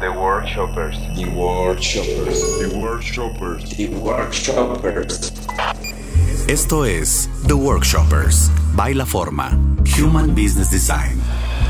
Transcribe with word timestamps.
The 0.00 0.10
Workshoppers. 0.10 0.98
The 1.14 1.24
Workshoppers. 1.24 2.58
The 2.58 2.78
Workshoppers. 2.78 3.76
The 3.76 3.88
Workshoppers. 3.88 5.32
Esto 6.48 6.84
es 6.84 7.30
The 7.46 7.54
Workshoppers, 7.54 8.50
Baila 8.74 9.06
Forma, 9.06 9.58
Human 9.98 10.34
Business 10.34 10.70
Design, 10.70 11.18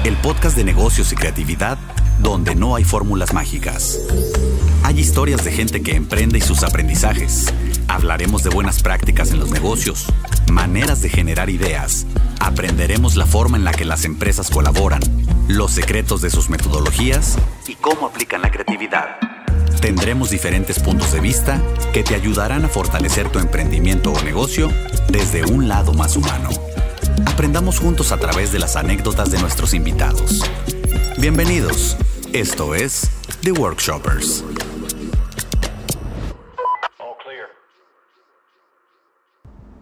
el 0.04 0.16
podcast 0.16 0.56
de 0.56 0.64
negocios 0.64 1.12
y 1.12 1.16
creatividad 1.16 1.78
donde 2.18 2.56
no 2.56 2.74
hay 2.74 2.82
fórmulas 2.82 3.32
mágicas. 3.32 4.00
Hay 4.82 4.98
historias 4.98 5.44
de 5.44 5.52
gente 5.52 5.82
que 5.82 5.94
emprende 5.94 6.38
y 6.38 6.40
sus 6.40 6.64
aprendizajes. 6.64 7.54
Hablaremos 7.86 8.42
de 8.42 8.50
buenas 8.50 8.82
prácticas 8.82 9.30
en 9.30 9.38
los 9.38 9.52
negocios, 9.52 10.06
maneras 10.50 11.00
de 11.00 11.10
generar 11.10 11.48
ideas. 11.48 12.06
Aprenderemos 12.40 13.14
la 13.14 13.26
forma 13.26 13.56
en 13.56 13.64
la 13.64 13.72
que 13.72 13.84
las 13.84 14.04
empresas 14.04 14.50
colaboran, 14.50 15.00
los 15.46 15.70
secretos 15.70 16.22
de 16.22 16.30
sus 16.30 16.50
metodologías 16.50 17.38
y 17.68 17.74
cómo 17.74 18.06
aplican 18.06 18.42
la 18.42 18.50
creatividad. 18.50 19.18
Tendremos 19.80 20.30
diferentes 20.30 20.78
puntos 20.78 21.12
de 21.12 21.20
vista 21.20 21.60
que 21.92 22.02
te 22.02 22.14
ayudarán 22.14 22.64
a 22.64 22.68
fortalecer 22.68 23.28
tu 23.28 23.38
emprendimiento 23.38 24.12
o 24.12 24.22
negocio 24.22 24.70
desde 25.08 25.44
un 25.44 25.68
lado 25.68 25.92
más 25.94 26.16
humano. 26.16 26.50
Aprendamos 27.26 27.78
juntos 27.78 28.12
a 28.12 28.18
través 28.18 28.52
de 28.52 28.58
las 28.58 28.76
anécdotas 28.76 29.30
de 29.30 29.38
nuestros 29.38 29.74
invitados. 29.74 30.42
Bienvenidos. 31.18 31.96
Esto 32.32 32.74
es 32.74 33.10
The 33.42 33.52
Workshoppers. 33.52 34.44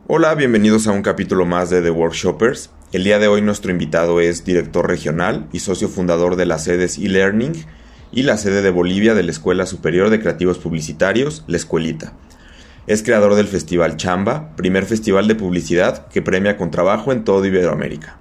Hola, 0.06 0.34
bienvenidos 0.34 0.86
a 0.86 0.92
un 0.92 1.02
capítulo 1.02 1.46
más 1.46 1.70
de 1.70 1.80
The 1.80 1.90
Workshoppers. 1.90 2.70
El 2.94 3.02
día 3.02 3.18
de 3.18 3.26
hoy 3.26 3.42
nuestro 3.42 3.72
invitado 3.72 4.20
es 4.20 4.44
director 4.44 4.86
regional 4.86 5.48
y 5.52 5.58
socio 5.58 5.88
fundador 5.88 6.36
de 6.36 6.46
las 6.46 6.62
sedes 6.62 6.96
eLearning 6.96 7.66
y 8.12 8.22
la 8.22 8.36
sede 8.36 8.62
de 8.62 8.70
Bolivia 8.70 9.14
de 9.14 9.24
la 9.24 9.32
Escuela 9.32 9.66
Superior 9.66 10.10
de 10.10 10.20
Creativos 10.20 10.58
Publicitarios, 10.58 11.42
La 11.48 11.56
Escuelita. 11.56 12.12
Es 12.86 13.02
creador 13.02 13.34
del 13.34 13.48
Festival 13.48 13.96
Chamba, 13.96 14.54
primer 14.54 14.84
festival 14.84 15.26
de 15.26 15.34
publicidad 15.34 16.06
que 16.06 16.22
premia 16.22 16.56
con 16.56 16.70
trabajo 16.70 17.10
en 17.10 17.24
todo 17.24 17.44
Iberoamérica. 17.44 18.20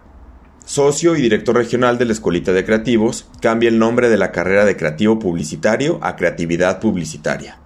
Socio 0.65 1.15
y 1.15 1.21
director 1.21 1.55
regional 1.55 1.99
de 1.99 2.05
la 2.05 2.13
Escuelita 2.13 2.51
de 2.51 2.65
Creativos, 2.65 3.27
cambia 3.41 3.69
el 3.69 3.77
nombre 3.77 4.09
de 4.09 4.17
la 4.17 4.31
carrera 4.31 4.65
de 4.65 4.75
creativo 4.75 5.19
publicitario 5.19 5.99
a 6.01 6.15
creatividad 6.15 6.79
publicitaria. 6.79 7.59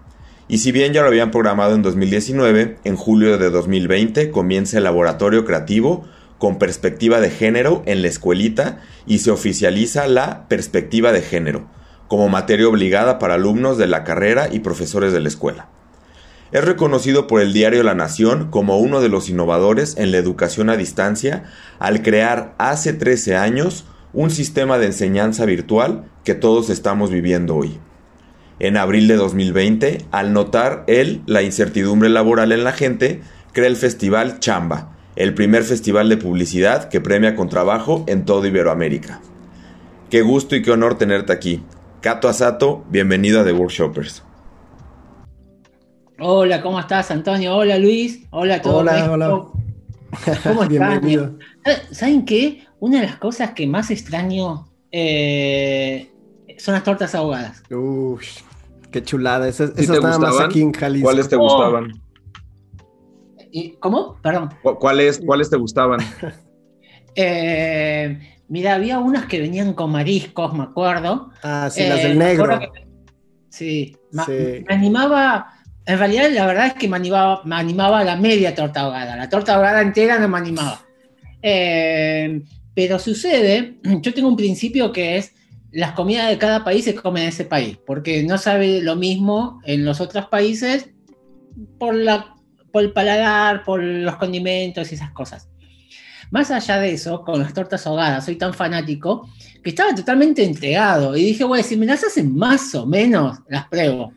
Y 0.49 0.57
si 0.57 0.73
bien 0.73 0.91
ya 0.91 1.03
lo 1.03 1.07
habían 1.07 1.31
programado 1.31 1.73
en 1.73 1.83
2019, 1.83 2.79
en 2.83 2.95
julio 2.97 3.37
de 3.37 3.49
2020 3.49 4.29
comienza 4.29 4.77
el 4.77 4.83
laboratorio 4.83 5.45
creativo 5.45 6.05
con 6.37 6.59
perspectiva 6.59 7.19
de 7.19 7.29
género 7.29 7.83
en 7.85 8.01
la 8.01 8.07
escuelita 8.07 8.81
y 9.05 9.19
se 9.19 9.31
oficializa 9.31 10.07
la 10.07 10.47
perspectiva 10.47 11.11
de 11.11 11.21
género 11.21 11.67
como 12.07 12.29
materia 12.29 12.67
obligada 12.67 13.19
para 13.19 13.35
alumnos 13.35 13.77
de 13.77 13.87
la 13.87 14.03
carrera 14.03 14.47
y 14.51 14.59
profesores 14.59 15.13
de 15.13 15.19
la 15.19 15.27
escuela. 15.27 15.69
Es 16.51 16.63
reconocido 16.63 17.27
por 17.27 17.41
el 17.41 17.51
diario 17.51 17.83
La 17.83 17.93
Nación 17.93 18.49
como 18.49 18.77
uno 18.77 19.01
de 19.01 19.09
los 19.09 19.29
innovadores 19.29 19.97
en 19.97 20.11
la 20.11 20.17
educación 20.17 20.69
a 20.69 20.77
distancia 20.77 21.43
al 21.79 22.01
crear 22.01 22.55
hace 22.57 22.93
13 22.93 23.35
años 23.35 23.85
un 24.13 24.29
sistema 24.29 24.77
de 24.77 24.87
enseñanza 24.87 25.45
virtual 25.45 26.05
que 26.23 26.35
todos 26.35 26.69
estamos 26.69 27.11
viviendo 27.11 27.55
hoy. 27.55 27.79
En 28.59 28.77
abril 28.77 29.07
de 29.07 29.15
2020, 29.15 30.05
al 30.11 30.33
notar 30.33 30.85
él 30.87 31.21
la 31.25 31.43
incertidumbre 31.43 32.09
laboral 32.09 32.53
en 32.53 32.63
la 32.63 32.71
gente, 32.71 33.21
crea 33.51 33.67
el 33.67 33.75
Festival 33.75 34.39
Chamba, 34.39 34.96
el 35.17 35.33
primer 35.33 35.63
festival 35.63 36.09
de 36.09 36.17
publicidad 36.17 36.89
que 36.89 37.01
premia 37.01 37.35
con 37.35 37.49
trabajo 37.49 38.03
en 38.07 38.23
todo 38.23 38.45
Iberoamérica. 38.45 39.19
Qué 40.11 40.21
gusto 40.21 40.55
y 40.55 40.61
qué 40.61 40.71
honor 40.71 40.97
tenerte 40.97 41.33
aquí. 41.33 41.63
Cato 42.01 42.29
Asato, 42.29 42.85
bienvenido 42.89 43.41
a 43.41 43.43
The 43.43 43.51
Workshoppers. 43.51 44.23
Hola, 46.19 46.61
¿cómo 46.61 46.79
estás, 46.79 47.11
Antonio? 47.11 47.55
Hola, 47.55 47.77
Luis. 47.77 48.25
Hola 48.29 48.55
a 48.55 48.61
todos. 48.61 48.81
Hola, 48.81 48.93
México. 48.93 49.13
hola. 49.13 49.29
¿Cómo 50.43 50.63
están? 50.63 50.69
Bienvenido. 50.69 51.35
¿Saben 51.91 52.23
qué? 52.25 52.65
Una 52.79 53.01
de 53.01 53.07
las 53.07 53.17
cosas 53.17 53.51
que 53.51 53.65
más 53.67 53.89
extraño 53.91 54.67
eh, 54.91 56.11
son 56.59 56.75
las 56.75 56.83
tortas 56.83 57.13
ahogadas. 57.15 57.63
Uy, 57.71 58.23
qué 58.91 59.03
chulada. 59.03 59.47
Esas, 59.47 59.71
¿Sí 59.75 59.83
esas 59.83 59.97
te 59.97 60.01
nada 60.03 60.17
más 60.19 60.29
gustaban? 60.29 60.49
aquí 60.51 60.61
en 60.61 60.73
Jalisco. 60.73 61.05
¿Cuáles 61.05 61.27
te 61.27 61.35
Oh. 61.35 61.87
¿Cómo? 63.79 64.17
Perdón. 64.21 64.49
¿Cu- 64.61 64.75
¿Cuáles, 64.77 65.19
¿Cuáles 65.25 65.49
te 65.49 65.57
gustaban? 65.57 65.99
Eh, 67.15 68.19
mira, 68.47 68.75
había 68.75 68.99
unas 68.99 69.25
que 69.25 69.39
venían 69.41 69.73
con 69.73 69.91
mariscos, 69.91 70.53
me 70.53 70.63
acuerdo. 70.63 71.31
Ah, 71.41 71.67
sí, 71.71 71.81
Eh, 71.81 71.89
las 71.89 72.03
del 72.03 72.15
me 72.17 72.25
negro. 72.25 72.59
que- 72.59 72.69
sí, 73.49 73.95
ma- 74.11 74.25
Sí. 74.25 74.63
me 74.67 74.75
animaba. 74.75 75.47
En 75.85 75.97
realidad, 75.97 76.29
la 76.31 76.45
verdad 76.45 76.67
es 76.67 76.73
que 76.75 76.87
me 76.87 76.97
animaba, 76.97 77.41
me 77.45 77.55
animaba 77.55 78.03
la 78.03 78.17
media 78.17 78.53
torta 78.53 78.81
ahogada. 78.81 79.15
La 79.15 79.29
torta 79.29 79.55
ahogada 79.55 79.81
entera 79.81 80.19
no 80.19 80.27
me 80.27 80.37
animaba. 80.37 80.81
Eh, 81.41 82.41
pero 82.75 82.99
sucede, 82.99 83.77
yo 84.01 84.13
tengo 84.13 84.27
un 84.27 84.35
principio 84.37 84.91
que 84.91 85.17
es 85.17 85.33
las 85.71 85.93
comidas 85.93 86.29
de 86.29 86.37
cada 86.37 86.63
país 86.63 86.85
se 86.85 86.95
comen 86.95 87.23
en 87.23 87.29
ese 87.29 87.45
país, 87.45 87.77
porque 87.85 88.21
no 88.23 88.37
sabe 88.37 88.81
lo 88.81 88.95
mismo 88.95 89.59
en 89.65 89.85
los 89.85 90.01
otros 90.01 90.27
países 90.27 90.89
por, 91.79 91.93
la, 91.95 92.35
por 92.77 92.83
el 92.83 92.91
paladar, 92.93 93.63
por 93.63 93.81
los 93.81 94.17
condimentos 94.17 94.91
y 94.91 94.95
esas 94.95 95.09
cosas. 95.09 95.49
Más 96.29 96.51
allá 96.51 96.77
de 96.79 96.91
eso, 96.91 97.23
con 97.23 97.39
las 97.39 97.51
tortas 97.51 97.87
ahogadas, 97.87 98.23
soy 98.25 98.35
tan 98.35 98.53
fanático 98.53 99.27
que 99.63 99.71
estaba 99.71 99.95
totalmente 99.95 100.43
entregado 100.43 101.17
y 101.17 101.23
dije, 101.23 101.43
bueno, 101.43 101.63
si 101.63 101.75
me 101.75 101.87
las 101.87 102.03
hacen 102.03 102.35
más 102.35 102.75
o 102.75 102.85
menos, 102.85 103.39
las 103.49 103.67
pruebo. 103.67 104.13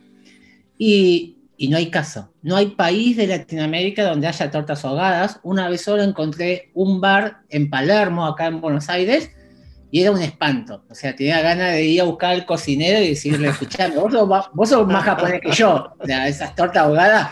Y, 0.76 1.38
y 1.56 1.68
no 1.68 1.78
hay 1.78 1.88
caso. 1.88 2.34
No 2.42 2.56
hay 2.56 2.66
país 2.66 3.16
de 3.16 3.28
Latinoamérica 3.28 4.04
donde 4.04 4.26
haya 4.26 4.50
tortas 4.50 4.84
ahogadas. 4.84 5.40
Una 5.42 5.70
vez 5.70 5.80
solo 5.80 6.02
encontré 6.02 6.70
un 6.74 7.00
bar 7.00 7.38
en 7.48 7.70
Palermo, 7.70 8.26
acá 8.26 8.46
en 8.46 8.60
Buenos 8.60 8.90
Aires, 8.90 9.30
y 9.90 10.02
era 10.02 10.10
un 10.12 10.20
espanto. 10.20 10.84
O 10.90 10.94
sea, 10.94 11.16
tenía 11.16 11.40
ganas 11.40 11.72
de 11.72 11.84
ir 11.86 12.02
a 12.02 12.04
buscar 12.04 12.32
al 12.32 12.44
cocinero 12.44 13.00
y 13.00 13.08
decirle, 13.08 13.48
escuchame, 13.48 13.96
vos 13.96 14.12
sos, 14.12 14.28
más- 14.28 14.46
vos 14.52 14.68
sos 14.68 14.86
más 14.86 15.02
japonés 15.04 15.40
que 15.40 15.52
yo. 15.52 15.94
O 15.98 16.06
sea, 16.06 16.28
esas 16.28 16.54
tortas 16.54 16.82
ahogadas. 16.82 17.30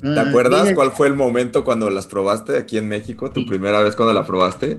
¿Te 0.00 0.08
mm, 0.08 0.18
acuerdas 0.18 0.62
vienen- 0.62 0.74
cuál 0.74 0.92
fue 0.92 1.06
el 1.08 1.14
momento 1.14 1.64
cuando 1.64 1.88
las 1.90 2.06
probaste 2.06 2.56
aquí 2.58 2.76
en 2.78 2.88
México? 2.88 3.30
¿Tu 3.30 3.40
Sí. 3.40 3.46
primera 3.46 3.80
vez 3.80 3.94
cuando 3.96 4.12
la 4.12 4.24
probaste? 4.26 4.78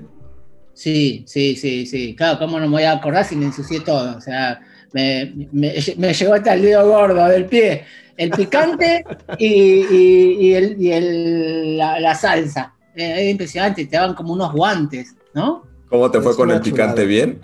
Sí, 0.74 1.24
sí, 1.26 1.56
sí, 1.56 1.86
sí. 1.86 2.14
Claro, 2.14 2.38
¿cómo 2.38 2.58
no 2.60 2.66
me 2.66 2.72
voy 2.72 2.82
a 2.82 2.92
acordar 2.92 3.24
si 3.24 3.34
me 3.34 3.46
ensucié 3.46 3.80
todo? 3.80 4.16
O 4.16 4.20
sea, 4.20 4.60
me, 4.92 5.32
me- 5.52 5.74
me 5.96 6.12
llegó 6.14 6.34
hasta 6.34 6.54
el 6.54 6.62
dedo 6.62 6.86
gordo 6.88 7.26
del 7.28 7.46
pie. 7.46 7.84
El 8.16 8.30
picante 8.30 9.04
y, 9.38 9.46
y- 9.46 10.36
y 10.40 10.54
el- 10.54 10.80
y 10.80 10.92
el- 10.92 11.76
la, 11.78 11.98
la 12.00 12.14
salsa. 12.14 12.74
Eh, 12.94 13.04
Era 13.10 13.22
impresionante, 13.24 13.84
te 13.86 13.96
daban 13.96 14.14
como 14.14 14.32
unos 14.34 14.52
guantes, 14.52 15.14
¿no? 15.34 15.64
¿Cómo 15.88 16.10
te 16.10 16.20
fue 16.20 16.32
Es 16.32 16.36
con 16.36 16.50
el 16.50 16.60
picante? 16.60 17.02
chulada. 17.02 17.04
¿Bien? 17.08 17.40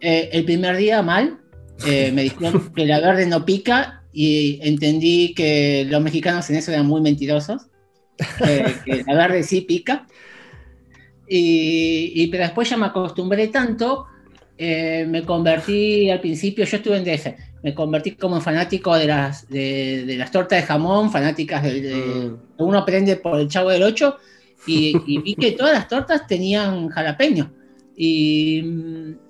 Eh, 0.00 0.30
el 0.32 0.44
primer 0.44 0.76
día 0.76 1.02
mal, 1.02 1.38
eh, 1.86 2.12
me 2.12 2.22
dijeron 2.22 2.72
que 2.74 2.86
la 2.86 3.00
verde 3.00 3.26
no 3.26 3.44
pica 3.44 4.02
y 4.14 4.60
entendí 4.62 5.34
que 5.34 5.84
los 5.90 6.00
mexicanos 6.00 6.48
en 6.48 6.56
eso 6.56 6.70
eran 6.72 6.86
muy 6.86 7.00
mentirosos, 7.00 7.66
eh, 8.46 8.74
que 8.84 9.02
la 9.06 9.14
verde 9.14 9.42
sí 9.42 9.62
pica. 9.62 10.06
Y, 11.28 12.12
y- 12.14 12.26
pero 12.28 12.44
después 12.44 12.68
ya 12.68 12.76
me 12.76 12.86
acostumbré 12.86 13.48
tanto, 13.48 14.06
eh, 14.58 15.06
me 15.08 15.22
convertí 15.24 16.10
al 16.10 16.20
principio, 16.20 16.64
yo 16.64 16.76
estuve 16.76 16.98
en 16.98 17.04
DF, 17.04 17.34
me 17.62 17.74
convertí 17.74 18.12
como 18.12 18.40
fanático 18.40 18.94
de 18.94 19.06
las, 19.06 19.48
de, 19.48 20.04
de 20.06 20.16
las 20.16 20.30
tortas 20.30 20.60
de 20.60 20.66
jamón, 20.66 21.10
fanáticas 21.10 21.62
de, 21.62 21.80
de- 21.80 21.94
Mm. 22.30 22.36
uno 22.58 22.78
aprende 22.78 23.16
por 23.16 23.40
el 23.40 23.48
chavo 23.48 23.70
del 23.70 23.82
8 23.82 24.16
y, 24.66 24.94
y 25.06 25.18
vi 25.18 25.34
que 25.34 25.52
todas 25.52 25.72
las 25.72 25.88
tortas 25.88 26.26
tenían 26.26 26.88
jalapeño. 26.88 27.52
Y, 27.96 28.62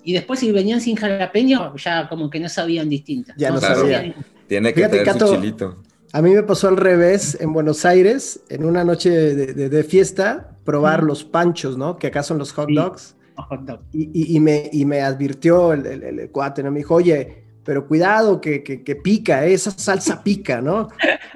y 0.03 0.13
después 0.13 0.39
si 0.39 0.51
venían 0.51 0.81
sin 0.81 0.95
jalapeño, 0.95 1.75
ya 1.77 2.07
como 2.09 2.29
que 2.29 2.39
no 2.39 2.49
sabían 2.49 2.89
distintas. 2.89 3.35
Ya 3.37 3.49
no 3.51 3.59
sabía. 3.61 4.15
Tiene 4.47 4.69
que 4.73 4.81
Fíjate, 4.81 4.97
tener 4.99 5.13
Cato, 5.13 5.27
su 5.27 5.35
chilito. 5.35 5.77
A 6.13 6.21
mí 6.21 6.31
me 6.33 6.43
pasó 6.43 6.67
al 6.69 6.77
revés 6.77 7.37
en 7.41 7.51
Buenos 7.51 7.83
Aires, 7.85 8.41
en 8.49 8.63
una 8.65 8.83
noche 8.83 9.09
de, 9.09 9.53
de- 9.53 9.69
de 9.69 9.83
fiesta, 9.83 10.57
probar 10.63 11.03
los 11.03 11.23
panchos, 11.23 11.77
¿no? 11.77 11.97
Que 11.97 12.07
acá 12.07 12.23
son 12.23 12.37
los 12.37 12.51
hot 12.53 12.69
Sí. 12.69 12.75
dogs. 12.75 13.15
Hot 13.35 13.61
dog. 13.61 13.79
Y, 13.91 14.09
y- 14.13 14.35
y 14.37 14.39
me, 14.39 14.69
y 14.71 14.85
me 14.85 15.01
advirtió 15.01 15.73
el, 15.73 15.85
el- 15.85 16.03
el 16.19 16.31
cuate, 16.31 16.63
¿no? 16.63 16.71
Me 16.71 16.79
dijo, 16.79 16.95
oye, 16.95 17.43
pero 17.65 17.85
cuidado 17.87 18.39
que, 18.39 18.63
que- 18.63 18.81
que 18.83 18.95
pica, 18.95 19.45
¿eh? 19.45 19.53
esa 19.53 19.71
salsa 19.71 20.21
pica, 20.23 20.61
¿no? 20.61 20.87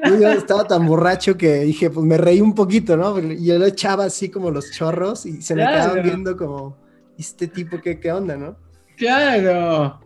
Y 0.06 0.22
yo 0.22 0.32
estaba 0.32 0.66
tan 0.66 0.86
borracho 0.88 1.36
que 1.36 1.60
dije, 1.62 1.90
pues 1.90 2.06
me 2.06 2.18
reí 2.18 2.40
un 2.40 2.56
poquito, 2.56 2.96
¿no? 2.96 3.20
Y 3.20 3.44
yo 3.44 3.58
lo 3.60 3.66
echaba 3.66 4.06
así 4.06 4.30
como 4.30 4.50
los 4.52 4.72
chorros 4.72 5.26
y 5.26 5.42
se 5.42 5.56
me 5.56 5.64
Claro. 5.64 5.76
quedaban 5.92 6.04
viendo 6.04 6.38
como, 6.38 6.78
este 7.18 7.48
tipo, 7.48 7.82
¿qué, 7.82 8.00
qué 8.00 8.12
onda, 8.14 8.38
no? 8.38 8.56
Claro. 8.96 10.00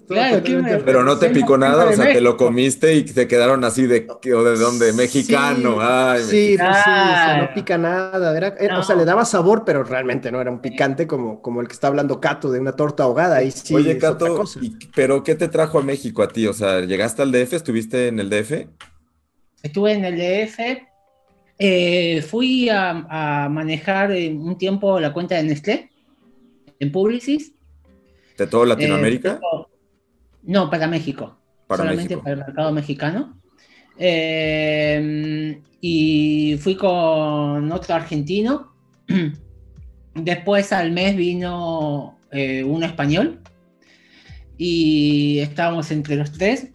Estuvo 0.00 0.16
Claro, 0.16 0.36
totalmente 0.36 0.70
¿qué 0.70 0.76
me- 0.78 0.82
Pero 0.84 1.04
no 1.04 1.18
te 1.18 1.30
picó 1.30 1.58
nada, 1.58 1.86
o 1.86 1.92
sea, 1.92 2.12
te 2.12 2.20
lo 2.20 2.36
comiste 2.36 2.94
y 2.94 3.02
te 3.02 3.26
quedaron 3.26 3.64
así 3.64 3.86
de, 3.86 4.06
o 4.08 4.42
de 4.44 4.56
dónde, 4.56 4.92
mexicano. 4.92 5.74
Sí, 5.74 5.78
Ay, 5.80 6.22
sí, 6.22 6.56
pues 6.58 6.76
sí, 6.76 6.80
o 6.80 6.84
sea, 6.84 7.38
no 7.42 7.54
pica 7.54 7.78
nada. 7.78 8.36
era- 8.36 8.54
era- 8.58 8.74
No. 8.74 8.80
O 8.80 8.82
sea, 8.82 8.96
le 8.96 9.04
daba 9.04 9.24
sabor, 9.24 9.64
pero 9.66 9.82
realmente 9.84 10.30
no 10.32 10.40
era 10.40 10.50
un 10.50 10.60
picante 10.60 11.06
como, 11.06 11.42
como 11.42 11.60
el 11.60 11.68
que 11.68 11.74
está 11.74 11.88
hablando 11.88 12.20
Cato 12.20 12.50
de 12.50 12.60
una 12.60 12.72
torta 12.72 13.02
ahogada. 13.02 13.36
Ahí 13.38 13.50
sí 13.50 13.74
Oye, 13.74 13.98
Cato, 13.98 14.36
cosa. 14.36 14.60
¿y- 14.62 14.76
¿pero 14.94 15.22
qué 15.22 15.34
te 15.34 15.48
trajo 15.48 15.78
a 15.78 15.82
México 15.82 16.22
a 16.22 16.28
ti? 16.28 16.46
O 16.46 16.52
sea, 16.52 16.80
¿llegaste 16.80 17.22
al 17.22 17.32
DF? 17.32 17.56
¿Estuviste 17.56 18.08
en 18.08 18.20
el 18.20 18.30
DF? 18.30 18.68
Estuve 19.62 19.92
en 19.92 20.04
el 20.04 20.16
DF, 20.16 20.86
eh, 21.58 22.22
fui 22.22 22.68
a, 22.68 23.44
a 23.44 23.48
manejar 23.48 24.12
eh, 24.12 24.30
un 24.32 24.56
tiempo 24.56 25.00
la 25.00 25.12
cuenta 25.12 25.34
de 25.34 25.42
Nestlé 25.42 25.90
en 26.78 26.92
Publicis. 26.92 27.52
¿De 28.36 28.46
todo 28.46 28.62
Eh, 28.62 28.68
Latinoamérica? 28.68 29.40
pero- 29.40 29.67
no, 30.42 30.70
para 30.70 30.86
México. 30.86 31.38
Para 31.66 31.82
solamente 31.82 32.16
México. 32.16 32.22
para 32.22 32.32
el 32.34 32.46
mercado 32.46 32.72
mexicano. 32.72 33.40
Eh, 33.98 35.60
y 35.80 36.56
fui 36.60 36.76
con 36.76 37.70
otro 37.72 37.94
argentino. 37.94 38.72
Después 40.14 40.72
al 40.72 40.92
mes 40.92 41.16
vino 41.16 42.18
eh, 42.30 42.64
uno 42.64 42.86
español. 42.86 43.40
Y 44.56 45.38
estábamos 45.38 45.90
entre 45.90 46.16
los 46.16 46.32
tres. 46.32 46.68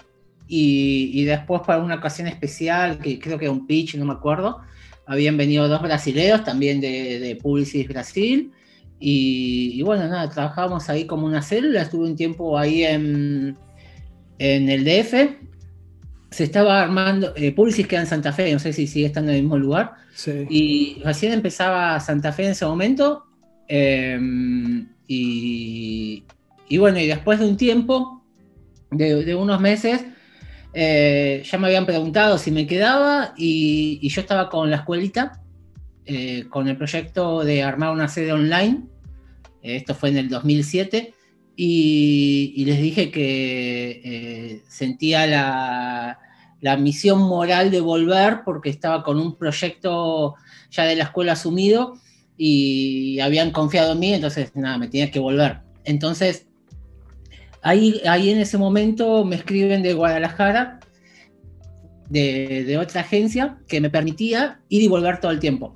Y, 0.47 1.09
y 1.13 1.23
después 1.23 1.61
para 1.65 1.81
una 1.81 1.95
ocasión 1.95 2.27
especial, 2.27 2.99
que 2.99 3.17
creo 3.17 3.39
que 3.39 3.45
era 3.45 3.51
un 3.51 3.65
pitch, 3.65 3.95
no 3.95 4.05
me 4.05 4.13
acuerdo, 4.13 4.59
habían 5.07 5.35
venido 5.35 5.67
dos 5.67 5.81
brasileros 5.81 6.43
también 6.43 6.79
de, 6.79 7.19
de 7.19 7.35
Publicis 7.37 7.87
Brasil. 7.87 8.51
Y, 9.05 9.73
y 9.75 9.81
bueno, 9.81 10.07
nada, 10.07 10.29
trabajábamos 10.29 10.89
ahí 10.89 11.05
como 11.05 11.25
una 11.27 11.41
célula. 11.41 11.81
Estuve 11.81 12.05
un 12.07 12.15
tiempo 12.15 12.57
ahí 12.57 12.83
en, 12.83 13.57
en 14.39 14.69
el 14.69 14.85
DF. 14.85 15.13
Se 16.31 16.45
estaba 16.45 16.81
armando, 16.81 17.33
eh, 17.35 17.51
Publicis 17.51 17.85
queda 17.85 17.99
en 18.01 18.07
Santa 18.07 18.31
Fe, 18.31 18.53
no 18.53 18.59
sé 18.59 18.71
si 18.71 18.87
sigue 18.87 19.07
estando 19.07 19.31
en 19.31 19.37
el 19.37 19.43
mismo 19.43 19.57
lugar. 19.57 19.91
Sí. 20.13 20.45
Y 20.49 21.01
recién 21.03 21.33
empezaba 21.33 21.99
Santa 21.99 22.31
Fe 22.31 22.45
en 22.45 22.51
ese 22.51 22.65
momento. 22.65 23.25
eh, 23.67 24.17
y, 25.07 26.23
y 26.69 26.77
bueno, 26.77 26.97
y 26.99 27.07
después 27.07 27.39
de 27.39 27.45
un 27.45 27.57
tiempo, 27.57 28.23
de, 28.89 29.25
de 29.25 29.35
unos 29.35 29.59
meses, 29.59 30.05
eh, 30.73 31.43
ya 31.45 31.57
me 31.57 31.67
habían 31.67 31.85
preguntado 31.85 32.37
si 32.37 32.51
me 32.51 32.65
quedaba 32.65 33.33
y, 33.37 33.99
y 34.01 34.09
yo 34.09 34.21
estaba 34.21 34.49
con 34.49 34.69
la 34.69 34.77
escuelita, 34.77 35.41
eh, 36.05 36.45
con 36.49 36.67
el 36.69 36.77
proyecto 36.77 37.43
de 37.43 37.63
armar 37.63 37.91
una 37.91 38.07
sede 38.07 38.31
online. 38.31 38.83
Esto 39.63 39.95
fue 39.95 40.09
en 40.09 40.17
el 40.17 40.29
2007. 40.29 41.13
Y, 41.55 42.53
y 42.55 42.65
les 42.65 42.81
dije 42.81 43.11
que 43.11 44.01
eh, 44.03 44.63
sentía 44.67 45.27
la, 45.27 46.19
la 46.63 46.77
misión 46.77 47.19
moral 47.19 47.71
de 47.71 47.81
volver 47.81 48.39
porque 48.45 48.69
estaba 48.69 49.03
con 49.03 49.19
un 49.19 49.35
proyecto 49.35 50.35
ya 50.71 50.85
de 50.85 50.95
la 50.95 51.03
escuela 51.03 51.33
asumido 51.33 51.95
y 52.37 53.19
habían 53.19 53.51
confiado 53.51 53.91
en 53.91 53.99
mí, 53.99 54.13
entonces 54.13 54.55
nada, 54.55 54.77
me 54.77 54.87
tenía 54.87 55.11
que 55.11 55.19
volver. 55.19 55.59
Entonces, 55.83 56.47
ahí, 57.61 58.01
ahí 58.07 58.29
en 58.29 58.39
ese 58.39 58.57
momento 58.57 59.25
me 59.25 59.35
escriben 59.35 59.83
de 59.83 59.93
Guadalajara, 59.93 60.79
de, 62.09 62.63
de 62.63 62.77
otra 62.77 63.01
agencia, 63.01 63.57
que 63.67 63.81
me 63.81 63.89
permitía 63.89 64.61
ir 64.69 64.83
y 64.83 64.87
volver 64.87 65.19
todo 65.19 65.31
el 65.31 65.39
tiempo. 65.39 65.73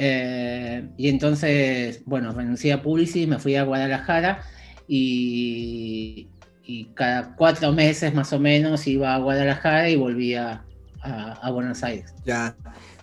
Eh, 0.00 0.88
y 0.96 1.08
entonces, 1.08 2.02
bueno, 2.04 2.32
renuncié 2.32 2.72
a 2.72 2.82
Publicis, 2.82 3.26
me 3.26 3.40
fui 3.40 3.56
a 3.56 3.64
Guadalajara 3.64 4.42
y, 4.86 6.28
y 6.62 6.84
cada 6.94 7.34
cuatro 7.34 7.72
meses 7.72 8.14
más 8.14 8.32
o 8.32 8.38
menos 8.38 8.86
iba 8.86 9.12
a 9.12 9.18
Guadalajara 9.18 9.90
y 9.90 9.96
volvía 9.96 10.64
a, 11.02 11.32
a 11.32 11.50
Buenos 11.50 11.82
Aires. 11.82 12.14
Ya. 12.24 12.56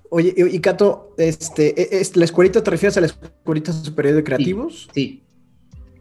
Oye, 0.09 0.33
y, 0.37 0.59
Cato, 0.61 1.13
este, 1.17 1.81
e- 1.81 1.99
es, 1.99 2.15
¿la 2.15 2.23
escuelita 2.23 2.63
te 2.63 2.71
refieres 2.71 2.95
a 2.95 3.01
la 3.01 3.07
escuelita 3.07 3.73
superior 3.73 4.15
de 4.15 4.23
creativos? 4.23 4.87
Sí, 4.93 5.24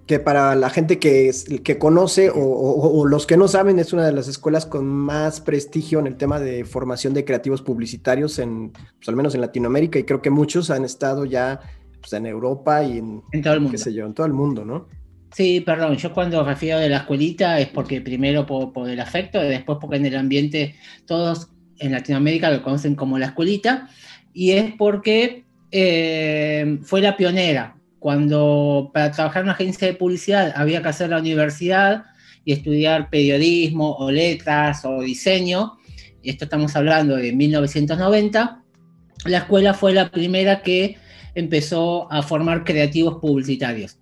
Que 0.07 0.19
para 0.19 0.55
la 0.55 0.69
gente 0.69 0.99
que, 0.99 1.29
es- 1.29 1.47
que 1.65 1.79
conoce 1.79 2.29
o, 2.29 2.35
o- 2.39 2.99
o 3.01 3.07
los 3.07 3.27
que 3.27 3.37
no 3.39 3.49
saben, 3.49 3.79
es 3.79 3.93
una 3.95 4.05
de 4.05 4.13
las 4.13 4.29
escuelas 4.29 4.67
con 4.67 4.87
más 4.87 5.41
prestigio 5.41 5.99
en 5.99 6.07
el 6.07 6.17
tema 6.17 6.39
de 6.41 6.65
formación 6.67 7.15
de 7.15 7.25
creativos 7.25 7.63
publicitarios, 7.63 8.39
en, 8.39 8.71
pues, 8.71 9.09
al 9.09 9.17
menos 9.17 9.35
en 9.35 9.41
Latinoamérica, 9.41 9.99
y 9.99 10.05
creo 10.05 10.21
que 10.21 10.29
muchos 10.31 10.71
han 10.71 10.85
estado 10.85 11.25
ya 11.25 11.59
pues, 12.01 12.13
en 12.13 12.27
Europa 12.27 12.85
y 12.85 12.99
en, 12.99 13.23
en 13.33 13.41
todo 13.43 13.55
el 13.55 13.61
mundo. 13.61 13.73
qué 13.73 13.79
sé 13.79 13.95
yo, 13.95 14.05
en 14.05 14.13
todo 14.13 14.27
el 14.27 14.35
mundo, 14.35 14.65
¿no? 14.67 14.89
Sí, 15.33 15.61
perdón, 15.63 15.97
yo 15.97 16.13
cuando 16.13 16.45
refiero 16.45 16.79
de 16.79 16.89
la 16.91 16.99
escuelita 16.99 17.59
es 17.59 17.69
porque 17.69 18.01
primero 18.03 18.45
por, 18.47 18.73
por 18.75 18.89
el 18.91 19.01
afecto, 19.01 19.43
y 19.43 19.49
después 19.49 19.79
porque 19.81 19.97
en 19.97 20.07
el 20.07 20.17
ambiente 20.17 20.75
todos 21.07 21.49
en 21.79 21.93
Latinoamérica 21.93 22.51
lo 22.51 22.63
conocen 22.63 22.95
como 22.95 23.19
la 23.19 23.27
escuelita, 23.27 23.89
y 24.35 24.51
es 24.51 24.75
porque 24.79 25.45
eh, 25.73 26.79
fue 26.83 27.01
la 27.01 27.17
pionera. 27.17 27.77
Cuando 28.05 28.91
para 28.93 29.11
trabajar 29.13 29.41
en 29.41 29.47
una 29.47 29.55
agencia 29.55 29.87
de 29.89 29.95
publicidad 29.95 30.53
había 30.57 30.83
que 30.83 30.89
hacer 30.89 31.09
la 31.09 31.21
universidad 31.21 32.05
y 32.45 32.53
estudiar 32.53 33.09
periodismo 33.09 33.97
o 33.97 34.11
letras 34.11 34.85
o 34.85 35.01
diseño, 35.01 35.79
y 36.23 36.29
esto 36.29 36.45
estamos 36.45 36.77
hablando 36.77 37.17
de 37.17 37.33
1990, 37.33 38.63
la 39.25 39.39
escuela 39.39 39.73
fue 39.73 39.95
la 39.95 40.11
primera 40.11 40.61
que 40.61 40.99
empezó 41.35 42.13
a 42.13 42.23
formar 42.23 42.63
creativos 42.65 43.21
publicitarios. 43.23 43.97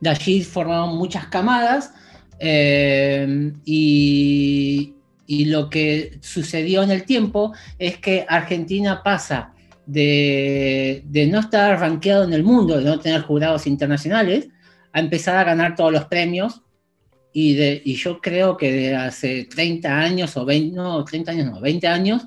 De 0.00 0.10
allí 0.10 0.42
formaron 0.42 0.98
muchas 0.98 1.26
camadas 1.28 1.92
eh, 2.40 3.52
y, 3.64 4.94
y 5.24 5.44
lo 5.44 5.70
que 5.70 6.18
sucedió 6.20 6.82
en 6.82 6.90
el 6.90 7.04
tiempo 7.04 7.52
es 7.78 7.98
que 7.98 8.26
Argentina 8.28 9.04
pasa 9.04 9.54
de, 9.88 11.02
de 11.06 11.26
no 11.26 11.40
estar 11.40 11.80
rankeado 11.80 12.24
en 12.24 12.32
el 12.32 12.44
mundo, 12.44 12.78
de 12.78 12.84
no 12.84 13.00
tener 13.00 13.22
jurados 13.22 13.66
internacionales, 13.66 14.48
a 14.92 15.00
empezar 15.00 15.36
a 15.36 15.44
ganar 15.44 15.74
todos 15.74 15.92
los 15.92 16.04
premios. 16.04 16.62
Y, 17.32 17.54
de, 17.54 17.82
y 17.84 17.94
yo 17.94 18.20
creo 18.20 18.56
que 18.56 18.72
de 18.72 18.96
hace 18.96 19.44
30 19.44 19.98
años 19.98 20.36
o 20.36 20.44
20, 20.44 20.76
no, 20.76 21.04
30 21.04 21.32
años, 21.32 21.46
no, 21.52 21.60
20 21.60 21.86
años, 21.86 22.26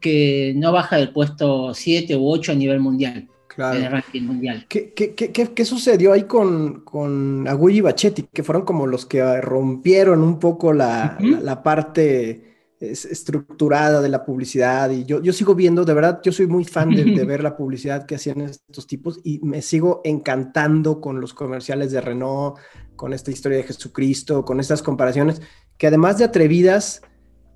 que 0.00 0.52
no 0.56 0.72
baja 0.72 0.96
del 0.96 1.10
puesto 1.12 1.72
7 1.74 2.16
u 2.16 2.28
8 2.28 2.52
a 2.52 2.54
nivel 2.54 2.80
mundial, 2.80 3.14
en 3.16 3.22
el 3.22 3.28
Claro. 3.46 3.88
ranking 3.90 4.22
mundial. 4.22 4.66
¿Qué, 4.68 4.92
qué, 4.94 5.14
qué, 5.14 5.30
qué- 5.32 5.64
sucedió 5.64 6.12
ahí 6.12 6.22
con, 6.24 6.80
con 6.84 7.46
Agüey 7.48 7.78
y 7.78 7.80
Bachetti? 7.82 8.24
Que 8.32 8.42
fueron 8.42 8.64
como 8.64 8.86
los 8.86 9.06
que 9.06 9.40
rompieron 9.40 10.22
un 10.22 10.38
poco 10.38 10.72
la, 10.72 11.16
Ujú. 11.18 11.28
la- 11.30 11.40
la 11.40 11.62
parte 11.62 12.51
es- 12.82 13.04
estructurada 13.04 14.00
de 14.02 14.08
la 14.08 14.24
publicidad. 14.24 14.90
Y 14.90 15.04
yo, 15.04 15.22
yo 15.22 15.32
sigo 15.32 15.54
viendo, 15.54 15.84
de 15.84 15.94
verdad, 15.94 16.20
yo 16.22 16.32
soy 16.32 16.46
muy 16.46 16.64
fan 16.64 16.90
de, 16.90 17.04
de 17.04 17.24
ver 17.24 17.42
la 17.42 17.56
publicidad 17.56 18.06
que 18.06 18.16
hacían 18.16 18.40
estos 18.42 18.86
tipos 18.86 19.20
y 19.24 19.38
me 19.40 19.62
sigo 19.62 20.00
encantando 20.04 21.00
con 21.00 21.20
los 21.20 21.32
comerciales 21.32 21.92
de 21.92 22.00
Renault, 22.00 22.56
con 22.96 23.12
esta 23.12 23.30
historia 23.30 23.58
de 23.58 23.64
Jesucristo, 23.64 24.44
con 24.44 24.60
estas 24.60 24.82
comparaciones, 24.82 25.40
que 25.78 25.86
además 25.86 26.18
de 26.18 26.24
atrevidas, 26.24 27.02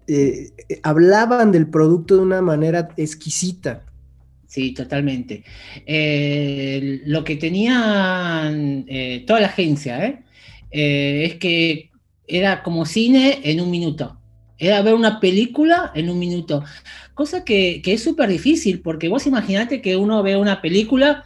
eh, 0.09 0.51
hablaban 0.83 1.51
del 1.53 1.69
producto 1.69 2.17
de 2.17 2.23
una 2.23 2.41
manera 2.41 2.89
exquisita. 2.97 3.85
Sí, 4.47 4.73
totalmente. 4.73 5.45
Eh, 5.85 7.03
lo 7.07 7.25
que 7.25 7.35
tenían 7.37 8.85
eh, 8.89 9.25
toda 9.27 9.41
la 9.41 9.49
agencia 9.49 10.23
es 10.71 11.35
que 11.37 11.91
era 12.27 12.63
como 12.63 12.87
cine 12.87 13.41
en 13.45 13.61
un 13.61 13.71
minuto. 13.71 14.21
Era 14.59 14.83
ver 14.83 14.95
una 14.95 15.21
película 15.21 15.93
en 15.95 16.11
un 16.11 16.19
minuto. 16.19 16.65
Cosa 17.15 17.45
que, 17.45 17.81
que 17.83 17.95
es 17.95 18.03
súper 18.03 18.29
difícil, 18.29 18.81
porque 18.81 19.09
vos 19.09 19.27
imaginate 19.27 19.81
que 19.81 19.97
uno 19.97 20.23
ve 20.23 20.37
una 20.37 20.61
película 20.63 21.25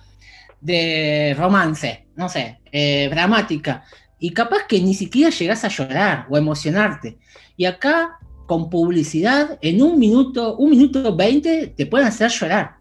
de 0.60 1.34
romance, 1.38 2.06
no 2.16 2.28
sé, 2.28 2.60
eh, 2.72 3.08
dramática, 3.10 3.84
y 4.18 4.32
capaz 4.32 4.66
que 4.68 4.80
ni 4.80 4.94
siquiera 4.94 5.30
llegás 5.30 5.64
a 5.64 5.68
llorar 5.68 6.26
o 6.28 6.36
emocionarte. 6.36 7.18
Y 7.56 7.64
acá, 7.64 8.18
con 8.46 8.68
publicidad, 8.68 9.58
en 9.62 9.80
un 9.82 9.98
minuto, 9.98 10.56
un 10.56 10.70
minuto 10.70 11.14
veinte, 11.16 11.72
te 11.76 11.86
pueden 11.86 12.08
hacer 12.08 12.30
llorar. 12.30 12.76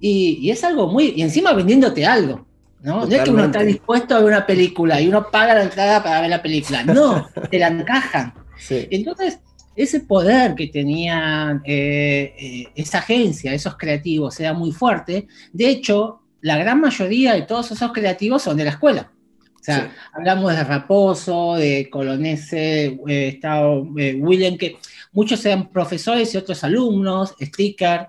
Y, 0.00 0.38
y 0.40 0.50
es 0.50 0.64
algo 0.64 0.88
muy. 0.88 1.12
Y 1.16 1.22
encima 1.22 1.52
vendiéndote 1.52 2.06
algo. 2.06 2.46
¿no? 2.84 3.06
no 3.06 3.16
es 3.16 3.22
que 3.22 3.30
uno 3.30 3.44
está 3.44 3.62
dispuesto 3.62 4.14
a 4.14 4.18
ver 4.18 4.26
una 4.26 4.46
película 4.46 5.00
y 5.00 5.08
uno 5.08 5.30
paga 5.30 5.54
la 5.54 5.62
entrada 5.62 6.02
para 6.02 6.20
ver 6.20 6.30
la 6.30 6.42
película. 6.42 6.84
No, 6.84 7.28
te 7.50 7.58
la 7.58 7.68
encajan. 7.68 8.34
Sí. 8.58 8.86
Entonces, 8.90 9.38
ese 9.76 10.00
poder 10.00 10.54
que 10.54 10.68
tenía 10.68 11.60
eh, 11.64 12.34
eh, 12.38 12.68
esa 12.74 12.98
agencia, 12.98 13.52
esos 13.52 13.76
creativos, 13.76 14.38
era 14.40 14.52
muy 14.52 14.72
fuerte. 14.72 15.26
De 15.52 15.68
hecho, 15.68 16.20
la 16.40 16.56
gran 16.58 16.80
mayoría 16.80 17.34
de 17.34 17.42
todos 17.42 17.70
esos 17.70 17.92
creativos 17.92 18.42
son 18.42 18.56
de 18.56 18.64
la 18.64 18.70
escuela. 18.70 19.10
O 19.54 19.64
sea, 19.64 19.80
Sí. 19.80 19.96
hablamos 20.12 20.54
de 20.54 20.62
Raposo, 20.62 21.54
de 21.54 21.88
Colonese, 21.90 22.98
eh, 23.08 23.40
eh, 23.42 24.14
William, 24.20 24.58
que 24.58 24.76
muchos 25.12 25.44
eran 25.46 25.70
profesores 25.70 26.34
y 26.34 26.36
otros 26.36 26.62
alumnos, 26.64 27.34
Sticker, 27.40 28.08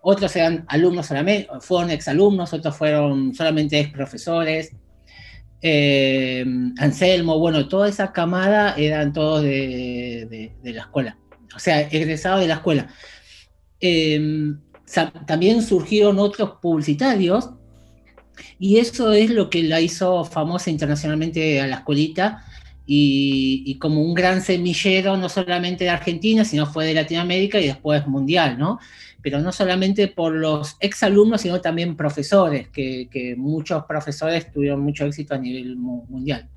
otros 0.00 0.34
eran 0.34 0.64
alumnos 0.68 1.06
solamente, 1.06 1.46
fueron 1.60 1.90
exalumnos, 1.90 2.52
otros 2.54 2.74
fueron 2.76 3.34
solamente 3.34 3.78
ex 3.78 3.90
profesores. 3.92 4.72
Eh, 5.60 6.44
Anselmo, 6.78 7.38
bueno, 7.38 7.68
toda 7.68 7.88
esa 7.88 8.12
camada 8.12 8.74
eran 8.76 9.12
todos 9.12 9.42
de, 9.42 10.52
la 10.62 10.80
escuela, 10.80 11.18
o 11.54 11.58
sea, 11.58 11.80
egresados 11.80 12.40
de 12.40 12.48
la 12.48 12.54
escuela. 12.54 12.88
Em, 13.80 14.60
también 15.26 15.62
surgieron 15.62 16.18
otros 16.18 16.52
publicitarios 16.62 17.50
y 18.58 18.78
eso 18.78 19.12
es 19.12 19.30
lo 19.30 19.50
que 19.50 19.62
la 19.62 19.80
hizo 19.80 20.24
famosa 20.24 20.70
internacionalmente 20.70 21.60
a 21.60 21.66
la 21.66 21.76
escuelita 21.76 22.44
y, 22.90 23.78
como 23.78 24.02
un 24.02 24.14
gran 24.14 24.40
semillero 24.40 25.16
no 25.18 25.28
solamente 25.28 25.84
de 25.84 25.90
Argentina, 25.90 26.44
sino 26.44 26.64
fue 26.64 26.86
de 26.86 26.94
Latinoamérica 26.94 27.60
y 27.60 27.66
después 27.66 28.06
mundial, 28.06 28.58
¿no? 28.58 28.78
Pero 29.22 29.40
no 29.40 29.52
solamente 29.52 30.08
por 30.08 30.32
los 30.32 30.76
exalumnos, 30.80 31.40
sino 31.40 31.60
también 31.60 31.96
profesores, 31.96 32.68
que, 32.68 33.34
muchos 33.36 33.84
profesores 33.84 34.52
tuvieron 34.52 34.80
mucho 34.80 35.04
éxito 35.04 35.34
a 35.34 35.38
nivel 35.38 35.76
mundial. 35.76 36.48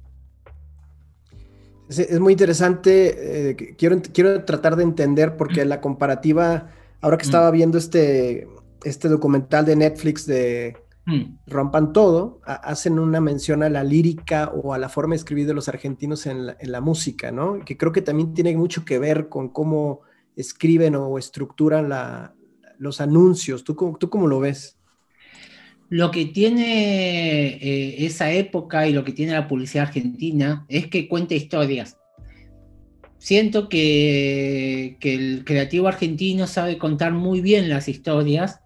Es, 1.89 2.19
muy 2.19 2.33
interesante, 2.33 3.49
eh, 3.49 3.75
quiero, 3.77 4.01
quiero 4.13 4.45
tratar 4.45 4.75
de 4.75 4.83
entender 4.83 5.35
porque 5.35 5.65
la 5.65 5.81
comparativa, 5.81 6.69
ahora 7.01 7.17
que 7.17 7.25
mm. 7.25 7.29
estaba 7.29 7.51
viendo 7.51 7.77
este, 7.77 8.47
este 8.83 9.09
documental 9.09 9.65
de 9.65 9.75
Netflix 9.75 10.25
de 10.25 10.77
Mm. 11.05 11.39
rompan 11.47 11.93
todo, 11.93 12.41
hacen 12.45 12.99
una 12.99 13.19
mención 13.19 13.63
a 13.63 13.69
la 13.69 13.83
lírica 13.83 14.51
o 14.53 14.73
a 14.73 14.77
la 14.77 14.87
forma 14.87 15.13
de 15.13 15.17
escribir 15.17 15.47
de 15.47 15.55
los 15.55 15.67
argentinos 15.67 16.27
en 16.27 16.45
la, 16.45 16.81
música, 16.81 17.31
¿no? 17.31 17.59
Que 17.65 17.75
creo 17.75 17.91
que 17.91 18.03
también 18.03 18.35
tiene 18.35 18.55
mucho 18.55 18.85
que 18.85 18.99
ver 18.99 19.27
con 19.27 19.49
cómo 19.49 20.01
escriben 20.35 20.95
o 20.95 21.17
estructuran 21.17 21.89
los 22.81 22.99
anuncios. 22.99 23.63
¿Tú, 23.63 23.75
¿Tú 23.99 24.09
cómo 24.09 24.27
lo 24.27 24.39
ves? 24.39 24.75
Lo 25.87 26.09
que 26.09 26.25
tiene 26.25 27.47
eh, 27.47 28.05
esa 28.05 28.31
época 28.31 28.87
y 28.87 28.93
lo 28.93 29.03
que 29.03 29.11
tiene 29.11 29.33
la 29.33 29.47
publicidad 29.47 29.87
argentina 29.87 30.65
es 30.67 30.87
que 30.87 31.07
cuenta 31.07 31.35
historias. 31.35 31.97
Siento 33.19 33.69
que, 33.69 34.97
que 34.99 35.13
el 35.13 35.43
creativo 35.45 35.87
argentino 35.87 36.47
sabe 36.47 36.79
contar 36.79 37.13
muy 37.13 37.41
bien 37.41 37.69
las 37.69 37.87
historias 37.87 38.61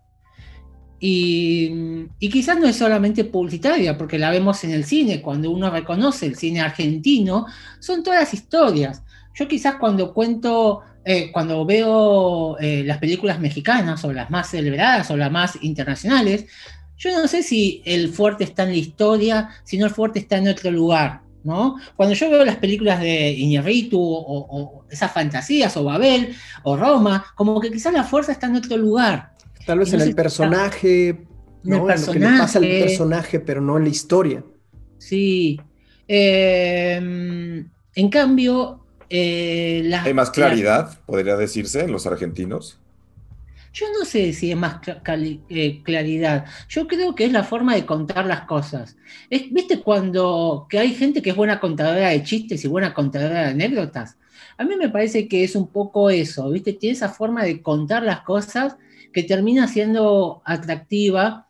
y, 0.99 2.07
quizás 2.19 2.57
no 2.57 2.67
es 2.67 2.77
solamente 2.77 3.25
publicitaria, 3.25 3.97
porque 3.97 4.17
la 4.17 4.31
vemos 4.31 4.63
en 4.63 4.71
el 4.71 4.85
cine, 4.85 5.21
cuando 5.21 5.51
uno 5.51 5.69
reconoce 5.69 6.25
el 6.25 6.35
cine 6.35 6.61
argentino, 6.61 7.45
son 7.79 8.01
todas 8.01 8.33
historias. 8.33 9.03
Yo 9.35 9.47
quizás 9.47 9.75
cuando 9.75 10.13
cuento, 10.13 10.81
eh, 11.03 11.31
cuando 11.31 11.65
veo 11.65 12.57
eh, 12.59 12.83
las 12.83 12.97
películas 12.97 13.39
mexicanas 13.39 14.03
o 14.03 14.11
las 14.11 14.31
más 14.31 14.49
celebradas 14.49 15.11
o 15.11 15.17
las 15.17 15.31
más 15.31 15.59
internacionales, 15.61 16.45
yo 16.97 17.11
no 17.11 17.27
sé 17.27 17.43
si 17.43 17.83
el 17.85 18.09
fuerte 18.09 18.45
está 18.45 18.63
en 18.63 18.69
la 18.69 18.77
historia, 18.77 19.49
si 19.63 19.77
no 19.77 19.85
el 19.85 19.91
fuerte 19.91 20.19
está 20.19 20.37
en 20.37 20.47
otro 20.47 20.71
lugar. 20.71 21.21
¿no? 21.43 21.75
Cuando 21.95 22.15
yo 22.15 22.29
veo 22.31 22.43
las 22.43 22.55
películas 22.55 22.99
de 22.99 23.29
Iñárritu 23.31 24.01
o, 24.01 24.47
o 24.49 24.85
esas 24.89 25.11
fantasías, 25.11 25.77
o 25.77 25.83
Babel, 25.83 26.35
o 26.63 26.75
Roma, 26.75 27.27
como 27.35 27.59
que 27.59 27.69
quizás 27.69 27.93
la 27.93 28.03
fuerza 28.03 28.31
está 28.31 28.47
en 28.47 28.55
otro 28.55 28.77
lugar. 28.77 29.35
Tal 29.65 29.79
vez 29.79 29.93
en 29.93 30.01
el 30.01 30.15
personaje, 30.15 31.25
¿no? 31.63 31.89
En, 31.89 32.05
lo 32.05 32.11
que 32.11 32.19
le 32.19 32.37
pasa 32.37 32.59
al 32.59 32.65
personaje, 32.65 33.39
pero 33.39 33.61
no 33.61 33.77
en 33.77 33.83
la 33.83 33.89
historia. 33.89 34.43
Sí. 34.97 35.59
Em, 36.07 37.67
en 37.95 38.09
cambio, 38.09 38.84
eh, 39.09 39.91
¿hay 40.03 40.13
más 40.13 40.31
claridad, 40.31 40.99
podría 41.05 41.35
decirse, 41.37 41.81
en 41.81 41.91
los 41.91 42.05
argentinos? 42.05 42.79
Yo 43.73 43.87
no 43.91 44.05
sé 44.05 44.31
si 44.31 44.51
es 44.51 44.57
más 44.57 44.79
eh, 45.49 45.83
claridad. 45.83 46.45
Yo 46.69 46.87
creo 46.87 47.13
que 47.13 47.25
es 47.25 47.31
la 47.33 47.43
forma 47.43 47.75
de 47.75 47.85
contar 47.85 48.25
las 48.25 48.41
cosas. 48.41 48.95
¿Viste 49.29 49.81
cuando 49.81 50.65
que 50.69 50.79
hay 50.79 50.93
gente 50.93 51.21
que 51.21 51.31
es 51.31 51.35
buena 51.35 51.59
contadora 51.59 52.09
de 52.09 52.23
chistes 52.23 52.63
y 52.63 52.69
buena 52.69 52.93
contadora 52.93 53.41
de 53.41 53.49
anécdotas? 53.49 54.17
A 54.57 54.63
mí 54.63 54.75
me 54.77 54.89
parece 54.89 55.27
que 55.27 55.43
es 55.43 55.55
un 55.55 55.67
poco 55.67 56.09
eso, 56.09 56.49
¿viste? 56.49 56.71
Tiene 56.71 56.95
esa 56.95 57.09
forma 57.09 57.43
de 57.43 57.61
contar 57.61 58.03
las 58.03 58.21
cosas 58.21 58.77
que 59.11 59.23
termina 59.23 59.67
siendo 59.67 60.41
atractiva 60.45 61.47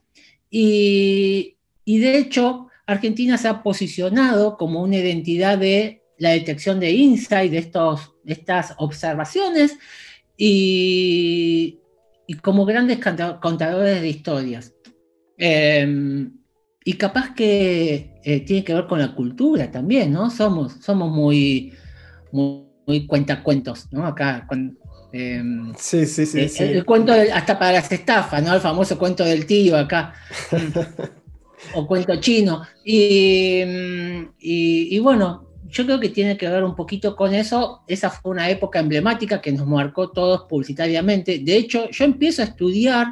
y, 0.50 1.58
de 1.86 2.18
hecho 2.18 2.68
Argentina 2.86 3.38
se 3.38 3.48
ha 3.48 3.64
posicionado 3.64 4.58
como 4.58 4.82
una 4.82 4.98
identidad 4.98 5.58
de 5.58 6.04
la 6.18 6.32
detección 6.32 6.80
de 6.80 6.92
insight, 6.92 7.52
de, 7.52 7.58
estos, 7.58 8.14
estas 8.26 8.74
observaciones 8.78 9.78
y, 10.38 11.80
como 12.42 12.66
grandes 12.66 13.00
contadores 13.42 14.02
de 14.02 14.08
historias. 14.08 14.74
Em, 15.38 16.32
y 16.84 16.94
capaz 16.94 17.34
que 17.34 18.20
eh, 18.24 18.40
tiene 18.42 18.64
que 18.64 18.74
ver 18.74 18.88
con 18.88 19.00
la 19.00 19.14
cultura 19.16 19.72
también, 19.72 20.12
¿no? 20.12 20.30
Somos, 20.30 20.74
somos 20.82 21.12
muy, 21.12 21.74
muy, 22.32 22.66
muy 22.86 23.08
cuentacuentos, 23.08 23.92
¿no? 23.92 24.06
Acá, 24.06 24.46
con, 24.48 24.78
Em, 25.18 25.74
sí, 25.78 26.06
sí, 26.06 26.26
sí. 26.26 26.62
El, 26.62 26.84
cuento 26.84 27.14
hasta 27.14 27.58
para 27.58 27.72
las 27.72 27.90
estafas, 27.90 28.44
¿no? 28.44 28.54
El 28.54 28.60
famoso 28.60 28.98
cuento 29.00 29.24
del 29.24 29.46
tío 29.46 29.78
acá. 29.78 30.14
o 31.74 31.88
cuento 31.88 32.20
chino. 32.20 32.64
Mm, 32.86 34.34
y, 34.38 35.00
bueno, 35.00 35.45
yo 35.68 35.86
creo 35.86 36.00
que 36.00 36.10
tiene 36.10 36.38
que 36.38 36.48
ver 36.48 36.64
un 36.64 36.76
poquito 36.76 37.16
con 37.16 37.34
eso. 37.34 37.84
Esa 37.88 38.10
fue 38.10 38.32
una 38.32 38.50
época 38.50 38.80
emblemática 38.80 39.42
que 39.42 39.52
nos 39.52 39.68
marcó 39.68 40.12
todos 40.12 40.44
publicitariamente. 40.48 41.40
De 41.40 41.56
hecho, 41.56 41.90
yo 41.90 42.06
empiezo 42.06 42.42
a 42.42 42.46
estudiar 42.46 43.08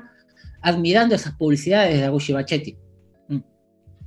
admirando 0.62 1.16
esas 1.16 1.34
publicidades 1.34 2.00
de 2.00 2.06
Agustín 2.06 2.36
Bachetti. 2.36 2.78
Mm. 3.28 3.40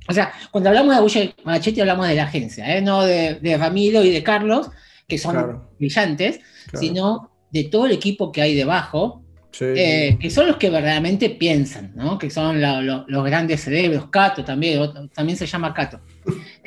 O 0.09 0.13
sea, 0.13 0.31
cuando 0.51 0.69
hablamos 0.69 0.91
de 0.91 0.97
Agustín 0.97 1.33
Bachetti 1.43 1.81
hablamos 1.81 2.07
de 2.07 2.15
la 2.15 2.23
agencia, 2.23 2.75
¿eh? 2.75 2.81
no 2.81 3.03
de, 3.03 3.57
Ramiro 3.57 4.03
y 4.03 4.11
de 4.11 4.23
Carlos, 4.23 4.69
que 5.07 5.17
son 5.17 5.63
brillantes, 5.79 6.39
sino 6.73 7.31
de 7.51 7.65
todo 7.65 7.85
el 7.85 7.93
equipo 7.93 8.31
que 8.31 8.41
hay 8.41 8.55
debajo, 8.55 9.23
eh, 9.59 10.17
que 10.19 10.29
son 10.29 10.47
los 10.47 10.57
que 10.57 10.69
verdaderamente 10.69 11.29
piensan, 11.29 11.93
¿no? 11.95 12.17
que 12.17 12.29
son 12.29 12.61
los 12.61 13.25
grandes 13.25 13.61
cerebros, 13.61 14.09
Cato 14.09 14.43
también, 14.43 15.09
también 15.13 15.37
se 15.37 15.45
llama 15.45 15.73
Cato, 15.73 16.01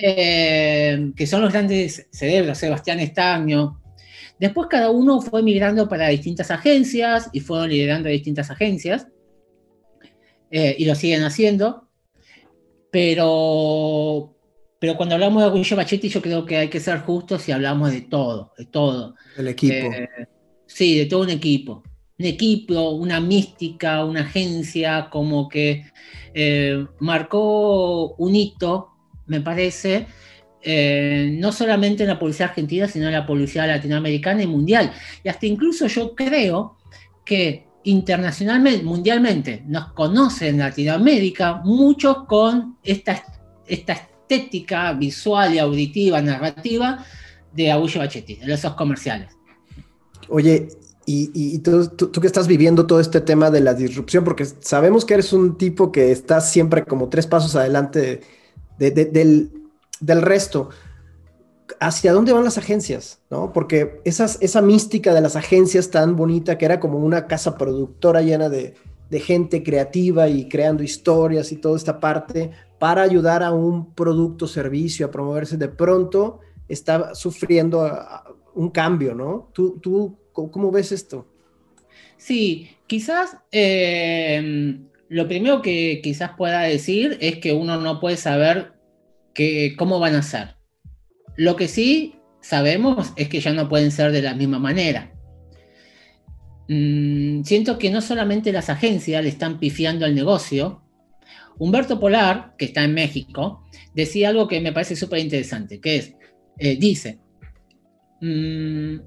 eh, 0.03 1.13
que 1.15 1.27
son 1.27 1.43
los 1.43 1.53
grandes 1.53 2.09
cerebros, 2.11 2.59
Sebastián 2.59 3.01
Estaño. 3.01 3.81
Después 4.39 4.69
cada 4.69 4.91
uno 4.91 5.21
fue 5.21 5.43
migrando 5.43 5.89
para 5.89 6.09
distintas 6.09 6.51
agencias 6.51 7.29
y 7.33 7.41
fueron 7.41 7.69
liderando 7.69 8.09
distintas 8.09 8.51
agencias, 8.51 9.07
eh, 10.51 10.75
y 10.79 10.85
lo 10.85 10.95
siguen 10.95 11.23
haciendo, 11.23 11.89
pero, 12.91 14.35
pero 14.79 14.97
cuando 14.97 15.15
hablamos 15.15 15.43
de 15.43 15.49
Agustín 15.49 15.77
Bachetti 15.77 16.09
yo 16.09 16.23
creo 16.23 16.45
que 16.45 16.57
hay 16.57 16.69
que 16.69 16.81
ser 16.81 17.01
justos 17.01 17.49
y 17.49 17.53
hablamos 17.53 17.93
de 17.93 18.01
todo, 18.01 18.53
de 18.57 18.65
todo. 18.65 19.15
El 19.37 19.49
equipo. 19.49 19.91
Sí, 20.67 20.99
de 20.99 21.07
todo 21.07 21.23
un 21.23 21.31
equipo. 21.31 21.83
Un 22.19 22.27
equipo, 22.27 22.91
una 22.91 23.21
mística, 23.21 24.05
una 24.05 24.23
agencia, 24.23 25.09
como 25.11 25.49
que 25.49 25.85
eh, 26.35 26.87
marcó 26.99 28.15
un 28.17 28.35
hito, 28.35 28.90
me 29.31 29.41
parece, 29.41 30.09
eh, 30.61 31.37
no 31.39 31.53
solamente 31.53 32.03
en 32.03 32.09
la 32.09 32.19
policía 32.19 32.47
argentina, 32.47 32.89
sino 32.89 33.07
en 33.07 33.13
la 33.13 33.25
policía 33.25 33.65
latinoamericana 33.65 34.43
y 34.43 34.49
mundial. 34.49 34.93
Y 35.23 35.29
hasta 35.29 35.47
incluso 35.47 35.87
yo 35.87 36.17
creo 36.17 36.77
que 37.25 37.69
internacionalmente, 37.85 38.85
mundialmente, 38.85 39.63
nos 39.67 39.93
conocen 39.93 40.57
en 40.57 40.59
Latinoamérica 40.59 41.63
muchos 41.65 42.25
con 42.27 42.77
esta, 42.83 43.23
esta 43.69 43.93
estética 43.93 44.93
visual 44.95 45.55
y 45.55 45.61
auditiva, 45.61 46.21
narrativa 46.21 47.07
de 47.53 47.71
Agullo 47.71 48.01
Bachetti, 48.01 48.35
de 48.35 48.53
esos 48.53 48.75
comerciales. 48.75 49.29
Oye, 50.29 50.69
y, 51.07 51.59
tú, 51.61 52.11
que 52.21 52.27
estás 52.27 52.49
viviendo 52.49 52.87
todo 52.87 53.01
este 53.01 53.21
tema 53.21 53.51
de 53.51 53.61
la 53.61 53.75
disrupción, 53.75 54.25
porque 54.25 54.45
sabemos 54.45 55.05
que 55.05 55.15
eres 55.15 55.33
un 55.33 55.57
tipo 55.57 55.93
que 55.93 56.11
está 56.11 56.41
siempre 56.41 56.85
como 56.85 57.09
tres 57.09 57.27
pasos 57.27 57.55
adelante 57.57 58.23
del, 58.81 60.23
resto. 60.23 60.71
¿Hacia 61.79 62.13
dónde 62.13 62.33
van 62.33 62.45
las 62.45 62.59
agencias? 62.59 63.21
¿no? 63.31 63.53
Porque 63.53 64.01
esas, 64.05 64.39
esa 64.41 64.61
mística 64.61 65.15
de 65.15 65.21
las 65.21 65.37
agencias 65.37 65.91
tan 65.91 66.17
bonita, 66.17 66.59
que 66.59 66.65
era 66.65 66.81
como 66.81 66.99
una 66.99 67.27
casa 67.27 67.57
productora 67.57 68.23
llena 68.23 68.49
de, 68.49 68.75
gente 69.13 69.63
creativa 69.63 70.29
y 70.29 70.49
creando 70.49 70.83
historias 70.83 71.53
y 71.53 71.57
toda 71.57 71.77
esta 71.77 72.01
parte, 72.01 72.51
para 72.79 73.03
ayudar 73.03 73.43
a 73.43 73.53
un 73.53 73.93
producto, 73.95 74.47
servicio 74.47 75.07
a 75.07 75.11
promoverse, 75.11 75.57
de 75.57 75.69
pronto 75.69 76.41
está 76.69 77.15
sufriendo 77.15 77.89
un 78.55 78.71
cambio, 78.71 79.15
¿no? 79.15 79.49
¿Tú, 79.53 79.79
tú 79.81 80.17
¿Cómo, 80.33 80.71
ves 80.71 80.93
esto? 80.93 81.27
Sí, 82.17 82.71
quizás 82.87 83.37
eh, 83.51 84.79
lo 85.11 85.27
primero 85.27 85.61
que 85.61 86.01
quizás 86.05 86.31
pueda 86.39 86.63
decir 86.63 87.19
es 87.21 87.39
que 87.39 87.53
uno 87.53 87.81
no 87.81 87.99
puede 87.99 88.17
saber 88.17 88.75
cómo 89.77 89.99
van 89.99 90.15
a 90.15 90.23
ser. 90.23 90.55
Lo 91.37 91.57
que 91.57 91.67
sí 91.67 92.15
sabemos 92.41 93.13
es 93.17 93.29
que 93.29 93.41
ya 93.41 93.53
no 93.53 93.69
pueden 93.69 93.91
ser 93.91 94.13
de 94.13 94.23
la 94.23 94.35
misma 94.35 94.61
manera. 94.61 95.13
Mm, 96.69 97.43
siento 97.43 97.77
que 97.77 97.91
no 97.91 98.01
solamente 98.01 98.53
las 98.53 98.71
agencias 98.71 99.25
le 99.25 99.31
están 99.31 99.59
pifiando 99.59 100.07
al 100.07 100.15
negocio, 100.15 100.85
Humberto 101.59 101.99
Polar, 101.99 102.55
que 102.57 102.67
está 102.67 102.85
en 102.85 102.95
México, 102.95 103.65
decía 103.93 104.29
algo 104.29 104.47
que 104.47 104.61
me 104.61 104.73
parece 104.73 104.95
súper 104.95 105.19
interesante, 105.19 105.81
que 105.81 105.97
es, 105.97 106.15
eh, 106.57 106.77
dice, 106.77 107.19
mm, 108.21 109.01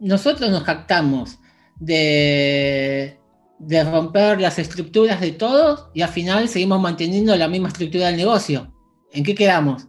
nosotros 0.00 0.50
nos 0.50 0.62
jactamos 0.62 1.38
de, 1.78 3.18
de 3.66 3.84
romper 3.84 4.40
las 4.40 4.58
estructuras 4.58 5.20
de 5.20 5.32
todos 5.32 5.86
y 5.94 6.02
al 6.02 6.10
final 6.10 6.48
seguimos 6.48 6.80
manteniendo 6.80 7.34
la 7.36 7.48
misma 7.48 7.68
estructura 7.68 8.08
del 8.08 8.16
negocio. 8.16 8.72
¿En 9.12 9.24
qué 9.24 9.34
quedamos? 9.34 9.86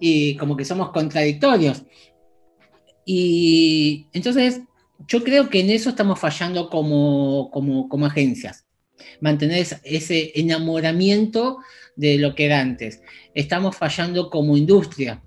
Y 0.00 0.36
como 0.36 0.56
que 0.56 0.64
somos 0.64 0.90
contradictorios. 0.90 1.82
Y 3.04 4.08
entonces 4.12 4.60
yo 5.06 5.24
creo 5.24 5.48
que 5.48 5.60
en 5.60 5.70
eso 5.70 5.90
estamos 5.90 6.18
fallando 6.18 6.68
como, 6.68 7.50
como, 7.50 7.88
como 7.88 8.06
agencias 8.06 8.66
mantener 9.20 9.66
ese 9.84 10.32
enamoramiento 10.34 11.58
de 11.96 12.18
lo 12.18 12.34
que 12.34 12.46
era 12.46 12.60
antes. 12.60 13.00
Estamos 13.34 13.76
fallando 13.76 14.30
como 14.30 14.56
industria. 14.56 15.22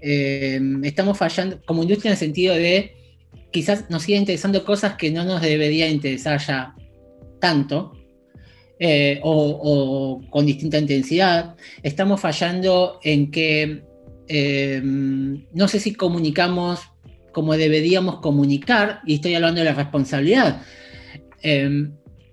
Eh, 0.00 0.60
estamos 0.82 1.18
fallando 1.18 1.60
como 1.64 1.82
industria 1.82 2.10
en 2.10 2.12
el 2.12 2.18
sentido 2.18 2.54
de 2.54 2.94
quizás 3.50 3.88
nos 3.90 4.02
siga 4.02 4.18
interesando 4.18 4.64
cosas 4.64 4.94
que 4.96 5.10
no 5.10 5.24
nos 5.24 5.40
debería 5.40 5.88
interesar 5.88 6.40
ya 6.46 6.74
tanto. 7.46 7.92
Eh, 8.78 9.20
o, 9.22 10.20
con 10.28 10.44
distinta 10.44 10.76
intensidad. 10.78 11.56
Estamos 11.82 12.20
fallando 12.20 12.98
en 13.02 13.30
que 13.30 13.82
eh, 14.28 14.82
no 14.82 15.66
sé 15.66 15.80
si 15.80 15.94
comunicamos 15.94 16.80
como 17.32 17.56
deberíamos 17.56 18.20
comunicar, 18.20 19.00
y 19.06 19.14
estoy 19.14 19.34
hablando 19.34 19.60
de 19.60 19.66
la 19.66 19.74
responsabilidad 19.74 20.62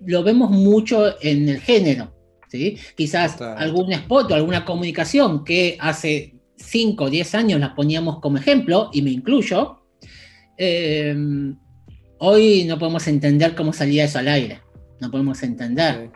lo 0.06 0.22
vemos 0.22 0.50
mucho 0.50 1.20
en 1.20 1.48
el 1.48 1.60
género. 1.60 2.12
¿sí? 2.48 2.76
Quizás 2.96 3.40
algún 3.40 3.92
spot 3.92 4.30
o 4.30 4.34
alguna 4.34 4.64
comunicación 4.64 5.44
que 5.44 5.76
hace 5.80 6.34
5 6.56 7.04
o 7.04 7.10
10 7.10 7.34
años 7.34 7.60
las 7.60 7.70
poníamos 7.70 8.20
como 8.20 8.38
ejemplo, 8.38 8.90
y 8.92 9.02
me 9.02 9.10
incluyo, 9.10 9.82
eh, 10.56 11.16
hoy 12.18 12.64
no 12.64 12.78
podemos 12.78 13.06
entender 13.08 13.54
cómo 13.54 13.72
salía 13.72 14.04
eso 14.04 14.18
al 14.18 14.28
aire. 14.28 14.60
No 15.00 15.10
podemos 15.10 15.42
entender. 15.42 16.10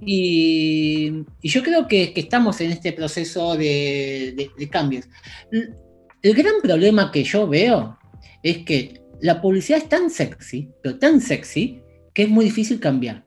Y, 0.00 1.24
yo 1.42 1.62
creo 1.62 1.86
que, 1.86 2.12
estamos 2.16 2.60
en 2.60 2.72
este 2.72 2.92
proceso 2.92 3.56
de, 3.56 4.50
de 4.56 4.68
cambios. 4.68 5.06
El 5.50 6.34
gran 6.34 6.54
problema 6.62 7.12
que 7.12 7.24
yo 7.24 7.46
veo 7.46 7.98
es 8.42 8.58
que 8.58 9.00
la 9.20 9.40
publicidad 9.40 9.78
es 9.78 9.88
tan 9.88 10.10
sexy, 10.10 10.70
pero 10.82 10.98
tan 10.98 11.20
sexy, 11.20 11.82
que 12.12 12.24
es 12.24 12.28
muy 12.28 12.44
difícil 12.44 12.80
cambiar. 12.80 13.24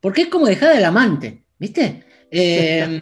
Porque 0.00 0.22
es 0.22 0.28
como 0.28 0.46
dejar 0.46 0.76
al 0.76 0.84
amante, 0.84 1.44
¿viste? 1.58 2.04
Eh, 2.36 3.00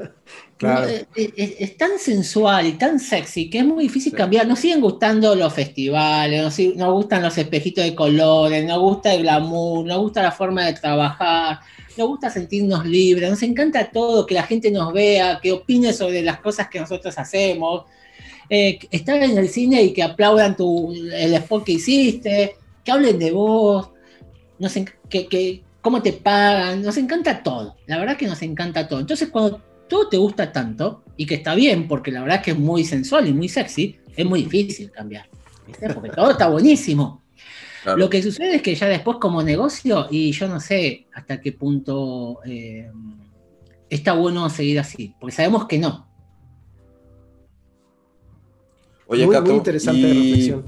eh, 0.63 1.07
eh, 1.17 1.57
es, 1.59 1.77
tan 1.77 1.99
sensual 1.99 2.67
y 2.67 2.73
tan 2.73 3.01
sexy 3.01 3.51
que 3.51 3.59
es 3.59 3.65
muy 3.65 3.85
difícil 3.85 4.13
cambiar. 4.13 4.47
Nos 4.47 4.61
siguen 4.61 4.81
gustando 4.81 5.35
los 5.35 5.53
festivales, 5.53 6.43
nos, 6.43 6.77
nos, 6.77 6.93
gustan 6.93 7.23
los 7.23 7.37
espejitos 7.37 7.85
de 7.85 7.95
colores, 7.95 8.65
nos 8.65 8.79
gusta 8.79 9.13
el 9.15 9.23
glamour, 9.23 9.85
nos 9.85 9.99
gusta 9.99 10.23
la 10.23 10.33
forma 10.33 10.67
de 10.67 10.75
trabajar, 10.75 11.61
nos 11.97 12.09
gusta 12.09 12.31
sentirnos 12.31 12.87
libres, 12.87 13.29
nos 13.29 13.43
encanta 13.43 13.91
todo, 13.91 14.27
que 14.27 14.35
la 14.35 14.45
gente 14.45 14.71
nos 14.71 14.93
vea, 14.93 15.41
que 15.43 15.53
opine 15.53 15.93
sobre 15.93 16.23
las 16.23 16.41
cosas 16.41 16.69
que 16.69 16.81
nosotros 16.81 17.17
hacemos. 17.19 17.85
estar 18.49 19.23
en 19.23 19.39
el 19.39 19.49
cine 19.49 19.83
y 19.83 19.93
que 19.93 20.03
aplaudan 20.03 20.57
tu, 20.57 20.93
el 20.93 21.35
spot 21.35 21.65
que 21.65 21.73
hiciste, 21.73 22.57
que 22.85 22.93
hablen 22.93 23.19
de 23.19 23.31
vos, 23.31 23.91
nos 24.59 24.75
que, 25.09 25.63
cómo 25.81 26.03
te 26.03 26.13
pagan, 26.13 26.83
nos 26.83 26.97
encanta 26.97 27.43
todo, 27.43 27.77
la 27.87 27.99
verdad 27.99 28.17
que 28.17 28.27
nos 28.27 28.43
encanta 28.43 28.87
todo. 28.87 29.01
Entonces 29.01 29.29
cuando 29.29 29.72
todo 29.89 30.09
te 30.09 30.17
gusta 30.17 30.53
tanto, 30.53 31.05
y 31.17 31.27
que 31.27 31.35
está 31.37 31.55
bien, 31.55 31.89
porque 31.89 32.11
la 32.11 32.23
verdad 32.23 32.43
que 32.43 32.53
es 32.53 32.59
muy 32.59 32.85
sensual 32.85 33.29
y 33.29 33.33
muy 33.33 33.49
sexy, 33.49 33.99
es 34.17 34.27
muy 34.27 34.43
difícil 34.45 34.91
cambiar, 34.91 35.29
porque 35.95 36.11
todo 36.11 36.31
está 36.31 36.49
buenísimo. 36.49 37.23
Lo 37.97 38.09
que 38.09 38.23
sucede 38.23 38.57
es 38.57 38.63
que 38.63 38.75
ya 38.75 38.87
después 38.87 39.19
como 39.21 39.43
negocio, 39.43 40.07
y 40.11 40.33
yo 40.33 40.49
no 40.49 40.61
sé 40.61 41.07
hasta 41.13 41.41
qué 41.41 41.53
punto 41.53 42.39
eh, 42.45 42.91
está 43.91 44.13
bueno 44.13 44.49
seguir 44.51 44.79
así, 44.79 45.15
porque 45.21 45.35
sabemos 45.35 45.67
que 45.67 45.79
no. 45.79 46.09
Oye, 49.07 49.27
muy, 49.27 49.41
muy 49.41 49.55
interesante 49.55 50.07
reflexión 50.07 50.65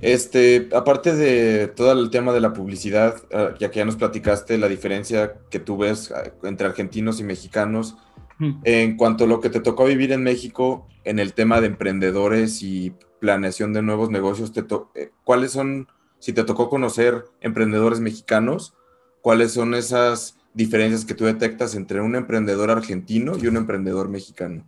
este, 0.00 0.68
aparte 0.72 1.14
de 1.14 1.68
todo 1.68 1.92
el 1.92 2.10
tema 2.10 2.32
de 2.32 2.40
la 2.40 2.52
publicidad, 2.52 3.16
ah, 3.32 3.54
ya 3.58 3.70
que 3.70 3.78
ya 3.78 3.84
nos 3.84 3.96
platicaste 3.96 4.58
la 4.58 4.68
diferencia 4.68 5.34
que 5.50 5.58
tú 5.58 5.78
ves 5.78 6.12
ah, 6.12 6.32
entre 6.42 6.66
argentinos 6.66 7.20
y 7.20 7.24
mexicanos. 7.24 7.96
En 8.38 8.96
cuanto 8.96 9.24
a 9.24 9.26
lo 9.26 9.40
que 9.40 9.50
te 9.50 9.60
tocó 9.60 9.84
vivir 9.86 10.12
en 10.12 10.22
México, 10.22 10.86
en 11.04 11.18
el 11.18 11.32
tema 11.32 11.60
de 11.60 11.68
emprendedores 11.68 12.62
y 12.62 12.92
planeación 13.20 13.72
de 13.72 13.82
nuevos 13.82 14.10
negocios, 14.10 14.52
eh, 14.94 15.10
¿cuáles 15.24 15.52
son, 15.52 15.88
si 16.18 16.32
te 16.32 16.44
tocó 16.44 16.68
conocer 16.68 17.24
emprendedores 17.40 18.00
mexicanos, 18.00 18.74
cuáles 19.22 19.52
son 19.52 19.74
esas 19.74 20.38
diferencias 20.54 21.04
que 21.04 21.14
tú 21.14 21.24
detectas 21.24 21.74
entre 21.74 22.00
un 22.00 22.14
emprendedor 22.14 22.70
argentino 22.70 23.32
y 23.40 23.46
un 23.46 23.56
emprendedor 23.56 24.08
mexicano? 24.08 24.66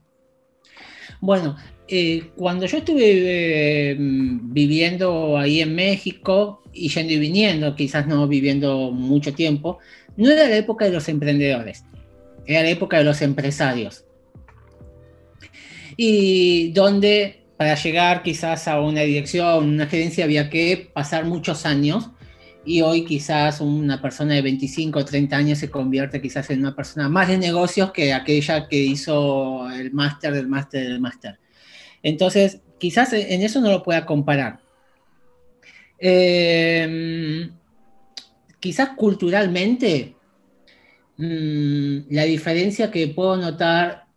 Bueno, 1.20 1.56
eh, 1.88 2.30
cuando 2.36 2.66
yo 2.66 2.78
estuve 2.78 3.90
eh, 3.90 3.96
viviendo 3.98 5.36
ahí 5.36 5.60
en 5.60 5.74
México, 5.74 6.62
y 6.72 6.88
yendo 6.88 7.12
y 7.12 7.18
viniendo, 7.18 7.74
quizás 7.74 8.06
no 8.06 8.26
viviendo 8.28 8.90
mucho 8.92 9.34
tiempo, 9.34 9.78
no 10.16 10.30
era 10.30 10.48
la 10.48 10.56
época 10.56 10.84
de 10.84 10.92
los 10.92 11.08
emprendedores, 11.08 11.84
era 12.48 12.62
la 12.62 12.70
época 12.70 12.98
de 12.98 13.04
los 13.04 13.22
empresarios. 13.22 14.04
Y 15.96 16.72
donde 16.72 17.44
para 17.58 17.74
llegar 17.74 18.22
quizás 18.22 18.68
a 18.68 18.80
una 18.80 19.02
dirección, 19.02 19.68
una 19.68 19.86
gerencia, 19.86 20.24
había 20.24 20.48
que 20.48 20.90
pasar 20.92 21.24
muchos 21.24 21.66
años 21.66 22.10
y 22.64 22.82
hoy 22.82 23.04
quizás 23.04 23.60
una 23.60 24.00
persona 24.00 24.34
de 24.34 24.42
25 24.42 24.98
o 24.98 25.04
30 25.04 25.36
años 25.36 25.58
se 25.58 25.70
convierte 25.70 26.22
quizás 26.22 26.48
en 26.50 26.60
una 26.60 26.76
persona 26.76 27.08
más 27.08 27.28
de 27.28 27.36
negocios 27.36 27.92
que 27.92 28.12
aquella 28.12 28.68
que 28.68 28.76
hizo 28.76 29.68
el 29.70 29.92
máster 29.92 30.32
del 30.34 30.48
máster 30.48 30.86
del 30.86 31.00
máster. 31.00 31.38
Entonces, 32.02 32.60
quizás 32.78 33.12
en 33.12 33.42
eso 33.42 33.60
no 33.60 33.70
lo 33.70 33.82
pueda 33.82 34.06
comparar. 34.06 34.60
Em, 35.98 37.50
quizás 38.60 38.90
culturalmente, 38.90 40.14
mm, 41.18 42.10
la 42.10 42.24
diferencia 42.24 42.90
que 42.90 43.08
puedo 43.08 43.36
notar 43.36 44.08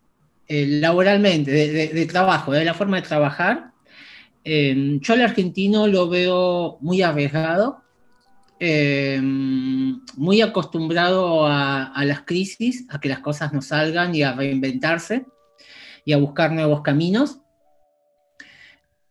eh, 0.48 0.66
laboralmente, 0.68 1.50
de, 1.50 2.06
trabajo, 2.08 2.52
de 2.52 2.66
la 2.66 2.74
forma 2.74 2.98
de 2.98 3.08
trabajar, 3.08 3.72
em, 4.44 5.00
yo 5.00 5.14
al 5.14 5.22
argentino 5.22 5.88
lo 5.88 6.10
veo 6.10 6.78
muy 6.82 7.02
arriesgado, 7.02 7.82
em, 8.60 10.02
muy 10.18 10.42
acostumbrado 10.42 11.48
a, 11.48 12.04
las 12.06 12.24
crisis, 12.24 12.86
a 12.90 13.00
que 13.00 13.08
las 13.10 13.20
cosas 13.20 13.54
no 13.54 13.62
salgan 13.62 14.14
y 14.14 14.24
a 14.24 14.34
reinventarse 14.34 15.26
y 16.04 16.14
a 16.14 16.18
buscar 16.18 16.52
nuevos 16.52 16.82
caminos. 16.82 17.40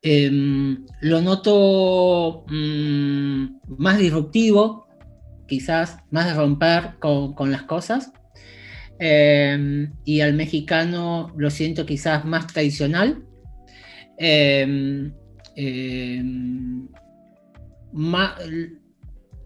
Em, 0.03 0.85
lo 1.01 1.23
noto 1.23 2.45
mm, 2.49 3.45
más 3.79 3.99
disruptivo, 3.99 4.90
quizás 5.51 5.99
más 6.11 6.27
de 6.27 6.35
romper 6.35 6.95
con, 7.01 7.51
las 7.51 7.65
cosas. 7.65 8.13
Em, 8.99 9.93
y 10.05 10.21
al 10.21 10.35
mexicano 10.35 11.33
lo 11.37 11.51
siento 11.51 11.85
quizás 11.85 12.25
más 12.25 12.47
tradicional. 12.47 13.25
Em, 14.17 15.13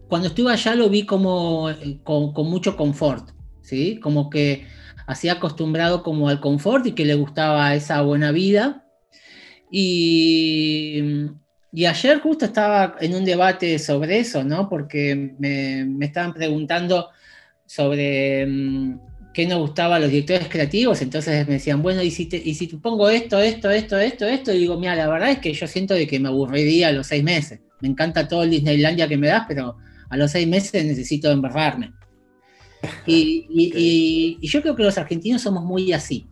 cuando 0.08 0.28
estuve 0.28 0.52
allá 0.52 0.74
lo 0.74 0.88
vi 0.90 1.06
como 1.06 1.70
eh, 1.70 2.00
con, 2.04 2.32
con, 2.34 2.50
mucho 2.50 2.76
confort, 2.76 3.30
¿sí? 3.62 3.98
Como 4.00 4.28
que 4.30 4.66
hacía 5.06 5.32
acostumbrado 5.34 6.02
como 6.02 6.28
al 6.28 6.40
confort 6.40 6.86
y 6.86 6.92
que 6.92 7.04
le 7.04 7.14
gustaba 7.14 7.74
esa 7.74 8.02
buena 8.02 8.30
vida 8.32 8.84
y, 9.70 11.02
ayer 11.82 12.20
justo 12.20 12.44
estaba 12.44 12.96
en 13.00 13.14
un 13.14 13.24
debate 13.24 13.78
sobre 13.78 14.20
eso, 14.20 14.44
¿no? 14.44 14.68
Porque 14.68 15.34
me, 15.38 16.04
estaban 16.04 16.32
preguntando 16.32 17.08
sobre 17.66 18.46
mm, 18.46 19.00
qué 19.32 19.46
nos 19.46 19.58
gustaba 19.58 19.96
a 19.96 19.98
los 19.98 20.10
directores 20.10 20.48
creativos, 20.48 21.02
entonces 21.02 21.46
me 21.48 21.54
decían, 21.54 21.82
bueno, 21.82 22.02
¿y 22.02 22.12
si, 22.12 22.26
te, 22.26 22.36
y 22.36 22.54
si 22.54 22.68
te 22.68 22.76
pongo 22.76 23.08
esto, 23.08 23.40
esto, 23.40 23.70
esto, 23.70 23.98
esto, 23.98 24.26
esto? 24.26 24.52
Y 24.52 24.58
digo, 24.58 24.78
mira, 24.78 24.94
la 24.94 25.08
verdad 25.08 25.32
es 25.32 25.38
que 25.38 25.52
yo 25.52 25.66
siento 25.66 25.94
de 25.94 26.06
que 26.06 26.20
me 26.20 26.28
aburriría 26.28 26.88
a 26.88 26.92
los 26.92 27.08
seis 27.08 27.24
meses. 27.24 27.60
Me 27.80 27.88
encanta 27.88 28.28
todo 28.28 28.44
el 28.44 28.50
Disneylandia 28.50 29.08
que 29.08 29.16
me 29.16 29.26
das, 29.26 29.44
pero 29.48 29.76
a 30.08 30.16
los 30.16 30.30
seis 30.30 30.46
meses 30.46 30.84
necesito 30.84 31.30
embarrarme. 31.32 31.92
y, 33.06 34.38
yo 34.46 34.62
creo 34.62 34.76
que 34.76 34.84
los 34.84 34.96
argentinos 34.96 35.42
somos 35.42 35.64
muy 35.64 35.92
así. 35.92 36.28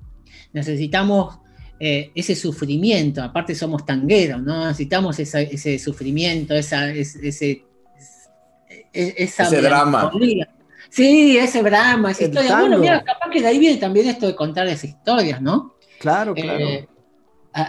Necesitamos 0.53 1.42
eh, 1.85 2.13
ese 2.15 2.37
sufrimiento, 2.37 3.25
aparte 3.25 3.57
somos 3.57 3.85
tangueros, 3.85 4.41
¿no? 4.41 4.69
Necesitamos 4.69 5.19
ese 5.19 5.79
sufrimiento, 5.81 6.55
esa, 6.55 6.89
ese, 6.93 7.65
esa 8.93 9.51
drama. 9.51 10.13
Sí, 10.89 11.37
ese 11.37 11.61
Brahma, 11.61 12.13
esa 12.13 12.23
historia. 12.23 12.57
Bueno, 12.61 12.79
mira, 12.79 13.03
capaz 13.03 13.31
que 13.31 13.41
de 13.41 13.49
ahí 13.49 13.59
viene 13.59 13.79
también 13.79 14.07
esto 14.07 14.29
de 14.29 14.37
contar 14.37 14.69
esas 14.69 14.85
historias, 14.85 15.43
¿no? 15.43 15.75
Claro, 15.99 16.35
claro. 16.35 16.65
Eh, 16.65 16.89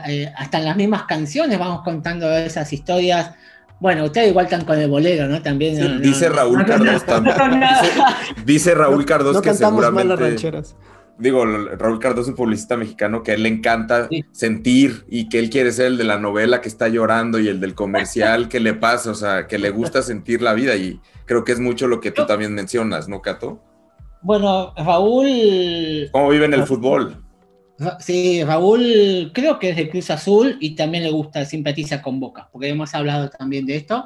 eh, 0.08 0.32
hasta 0.38 0.60
en 0.60 0.66
las 0.66 0.78
mismas 0.78 1.06
canciones 1.06 1.58
vamos 1.58 1.82
contando 1.84 2.32
esas 2.38 2.72
historias. 2.72 3.32
Bueno, 3.80 4.06
ustedes 4.06 4.30
igual 4.30 4.46
están 4.46 4.64
con 4.64 4.78
el 4.78 4.92
bolero, 4.92 5.28
¿no? 5.28 5.42
También. 5.42 6.04
dice 6.04 6.30
Raúl 6.30 6.64
Cardoso 6.66 7.04
también. 7.04 7.36
Dice, 8.46 8.76
Raúl 8.76 9.06
Cardoso 9.06 9.42
que 9.42 9.56
seguramente. 9.56 10.08
Mal 10.08 10.20
las 10.20 10.30
rancheras 10.30 10.76
digo, 11.18 11.46
Raúl 11.46 12.00
Cardoso 12.00 12.24
es 12.24 12.28
un 12.30 12.36
publicista 12.36 12.78
mexicano 12.78 13.24
que 13.24 13.32
a 13.32 13.34
él 13.36 13.44
le 13.44 13.50
encanta 13.50 14.10
sentir 14.32 15.06
y 15.10 15.30
que 15.30 15.40
él 15.40 15.50
quiere 15.50 15.72
ser 15.72 15.88
el 15.88 15.98
de 15.98 16.04
la 16.04 16.18
novela 16.18 16.62
que 16.62 16.70
está 16.70 16.88
llorando 16.88 17.40
y 17.40 17.48
el 17.48 17.60
del 17.60 17.76
comercial 17.76 18.50
que 18.50 18.60
le 18.60 18.74
pasa, 18.74 19.12
o 19.12 19.16
sea, 19.16 19.48
que 19.48 19.58
le 19.58 19.70
gusta 19.70 20.02
sentir 20.02 20.42
la 20.42 20.54
vida 20.54 20.76
y 20.76 21.00
creo 21.26 21.44
que 21.44 21.52
es 21.52 21.60
mucho 21.60 21.88
lo 21.88 22.02
que 22.02 22.12
tú 22.12 22.26
también 22.26 22.54
mencionas, 22.54 23.08
¿no, 23.08 23.22
Cato? 23.22 23.62
Bueno, 24.22 24.74
Raúl... 24.76 26.10
¿Cómo 26.12 26.30
vive 26.30 26.46
en 26.46 26.54
el 26.54 26.66
fútbol? 26.66 27.24
Sí, 28.00 28.44
Raúl 28.44 29.32
creo 29.34 29.60
que 29.60 29.72
es 29.72 29.76
de 29.76 29.90
Cruz 29.90 30.10
Azul 30.10 30.58
y 30.60 30.76
también 30.76 31.04
le 31.04 31.12
gusta, 31.12 31.44
simpatiza 31.46 32.02
con 32.02 32.20
Boca, 32.20 32.50
porque 32.52 32.70
hemos 32.70 32.94
hablado 32.94 33.30
también 33.30 33.66
de 33.66 33.76
esto. 33.76 34.06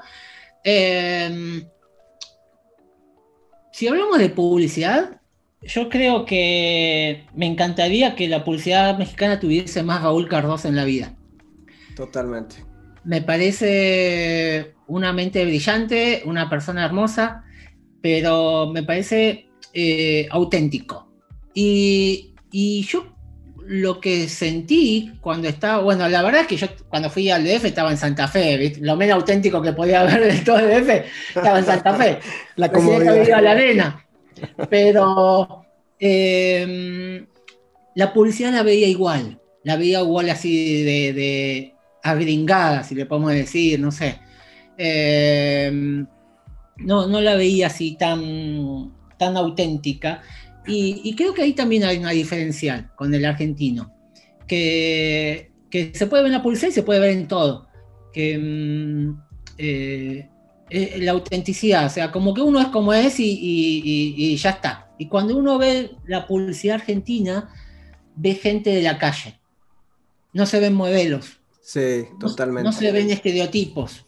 Em, 0.64 1.64
si 3.72 3.88
hablamos 3.88 4.18
de 4.18 4.30
publicidad, 4.30 5.22
yo 5.68 5.90
creo 5.90 6.26
que 6.26 7.26
me 7.36 7.46
encantaría 7.46 8.16
que 8.16 8.28
la 8.28 8.44
publicidad 8.44 8.98
mexicana 8.98 9.40
tuviese 9.40 9.84
más 9.84 10.02
Raúl 10.02 10.30
Cardoso 10.30 10.68
en 10.68 10.76
la 10.76 10.86
vida. 10.86 11.14
Totalmente. 11.96 12.56
Me 13.04 13.22
parece 13.22 14.74
una 14.88 15.14
mente 15.14 15.44
brillante, 15.46 16.24
una 16.26 16.50
persona 16.50 16.86
hermosa, 16.86 17.44
pero 18.02 18.72
me 18.74 18.84
parece 18.84 19.50
eh, 19.74 20.28
auténtico. 20.32 21.12
Y, 21.54 22.34
yo 22.88 23.14
lo 23.66 24.00
que 24.00 24.30
sentí 24.30 25.14
cuando 25.20 25.48
estaba, 25.50 25.84
bueno, 25.84 26.08
la 26.08 26.24
verdad 26.24 26.42
es 26.42 26.48
que 26.48 26.56
yo 26.56 26.68
cuando 26.88 27.10
fui 27.10 27.30
al 27.30 27.44
DF 27.44 27.66
estaba 27.66 27.92
en 27.92 27.98
Santa 27.98 28.28
Fe, 28.28 28.78
lo 28.80 28.96
menos 28.96 29.16
auténtico 29.16 29.62
que 29.62 29.74
podía 29.74 30.02
haber 30.02 30.32
de 30.32 30.40
todo 30.40 30.60
el 30.60 30.70
DF 30.70 31.06
estaba 31.36 31.60
en 31.60 31.66
Santa 31.66 31.94
Fe. 31.96 32.20
la 32.56 32.72
comodidad. 32.72 33.42
la 33.42 33.52
arena. 33.52 34.07
Pero 34.70 35.66
em, 36.00 37.26
la 37.96 38.14
publicidad 38.14 38.52
la 38.52 38.64
veía 38.64 38.88
igual, 38.88 39.40
la 39.64 39.76
veía 39.76 40.02
igual 40.02 40.30
así 40.30 40.84
de, 40.84 41.74
agringada, 42.04 42.84
si 42.84 42.96
le 42.96 43.06
podemos 43.06 43.32
decir, 43.34 43.80
no 43.80 43.92
sé. 43.92 44.20
Em, 44.78 46.06
no, 46.78 47.08
no 47.08 47.22
la 47.22 47.36
veía 47.36 47.68
así 47.68 47.98
tan, 47.98 48.94
tan 49.18 49.36
auténtica. 49.38 50.22
Y, 50.68 51.16
creo 51.16 51.34
que 51.34 51.44
ahí 51.44 51.54
también 51.54 51.86
hay 51.86 51.98
una 51.98 52.12
diferencial 52.12 52.92
con 52.96 53.14
el 53.14 53.24
argentino, 53.24 53.94
que, 54.48 55.52
se 55.72 56.08
puede 56.08 56.24
ver 56.24 56.32
en 56.32 56.38
la 56.38 56.44
publicidad 56.44 56.70
y 56.70 56.74
se 56.74 56.84
puede 56.84 57.00
ver 57.00 57.12
en 57.12 57.28
todo. 57.28 57.68
Que 58.12 58.34
em, 58.34 59.18
eh, 59.58 60.30
eh, 60.70 60.98
la 61.00 61.12
autenticidad, 61.14 61.86
o 61.86 61.90
sea, 61.90 62.12
como 62.12 62.34
que 62.34 62.42
uno 62.42 62.60
es 62.60 62.68
como 62.68 62.94
es 62.94 63.16
y, 63.20 64.36
ya 64.38 64.50
está. 64.50 64.92
Y 64.98 65.08
cuando 65.08 65.38
uno 65.38 65.58
ve 65.58 65.92
la 66.06 66.28
publicidad 66.28 66.76
argentina, 66.76 67.50
ve 68.16 68.36
gente 68.36 68.72
de 68.72 68.82
la 68.82 68.98
calle. 68.98 69.40
No 70.34 70.46
se 70.46 70.60
ven 70.60 70.74
modelos. 70.74 71.38
Sí, 71.62 72.06
totalmente. 72.20 72.64
No, 72.64 72.74
se 72.74 72.92
ven 72.92 73.10
estereotipos. 73.10 74.06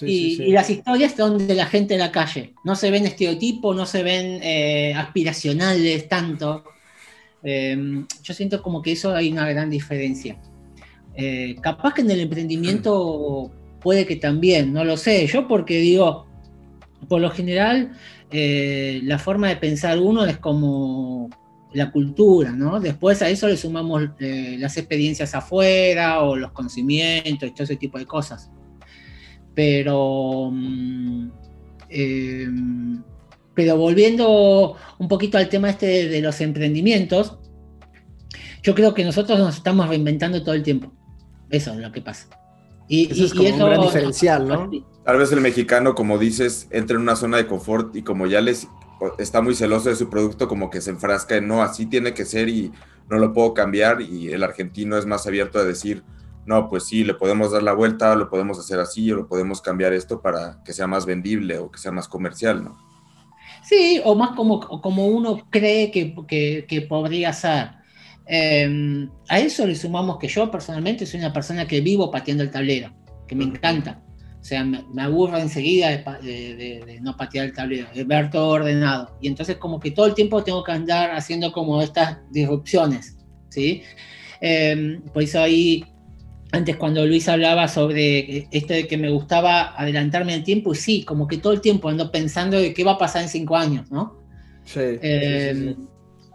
y, 0.00 0.50
las 0.50 0.70
historias 0.70 1.14
son 1.14 1.46
de 1.46 1.54
la 1.54 1.66
gente 1.66 1.94
de 1.94 2.00
la 2.00 2.12
calle. 2.12 2.54
No 2.64 2.74
se 2.74 2.90
ven 2.90 3.04
estereotipos, 3.04 3.76
no 3.76 3.84
se 3.84 4.02
ven 4.02 4.40
eh, 4.42 4.94
aspiracionales 4.94 6.08
tanto. 6.08 6.64
Em, 7.42 8.06
yo 8.22 8.34
siento 8.34 8.62
como 8.62 8.80
que 8.80 8.92
eso 8.92 9.14
hay 9.14 9.30
una 9.30 9.48
gran 9.48 9.68
diferencia. 9.68 10.40
Eh, 11.14 11.56
capaz 11.60 11.94
que 11.94 12.02
en 12.02 12.10
el 12.10 12.20
emprendimiento 12.20 13.50
puede 13.80 14.06
que 14.06 14.16
también, 14.16 14.72
no 14.72 14.84
lo 14.84 14.96
sé. 14.96 15.26
Yo 15.26 15.48
porque 15.48 15.78
digo, 15.78 16.26
por 17.08 17.20
lo 17.20 17.30
general, 17.30 17.92
eh, 18.30 19.00
la 19.04 19.18
forma 19.18 19.48
de 19.48 19.56
pensar 19.56 19.98
uno 19.98 20.24
es 20.26 20.38
como 20.38 21.30
la 21.72 21.90
cultura, 21.90 22.52
¿no? 22.52 22.80
Después 22.80 23.20
a 23.22 23.28
eso 23.28 23.46
le 23.48 23.56
sumamos 23.56 24.02
eh, 24.20 24.56
las 24.58 24.76
experiencias 24.76 25.34
afuera 25.34 26.22
o 26.22 26.36
los 26.36 26.52
conocimientos 26.52 27.48
y 27.48 27.52
todo 27.52 27.64
ese 27.64 27.76
tipo 27.76 27.98
de 27.98 28.06
cosas. 28.06 28.50
Pero, 29.54 30.50
mm, 30.52 31.30
em, 31.90 33.02
pero 33.54 33.76
volviendo 33.76 34.76
un 34.98 35.08
poquito 35.08 35.36
al 35.38 35.48
tema 35.48 35.70
este 35.70 36.08
de 36.08 36.20
los 36.20 36.40
emprendimientos, 36.40 37.38
yo 38.62 38.74
creo 38.74 38.94
que 38.94 39.04
nosotros 39.04 39.38
nos 39.38 39.56
estamos 39.56 39.88
reinventando 39.88 40.42
todo 40.42 40.54
el 40.54 40.62
tiempo. 40.62 40.92
Eso 41.50 41.72
es 41.72 41.78
lo 41.78 41.90
que 41.92 42.02
pasa. 42.02 42.28
Y, 42.88 43.12
eso 43.12 43.24
es 43.26 43.34
como 43.34 43.48
un 43.48 43.58
gran 43.58 43.80
diferencial, 43.82 44.48
¿no? 44.48 44.70
Tal 45.04 45.18
vez 45.18 45.30
el 45.32 45.40
mexicano, 45.40 45.94
como 45.94 46.18
dices, 46.18 46.68
entra 46.70 46.96
en 46.96 47.02
una 47.02 47.16
zona 47.16 47.36
de 47.36 47.46
confort 47.46 47.94
y 47.96 48.02
como 48.02 48.26
ya 48.26 48.40
les 48.40 48.66
está 49.18 49.40
muy 49.40 49.54
celoso 49.54 49.88
de 49.88 49.96
su 49.96 50.08
producto, 50.10 50.48
como 50.48 50.70
que 50.70 50.80
se 50.80 50.90
enfrasca 50.90 51.36
en 51.36 51.48
no, 51.48 51.62
así 51.62 51.86
tiene 51.86 52.14
que 52.14 52.24
ser 52.24 52.48
y 52.48 52.72
no 53.08 53.18
lo 53.18 53.32
puedo 53.32 53.54
cambiar. 53.54 54.00
Y 54.00 54.32
el 54.32 54.42
argentino 54.42 54.96
es 54.96 55.06
más 55.06 55.26
abierto 55.26 55.58
a 55.58 55.64
decir, 55.64 56.02
no, 56.46 56.68
pues 56.68 56.84
sí, 56.86 57.04
le 57.04 57.14
podemos 57.14 57.52
dar 57.52 57.62
la 57.62 57.74
vuelta, 57.74 58.14
lo 58.16 58.30
podemos 58.30 58.58
hacer 58.58 58.80
así, 58.80 59.12
o 59.12 59.16
lo 59.16 59.28
podemos 59.28 59.60
cambiar 59.60 59.92
esto 59.92 60.20
para 60.20 60.62
que 60.64 60.72
sea 60.72 60.86
más 60.86 61.04
vendible 61.04 61.58
o 61.58 61.70
que 61.70 61.78
sea 61.78 61.92
más 61.92 62.08
comercial, 62.08 62.64
¿no? 62.64 62.78
Sí, 63.62 64.00
o 64.04 64.14
más 64.14 64.34
como, 64.34 64.60
como 64.80 65.06
uno 65.08 65.42
cree 65.50 65.90
que, 65.90 66.14
que, 66.26 66.64
que 66.66 66.80
podría 66.82 67.32
ser. 67.32 67.77
Em, 68.30 69.08
a 69.28 69.38
eso 69.38 69.66
le 69.66 69.74
sumamos 69.74 70.18
que 70.18 70.28
yo 70.28 70.50
personalmente 70.50 71.06
soy 71.06 71.20
una 71.20 71.32
persona 71.32 71.66
que 71.66 71.80
vivo 71.80 72.10
pateando 72.10 72.42
el 72.42 72.50
tablero, 72.50 72.94
que 73.26 73.34
me 73.34 73.44
encanta. 73.44 74.02
O 74.38 74.44
sea, 74.44 74.64
me, 74.64 75.02
aburro 75.02 75.38
enseguida 75.38 75.88
de, 75.88 76.98
no 77.00 77.16
patear 77.16 77.46
el 77.46 77.52
tablero, 77.54 77.88
de 77.94 78.04
ver 78.04 78.30
todo 78.30 78.48
ordenado. 78.48 79.16
Y 79.20 79.28
entonces 79.28 79.56
como 79.56 79.80
que 79.80 79.90
todo 79.90 80.06
el 80.06 80.14
tiempo 80.14 80.44
tengo 80.44 80.62
que 80.62 80.72
andar 80.72 81.10
haciendo 81.12 81.50
como 81.52 81.80
estas 81.82 82.18
disrupciones, 82.30 83.16
¿sí? 83.48 83.82
Em, 84.40 85.02
por 85.02 85.22
eso 85.22 85.40
ahí, 85.40 85.84
antes 86.52 86.76
cuando 86.76 87.04
Luis 87.06 87.28
hablaba 87.28 87.66
sobre 87.66 88.46
esto 88.50 88.74
de 88.74 88.86
que 88.86 88.96
me 88.98 89.10
gustaba 89.10 89.74
adelantarme 89.74 90.34
el 90.34 90.44
tiempo, 90.44 90.74
sí, 90.74 91.02
como 91.02 91.26
que 91.26 91.38
todo 91.38 91.54
el 91.54 91.60
tiempo 91.62 91.88
ando 91.88 92.12
pensando 92.12 92.58
de 92.58 92.74
qué 92.74 92.84
va 92.84 92.92
a 92.92 92.98
pasar 92.98 93.22
en 93.22 93.28
cinco 93.28 93.56
años, 93.56 93.90
¿no? 93.90 94.18
sí, 94.64 94.80
sí, 94.80 94.98
em, 95.02 95.76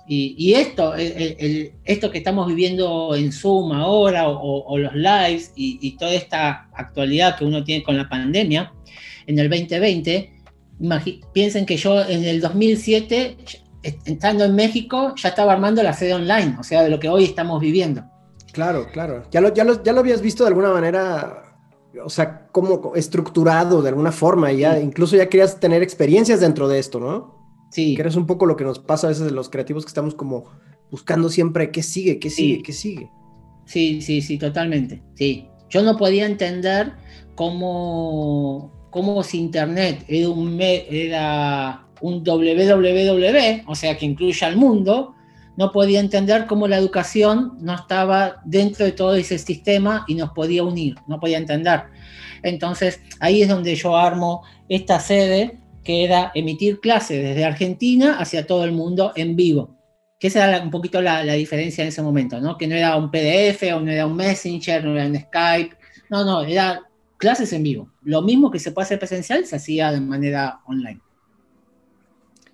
y, 0.05 0.53
esto, 0.53 0.93
esto 0.95 2.11
que 2.11 2.17
estamos 2.17 2.47
viviendo 2.47 3.15
en 3.15 3.31
Zoom 3.31 3.71
ahora, 3.71 4.27
o, 4.27 4.77
los 4.77 4.93
lives, 4.93 5.53
y, 5.55 5.95
toda 5.97 6.13
esta 6.13 6.67
actualidad 6.73 7.37
que 7.37 7.45
uno 7.45 7.63
tiene 7.63 7.83
con 7.83 7.95
la 7.95 8.09
pandemia, 8.09 8.73
en 9.27 9.39
el 9.39 9.49
2020, 9.49 10.33
piensen 11.31 11.65
que 11.65 11.77
yo 11.77 12.01
en 12.01 12.25
el 12.25 12.41
2007, 12.41 13.37
estando 13.81 14.43
en 14.43 14.55
México, 14.55 15.13
ya 15.15 15.29
estaba 15.29 15.53
armando 15.53 15.81
la 15.81 15.93
sede 15.93 16.13
online, 16.13 16.57
o 16.59 16.63
sea, 16.63 16.83
de 16.83 16.89
lo 16.89 16.99
que 16.99 17.07
hoy 17.07 17.23
estamos 17.23 17.61
viviendo. 17.61 18.03
Claro, 18.51 18.87
claro. 18.91 19.23
Ya 19.31 19.39
lo, 19.39 19.53
ya 19.53 19.65
ya 19.83 19.93
lo 19.93 20.01
habías 20.01 20.21
visto 20.21 20.43
de 20.43 20.49
alguna 20.49 20.69
manera, 20.69 21.55
o 22.03 22.09
sea, 22.09 22.47
como 22.51 22.93
estructurado 22.95 23.81
de 23.81 23.89
alguna 23.89 24.11
forma, 24.11 24.51
y 24.51 24.59
ya 24.59 24.79
incluso 24.79 25.15
ya 25.15 25.29
querías 25.29 25.59
tener 25.61 25.81
experiencias 25.81 26.41
dentro 26.41 26.67
de 26.67 26.79
esto, 26.79 26.99
¿no? 26.99 27.42
Sí. 27.73 27.95
Que 27.95 28.03
es 28.03 28.15
un 28.15 28.27
poco 28.27 28.45
lo 28.45 28.55
que 28.55 28.63
nos 28.63 28.77
pasa 28.77 29.07
a 29.07 29.09
veces 29.09 29.25
de 29.25 29.31
los 29.31 29.49
creativos 29.49 29.83
que 29.83 29.89
estamos 29.89 30.13
como 30.13 30.45
buscando 30.91 31.27
siempre 31.27 31.71
qué 31.71 31.81
sigue, 31.81 32.19
qué 32.19 32.29
sigue, 32.29 32.61
qué 32.61 32.71
sigue. 32.71 33.09
Sí, 33.65 33.99
sí, 34.03 34.21
sí, 34.21 34.37
totalmente. 34.37 35.01
Sí. 35.15 35.47
Yo 35.71 35.81
no 35.81 35.97
podía 35.97 36.27
entender 36.27 36.91
cómo, 37.33 38.71
cómo 38.91 39.23
si 39.23 39.39
Internet 39.39 40.05
era 40.07 40.29
un, 40.29 40.59
era 40.61 41.87
un 41.99 42.23
www, 42.23 43.63
o 43.65 43.73
sea, 43.73 43.97
que 43.97 44.05
incluye 44.05 44.45
al 44.45 44.55
mundo, 44.55 45.15
no 45.57 45.71
podía 45.71 45.99
entender 45.99 46.45
cómo 46.45 46.67
la 46.67 46.77
educación 46.77 47.57
no 47.59 47.73
estaba 47.73 48.43
dentro 48.45 48.85
de 48.85 48.91
todo 48.91 49.15
ese 49.15 49.39
sistema 49.39 50.05
y 50.07 50.13
nos 50.13 50.29
podía 50.29 50.63
unir, 50.63 50.97
no 51.07 51.19
podía 51.19 51.39
entender. 51.39 51.85
Entonces, 52.43 53.01
ahí 53.19 53.41
es 53.41 53.49
donde 53.49 53.73
yo 53.73 53.97
armo 53.97 54.43
esta 54.69 54.99
sede 54.99 55.62
que 55.83 56.03
era 56.03 56.31
emitir 56.33 56.79
clases 56.79 57.21
desde 57.21 57.45
Argentina 57.45 58.17
hacia 58.17 58.47
todo 58.47 58.63
el 58.63 58.71
mundo 58.71 59.11
en 59.15 59.35
vivo. 59.35 59.77
Que 60.19 60.27
esa 60.27 60.47
era 60.47 60.63
un 60.63 60.71
poquito 60.71 61.01
la, 61.01 61.21
diferencia 61.33 61.81
en 61.81 61.89
ese 61.89 62.01
momento, 62.01 62.39
¿no? 62.39 62.57
Que 62.57 62.67
no 62.67 62.75
era 62.75 62.95
un 62.95 63.11
PDF 63.11 63.63
o 63.75 63.81
no 63.81 63.91
era 63.91 64.05
un 64.05 64.15
Messenger, 64.15 64.85
no 64.85 64.95
era 64.95 65.05
un 65.05 65.19
Skype. 65.19 65.75
No, 66.09 66.23
no, 66.23 66.43
era 66.43 66.81
clases 67.17 67.51
en 67.51 67.63
vivo. 67.63 67.89
Lo 68.03 68.21
mismo 68.21 68.49
que 68.49 68.59
se 68.59 68.71
puede 68.71 68.85
hacer 68.85 68.99
presencial 68.99 69.45
se 69.45 69.57
hacía 69.57 69.91
de 69.91 69.99
manera 69.99 70.61
online. 70.65 71.01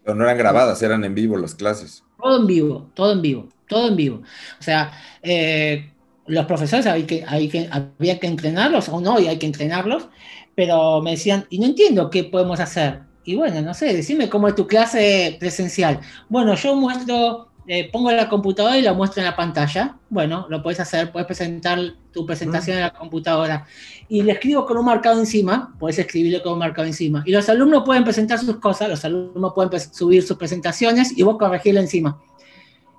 Pero 0.04 0.16
no 0.16 0.24
eran 0.24 0.38
grabadas, 0.38 0.82
eran 0.82 1.04
en 1.04 1.14
vivo 1.14 1.38
las 1.38 1.54
clases. 1.54 2.04
Todo 2.20 2.40
en 2.40 2.48
vivo, 2.48 2.90
todo 2.96 3.14
en 3.14 3.22
vivo, 3.22 3.50
todo 3.68 3.88
en 3.90 3.96
vivo. 3.96 4.22
O 4.60 4.64
sea, 4.64 4.92
eh, 5.22 5.92
los 6.26 6.46
profesores 6.46 6.88
hay 6.88 7.04
que, 7.04 7.24
hay 7.28 7.48
que, 7.50 7.70
había 7.72 8.20
que 8.20 8.28
entrenarlos, 8.28 8.90
o 8.90 9.00
no, 9.00 9.20
y 9.20 9.28
hay 9.28 9.38
que 9.38 9.46
entrenarlos, 9.46 10.10
pero 10.56 11.02
me 11.02 11.12
decían, 11.12 11.46
y 11.50 11.60
no 11.60 11.68
entiendo 11.68 12.10
qué 12.10 12.24
podemos 12.24 12.60
hacer 12.60 13.09
y 13.30 13.36
bueno, 13.36 13.62
no 13.62 13.76
sé, 13.76 13.94
decime 13.94 14.28
cómo 14.28 14.48
es 14.48 14.56
tu 14.56 14.66
clase 14.66 15.38
presencial. 15.40 16.00
Bueno, 16.30 16.56
yo 16.56 16.74
muestro, 16.76 17.50
eh, 17.68 17.88
pongo 17.92 18.12
la 18.12 18.28
computadora 18.28 18.76
y 18.76 18.82
la 18.82 18.94
muestro 18.94 19.22
en 19.22 19.28
la 19.28 19.36
pantalla. 19.36 19.98
Bueno, 20.10 20.48
lo 20.50 20.64
puedes 20.64 20.80
hacer, 20.80 21.12
puedes 21.12 21.28
presentar 21.28 21.78
tu 22.12 22.26
presentación 22.26 22.78
en 22.78 22.84
la 22.86 22.90
computadora. 22.92 23.68
Y 24.08 24.24
le 24.24 24.32
escribo 24.32 24.66
con 24.66 24.78
un 24.80 24.86
marcado 24.86 25.20
encima, 25.20 25.76
puedes 25.78 26.00
escribirle 26.00 26.42
con 26.42 26.54
un 26.54 26.58
marcado 26.58 26.88
encima. 26.88 27.22
Y 27.24 27.32
los 27.32 27.48
alumnos 27.50 27.84
pueden 27.86 28.04
presentar 28.04 28.40
sus 28.40 28.58
cosas, 28.58 28.90
los 28.90 29.06
alumnos 29.06 29.54
pueden 29.54 29.80
subir 29.80 30.24
sus 30.24 30.36
presentaciones 30.36 31.16
y 31.16 31.22
vos 31.22 31.38
corregirle 31.38 31.82
encima. 31.82 32.20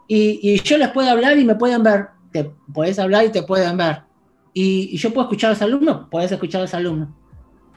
Y, 0.07 0.61
yo 0.62 0.79
les 0.79 0.90
puedo 0.90 1.11
hablar 1.11 1.37
y 1.40 1.45
me 1.45 1.57
pueden 1.57 1.83
ver. 1.83 2.11
Te 2.31 2.53
puedes 2.73 3.01
hablar 3.01 3.25
y 3.25 3.31
te 3.31 3.43
pueden 3.43 3.77
ver. 3.77 4.03
Y, 4.55 4.97
yo 4.97 5.12
puedo 5.12 5.27
escuchar 5.27 5.51
a 5.51 5.55
los 5.55 5.62
alumnos, 5.62 6.07
puedes 6.09 6.31
escuchar 6.31 6.61
a 6.61 6.64
los 6.66 6.75
alumnos. 6.75 7.09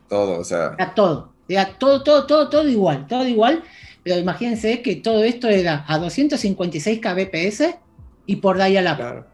Todo, 0.07 0.39
o 0.39 0.43
sea. 0.43 0.77
todo 0.93 1.32
todo, 1.79 2.03
todo, 2.03 2.25
todo, 2.25 2.49
todo 2.49 2.67
igual, 2.67 3.07
todo 3.07 3.27
igual, 3.27 3.63
pero 4.03 4.19
imagínense 4.19 4.81
que 4.81 4.97
todo 4.97 5.23
esto 5.23 5.47
era 5.47 5.85
a 5.87 5.97
256 5.97 6.99
kbps 6.99 7.75
y 8.25 8.37
por 8.37 8.57
dial-up. 8.57 8.97
Claro, 8.97 9.27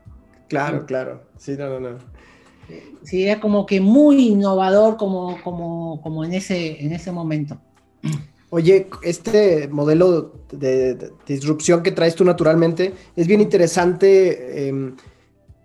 claro, 0.48 0.86
claro. 0.86 1.24
Sí, 1.38 1.56
no, 1.58 1.80
no, 1.80 1.92
no. 1.92 1.98
Sí, 3.04 3.26
era 3.26 3.40
como 3.40 3.66
que 3.66 3.82
muy 3.82 4.28
innovador 4.28 4.98
como, 4.98 5.42
como, 5.42 6.02
como 6.02 6.24
en, 6.24 6.34
ese, 6.34 6.84
en 6.84 6.92
ese 6.92 7.12
momento. 7.12 7.60
Oye, 8.52 8.88
este 9.04 9.68
modelo 9.68 10.34
de, 10.52 11.12
disrupción 11.26 11.84
que 11.84 11.92
traes 11.92 12.16
tú 12.16 12.26
naturalmente 12.26 12.94
es 13.16 13.28
bien 13.28 13.42
interesante. 13.42 14.68
Em, 14.68 14.96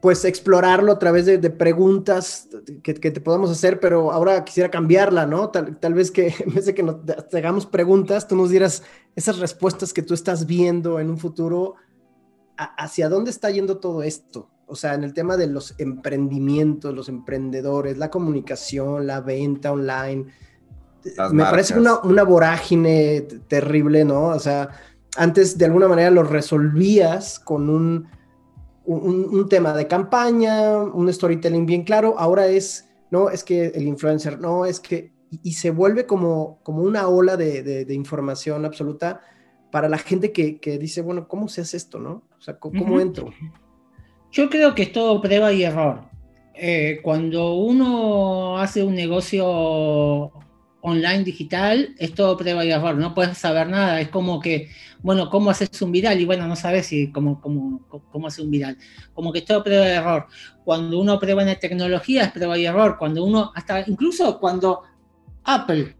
pues 0.05 0.27
explorarlo 0.27 0.93
a 0.93 0.99
través 0.99 1.25
de, 1.25 1.39
preguntas 1.49 2.51
que, 2.83 2.93
te 2.93 3.21
podamos 3.23 3.51
hacer, 3.51 3.81
pero 3.81 4.13
ahora 4.13 4.45
quisiera 4.45 4.71
cambiarla, 4.71 5.25
¿no? 5.25 5.49
Tal, 5.49 5.95
vez 5.95 6.11
que 6.11 6.27
en 6.47 6.53
vez 6.53 6.67
de 6.67 6.75
que 6.75 6.83
nos 6.83 6.97
hagamos 7.33 7.65
preguntas, 7.65 8.29
tú 8.29 8.37
nos 8.37 8.51
dieras 8.51 8.83
esas 9.17 9.39
respuestas 9.39 9.95
que 9.95 10.03
tú 10.03 10.13
estás 10.13 10.45
viendo 10.45 11.01
en 11.01 11.09
un 11.09 11.17
futuro, 11.17 11.77
hacia 12.59 13.09
dónde 13.09 13.31
está 13.31 13.51
yendo 13.51 13.79
todo 13.79 14.03
esto. 14.03 14.51
O 14.67 14.77
sea, 14.77 14.93
en 14.93 15.05
el 15.05 15.15
tema 15.15 15.39
de 15.39 15.47
los 15.47 15.75
emprendimientos, 15.79 16.95
los 16.95 17.09
emprendedores, 17.09 17.97
la 17.97 18.11
comunicación, 18.11 19.07
la 19.07 19.23
venta 19.23 19.73
online. 19.73 20.27
me 21.33 21.45
parece 21.45 21.79
una, 21.79 22.01
una 22.01 22.25
vorágine 22.25 23.23
terrible, 23.49 24.05
¿no? 24.05 24.27
O 24.27 24.39
sea, 24.39 24.69
antes 25.17 25.57
de 25.57 25.65
alguna 25.65 25.89
manera 25.89 26.11
lo 26.11 26.25
resolvías 26.25 27.39
con 27.39 27.71
un 27.71 28.07
un, 28.87 29.49
tema 29.49 29.75
de 29.75 29.87
campaña, 29.87 30.79
un 30.79 31.13
storytelling 31.13 31.67
bien 31.67 31.85
claro, 31.85 32.15
ahora 32.19 32.47
es, 32.47 32.91
no, 33.11 33.31
es 33.31 33.45
que 33.45 33.67
el 33.67 33.87
influencer, 33.87 34.39
no, 34.41 34.67
es 34.67 34.81
que, 34.81 35.13
y, 35.31 35.53
se 35.53 35.71
vuelve 35.71 36.07
como, 36.07 36.61
como 36.63 36.83
una 36.83 37.09
ola 37.09 37.37
de, 37.37 37.87
información 37.91 38.65
absoluta 38.65 39.21
para 39.71 39.89
la 39.89 39.99
gente 39.99 40.33
que, 40.33 40.79
dice, 40.79 41.03
bueno, 41.03 41.27
¿cómo 41.29 41.49
se 41.49 41.63
hace 41.63 41.77
esto, 41.77 41.99
no? 41.99 42.23
O 42.39 42.41
sea, 42.41 42.59
¿cómo, 42.59 43.01
entro? 43.01 43.31
Yo 44.31 44.51
creo 44.51 44.75
que 44.75 44.83
es 44.83 44.93
todo 44.93 45.21
prueba 45.21 45.53
y 45.53 45.65
error. 45.65 46.03
Eh, 46.55 47.01
cuando 47.03 47.55
uno 47.55 48.59
hace 48.59 48.85
un 48.85 48.95
negocio 48.95 50.31
online 50.87 51.25
digital, 51.25 51.95
es 51.99 52.15
todo 52.15 52.37
prueba 52.37 52.65
y 52.65 52.71
error, 52.71 52.97
no 52.97 53.15
puedes 53.15 53.39
saber 53.39 53.69
nada, 53.69 54.01
es 54.01 54.09
como 54.09 54.41
que 54.41 54.69
bueno, 55.05 55.29
¿cómo 55.29 55.51
haces 55.51 55.83
un 55.83 55.93
viral? 55.93 56.19
Y 56.19 56.25
bueno, 56.25 56.49
no 56.49 56.57
sabes 56.57 56.87
si 56.87 57.13
cómo, 57.13 57.39
cómo, 57.43 57.87
cómo 58.11 58.27
hacer 58.27 58.43
un 58.43 58.51
viral. 58.51 58.79
Como 59.13 59.35
que 59.35 59.41
es 59.41 59.45
todo 59.45 59.63
prueba 59.63 59.87
y 59.87 59.91
error. 59.91 60.29
Cuando 60.65 60.99
uno 60.99 61.21
prueba 61.21 61.43
en 61.43 61.49
la 61.49 61.59
tecnología 61.59 62.25
es 62.25 62.33
prueba 62.33 62.57
y 62.57 62.65
error. 62.65 62.97
Cuando 62.99 63.23
uno, 63.23 63.53
hasta 63.55 63.85
incluso 63.87 64.41
cuando 64.41 64.81
Apple 65.45 65.95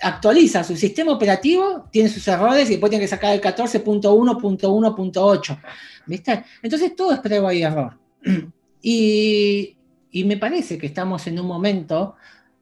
actualiza 0.00 0.64
su 0.64 0.76
sistema 0.76 1.12
operativo, 1.12 1.90
tiene 1.92 2.08
sus 2.08 2.26
errores 2.26 2.68
y 2.68 2.70
después 2.72 2.88
tiene 2.88 3.04
que 3.04 3.08
sacar 3.08 3.34
el 3.34 3.42
14.1.1.8. 3.42 5.60
¿Viste? 6.06 6.42
Entonces 6.62 6.96
todo 6.96 7.12
es 7.12 7.20
prueba 7.20 7.52
y 7.52 7.62
error. 7.62 7.98
Y, 8.80 9.76
y, 10.12 10.22
me 10.22 10.36
parece 10.36 10.78
que 10.78 10.86
estamos 10.86 11.26
en 11.26 11.40
un 11.40 11.48
momento 11.48 12.14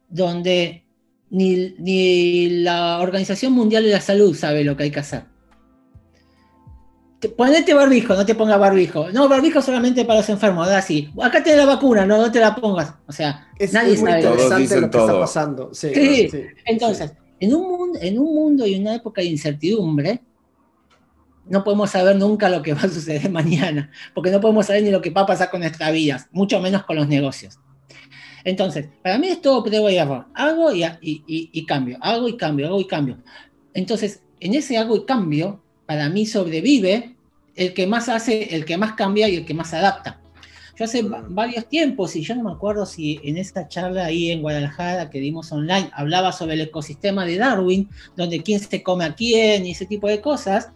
donde 0.09 0.86
ni, 1.31 1.75
ni 1.79 2.49
la 2.63 3.01
Organización 3.01 3.53
Mundial 3.53 3.85
de 3.85 3.91
la 3.91 4.01
Salud 4.01 4.35
sabe 4.35 4.65
lo 4.65 4.77
que 4.77 4.85
hay 4.85 4.91
que 4.91 5.01
hacer 5.01 5.37
ponete 7.29 7.75
barbijo, 7.75 8.15
no 8.15 8.27
te 8.27 8.35
pongas 8.35 8.59
barbijo. 8.59 9.11
No, 9.11 9.29
barbijo 9.29 9.63
solamente 9.63 10.05
para 10.05 10.21
los 10.21 10.29
enfermos, 10.29 10.69
así. 10.69 11.11
Acá 11.23 11.43
te 11.43 11.57
la 11.57 11.67
vacuna, 11.67 12.07
no, 12.07 12.19
no 12.19 12.31
te 12.31 12.41
la 12.41 12.55
pongas. 12.55 12.95
O 13.07 13.13
sea, 13.13 13.49
es 13.59 13.73
nadie 13.73 13.97
muy 13.99 14.11
interesante 14.11 14.81
lo 14.81 14.91
que 14.91 14.99
está 14.99 15.19
pasando. 15.19 15.71
Sí, 15.73 16.29
Entonces, 16.65 17.13
En, 17.39 17.55
un 17.55 17.69
mundo, 17.69 17.99
en 18.01 18.19
un 18.19 18.35
mundo 18.35 18.67
y 18.67 18.79
una 18.79 18.95
época 18.95 19.21
de 19.21 19.29
incertidumbre, 19.29 20.23
no 21.49 21.63
podemos 21.63 21.91
saber 21.91 22.17
nunca 22.17 22.49
lo 22.49 22.63
que 22.63 22.75
va 22.75 22.83
a 22.83 22.89
suceder 22.89 23.31
mañana, 23.31 23.91
porque 24.15 24.31
no 24.31 24.41
podemos 24.41 24.67
saber 24.67 24.83
ni 24.83 24.91
lo 24.91 25.01
que 25.01 25.11
va 25.11 25.23
a 25.23 25.27
pasar 25.27 25.51
con 25.51 25.61
nuestras 25.61 25.93
vidas, 25.93 26.29
mucho 26.33 26.61
menos 26.61 26.85
con 26.85 26.97
los 26.97 27.09
negocios. 27.09 27.59
Entonces, 28.47 28.89
para 29.03 29.19
mí 29.19 29.27
es 29.27 29.41
todo 29.41 29.65
prueba 29.65 29.91
y 29.91 29.97
error. 29.97 30.27
Hago 30.33 30.73
y, 30.73 30.85
y, 30.85 31.25
y 31.27 31.67
cambio, 31.67 31.99
hago 32.01 32.29
y 32.29 32.37
cambio, 32.37 32.69
hago 32.69 32.81
y 32.81 32.87
cambio. 32.87 33.19
Entonces, 33.75 34.23
en 34.39 34.55
ese 34.55 34.79
hago 34.79 34.95
y 34.97 35.05
cambio, 35.05 35.61
para 35.85 36.09
mí 36.09 36.27
sobrevive 36.27 37.17
el 37.57 37.75
que 37.75 37.89
más 37.89 38.09
hace, 38.09 38.55
el 38.55 38.65
que 38.65 38.77
más 38.77 38.93
cambia 38.93 39.29
y 39.29 39.35
el 39.35 39.45
que 39.45 39.53
más 39.53 39.75
adapta. 39.75 40.21
Yo 40.79 40.85
hace 40.85 41.03
varios 41.03 41.69
tiempos, 41.69 42.15
y 42.15 42.23
yo 42.23 42.37
no 42.37 42.45
me 42.45 42.53
acuerdo 42.53 42.87
si 42.87 43.19
en 43.25 43.37
esta 43.37 43.67
charla 43.67 44.05
ahí 44.05 44.31
en 44.31 44.43
Guadalajara 44.43 45.11
que 45.11 45.19
dimos 45.19 45.51
online, 45.51 45.91
hablaba 45.93 46.31
sobre 46.31 46.55
el 46.55 46.61
ecosistema 46.61 47.27
de 47.27 47.39
Darwin, 47.39 47.89
donde 48.15 48.45
quién 48.45 48.61
se 48.61 48.81
come 48.81 49.07
a 49.07 49.15
quién 49.17 49.67
y 49.67 49.73
ese 49.73 49.87
tipo 49.87 50.07
de 50.07 50.21
cosas. 50.21 50.71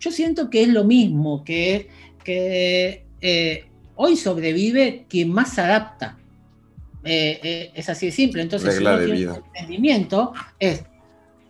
Yo 0.00 0.10
siento 0.10 0.50
que 0.50 0.62
es 0.62 0.68
lo 0.68 0.82
mismo, 0.82 1.44
que, 1.44 1.88
que 2.24 3.04
eh, 3.20 3.66
hoy 3.94 4.16
sobrevive 4.16 5.06
quien 5.08 5.30
más 5.30 5.54
se 5.54 5.60
adapta. 5.60 6.18
Eh, 7.06 7.40
eh, 7.42 7.70
es 7.74 7.88
así 7.88 8.06
de 8.06 8.12
simple. 8.12 8.42
Entonces, 8.42 8.74
Regla 8.74 8.98
si 8.98 9.24
de 9.24 9.34
emprendimiento 9.34 10.32
es 10.58 10.84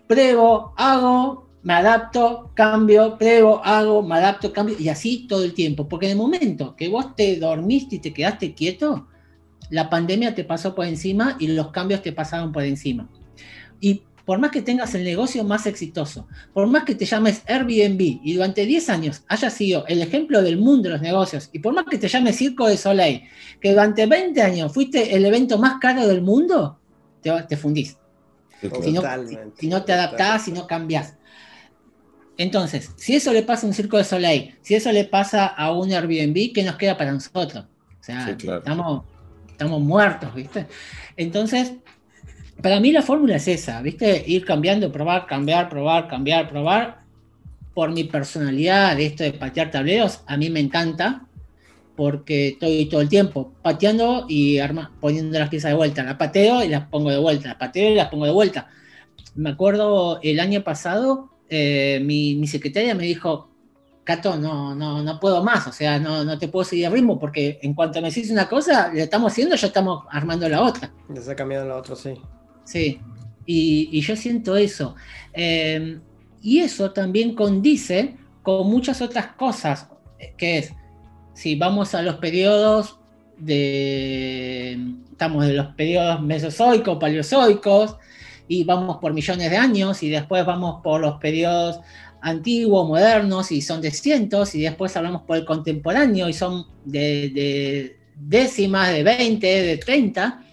pruebo, 0.06 0.74
hago, 0.76 1.48
me 1.62 1.74
adapto, 1.74 2.50
cambio, 2.54 3.16
pruebo, 3.18 3.60
hago, 3.64 4.02
me 4.02 4.16
adapto, 4.16 4.52
cambio, 4.52 4.76
y 4.78 4.88
así 4.88 5.26
todo 5.26 5.44
el 5.44 5.54
tiempo. 5.54 5.88
Porque 5.88 6.06
en 6.06 6.12
el 6.12 6.18
momento 6.18 6.76
que 6.76 6.88
vos 6.88 7.16
te 7.16 7.36
dormiste 7.38 7.96
y 7.96 7.98
te 7.98 8.12
quedaste 8.12 8.54
quieto, 8.54 9.08
la 9.70 9.90
pandemia 9.90 10.34
te 10.34 10.44
pasó 10.44 10.74
por 10.74 10.86
encima 10.86 11.36
y 11.40 11.48
los 11.48 11.70
cambios 11.72 12.02
te 12.02 12.12
pasaron 12.12 12.52
por 12.52 12.62
encima. 12.62 13.08
Y 13.80 14.02
por 14.26 14.40
más 14.40 14.50
que 14.50 14.60
tengas 14.60 14.94
el 14.96 15.04
negocio 15.04 15.44
más 15.44 15.66
exitoso, 15.66 16.26
por 16.52 16.66
más 16.66 16.84
que 16.84 16.96
te 16.96 17.06
llames 17.06 17.42
Airbnb 17.46 18.00
y 18.22 18.34
durante 18.34 18.66
10 18.66 18.90
años 18.90 19.22
hayas 19.28 19.54
sido 19.54 19.86
el 19.86 20.02
ejemplo 20.02 20.42
del 20.42 20.58
mundo 20.58 20.88
de 20.88 20.94
los 20.94 21.00
negocios, 21.00 21.48
y 21.52 21.60
por 21.60 21.72
más 21.72 21.86
que 21.88 21.96
te 21.96 22.08
llames 22.08 22.36
Circo 22.36 22.66
de 22.66 22.76
Soleil, 22.76 23.22
que 23.60 23.70
durante 23.70 24.04
20 24.04 24.42
años 24.42 24.74
fuiste 24.74 25.14
el 25.14 25.24
evento 25.24 25.58
más 25.58 25.78
caro 25.80 26.06
del 26.08 26.22
mundo, 26.22 26.78
te, 27.22 27.56
fundís. 27.56 27.96
si, 28.60 28.92
no, 28.92 29.02
si, 29.56 29.68
no, 29.68 29.84
te 29.84 29.92
adaptás, 29.92 30.44
si 30.44 30.52
no 30.52 30.66
cambias. 30.66 31.14
Entonces, 32.36 32.90
si 32.96 33.14
eso 33.16 33.32
le 33.32 33.42
pasa 33.42 33.66
a 33.66 33.68
un 33.68 33.74
circo 33.74 33.96
de 33.96 34.04
Soleil, 34.04 34.56
si 34.60 34.74
eso 34.74 34.92
le 34.92 35.04
pasa 35.04 35.46
a 35.46 35.72
un 35.72 35.92
Airbnb, 35.92 36.52
¿qué 36.52 36.62
nos 36.64 36.76
queda 36.76 36.96
para 36.98 37.12
nosotros? 37.12 37.64
O 38.00 38.04
sea, 38.04 38.28
estamos, 38.30 39.04
estamos 39.48 39.80
muertos, 39.80 40.34
¿viste? 40.34 40.66
Entonces, 41.16 41.72
para 42.62 42.80
mí 42.80 42.92
la 42.92 43.02
fórmula 43.02 43.36
es 43.36 43.48
esa, 43.48 43.80
¿viste? 43.82 44.24
Ir 44.26 44.44
cambiando, 44.44 44.90
probar, 44.90 45.26
cambiar, 45.26 45.68
probar, 45.68 46.08
cambiar, 46.08 46.48
probar. 46.48 47.04
Por 47.74 47.92
mi 47.92 48.04
personalidad 48.04 48.96
de 48.96 49.06
esto 49.06 49.22
de 49.22 49.34
patear 49.34 49.70
tableros, 49.70 50.22
a 50.26 50.38
mí 50.38 50.48
me 50.48 50.60
encanta, 50.60 51.26
porque 51.94 52.48
estoy 52.48 52.86
todo 52.86 53.02
el 53.02 53.08
tiempo 53.08 53.52
pateando 53.62 54.26
y 54.28 54.58
arma, 54.58 54.92
poniendo 55.00 55.38
las 55.38 55.50
piezas 55.50 55.70
de 55.70 55.76
vuelta. 55.76 56.02
La 56.02 56.16
pateo 56.16 56.64
y 56.64 56.68
las 56.68 56.86
pongo 56.88 57.10
de 57.10 57.18
vuelta, 57.18 57.48
las 57.48 57.56
pateo 57.56 57.90
y 57.90 57.94
las 57.94 58.08
pongo 58.08 58.24
de 58.24 58.32
vuelta. 58.32 58.68
Me 59.34 59.50
acuerdo 59.50 60.20
el 60.22 60.40
año 60.40 60.62
pasado 60.62 61.30
eh, 61.48 62.00
mi, 62.02 62.46
secretaria 62.46 62.94
me 62.94 63.04
dijo, 63.04 63.48
Cato, 64.04 64.36
no, 64.36 64.74
no, 64.74 65.02
no 65.02 65.20
puedo 65.20 65.42
más, 65.42 65.66
o 65.66 65.72
sea, 65.72 65.98
no, 65.98 66.24
no 66.24 66.38
te 66.38 66.48
puedo 66.48 66.64
seguir 66.64 66.86
el 66.86 66.92
ritmo, 66.92 67.18
porque 67.18 67.58
en 67.62 67.74
cuanto 67.74 68.00
me 68.00 68.08
decís 68.08 68.30
una 68.30 68.48
cosa, 68.48 68.92
le 68.92 69.02
estamos 69.02 69.32
haciendo, 69.32 69.56
ya 69.56 69.66
estamos 69.66 70.04
armando 70.10 70.48
la 70.48 70.62
otra. 70.62 70.92
Ya 71.08 71.20
se 71.20 71.32
ha 71.32 71.36
cambiado 71.36 71.66
la 71.66 71.76
otra, 71.76 71.96
sí. 71.96 72.14
Sí, 72.66 73.00
y, 73.46 74.00
yo 74.00 74.16
siento 74.16 74.56
eso. 74.56 74.94
Em, 75.32 76.00
y 76.42 76.58
eso 76.58 76.90
también 76.92 77.34
condice 77.34 78.16
con 78.42 78.68
muchas 78.68 79.00
otras 79.00 79.28
cosas, 79.28 79.88
que 80.36 80.58
es, 80.58 80.72
si 81.34 81.56
vamos 81.56 81.94
a 81.94 82.02
los 82.02 82.16
periodos 82.16 82.98
de, 83.38 84.78
estamos 85.10 85.46
de 85.46 85.54
los 85.54 85.68
periodos 85.74 86.22
mesozoicos, 86.22 86.98
paleozoicos, 86.98 87.96
y 88.48 88.64
vamos 88.64 88.98
por 88.98 89.12
millones 89.12 89.50
de 89.50 89.56
años 89.56 90.02
y 90.02 90.08
después 90.08 90.44
vamos 90.46 90.80
por 90.82 91.00
los 91.00 91.18
periodos 91.18 91.80
antiguos, 92.20 92.88
modernos 92.88 93.52
y 93.52 93.60
son 93.60 93.80
de 93.80 93.90
cientos 93.90 94.54
y 94.54 94.62
después 94.62 94.96
hablamos 94.96 95.22
por 95.22 95.36
el 95.36 95.44
contemporáneo 95.44 96.28
y 96.28 96.32
son 96.32 96.66
de, 96.84 97.96
décimas, 98.14 98.92
de 98.92 99.02
20, 99.02 99.46
de 99.46 99.76
30 99.78 100.45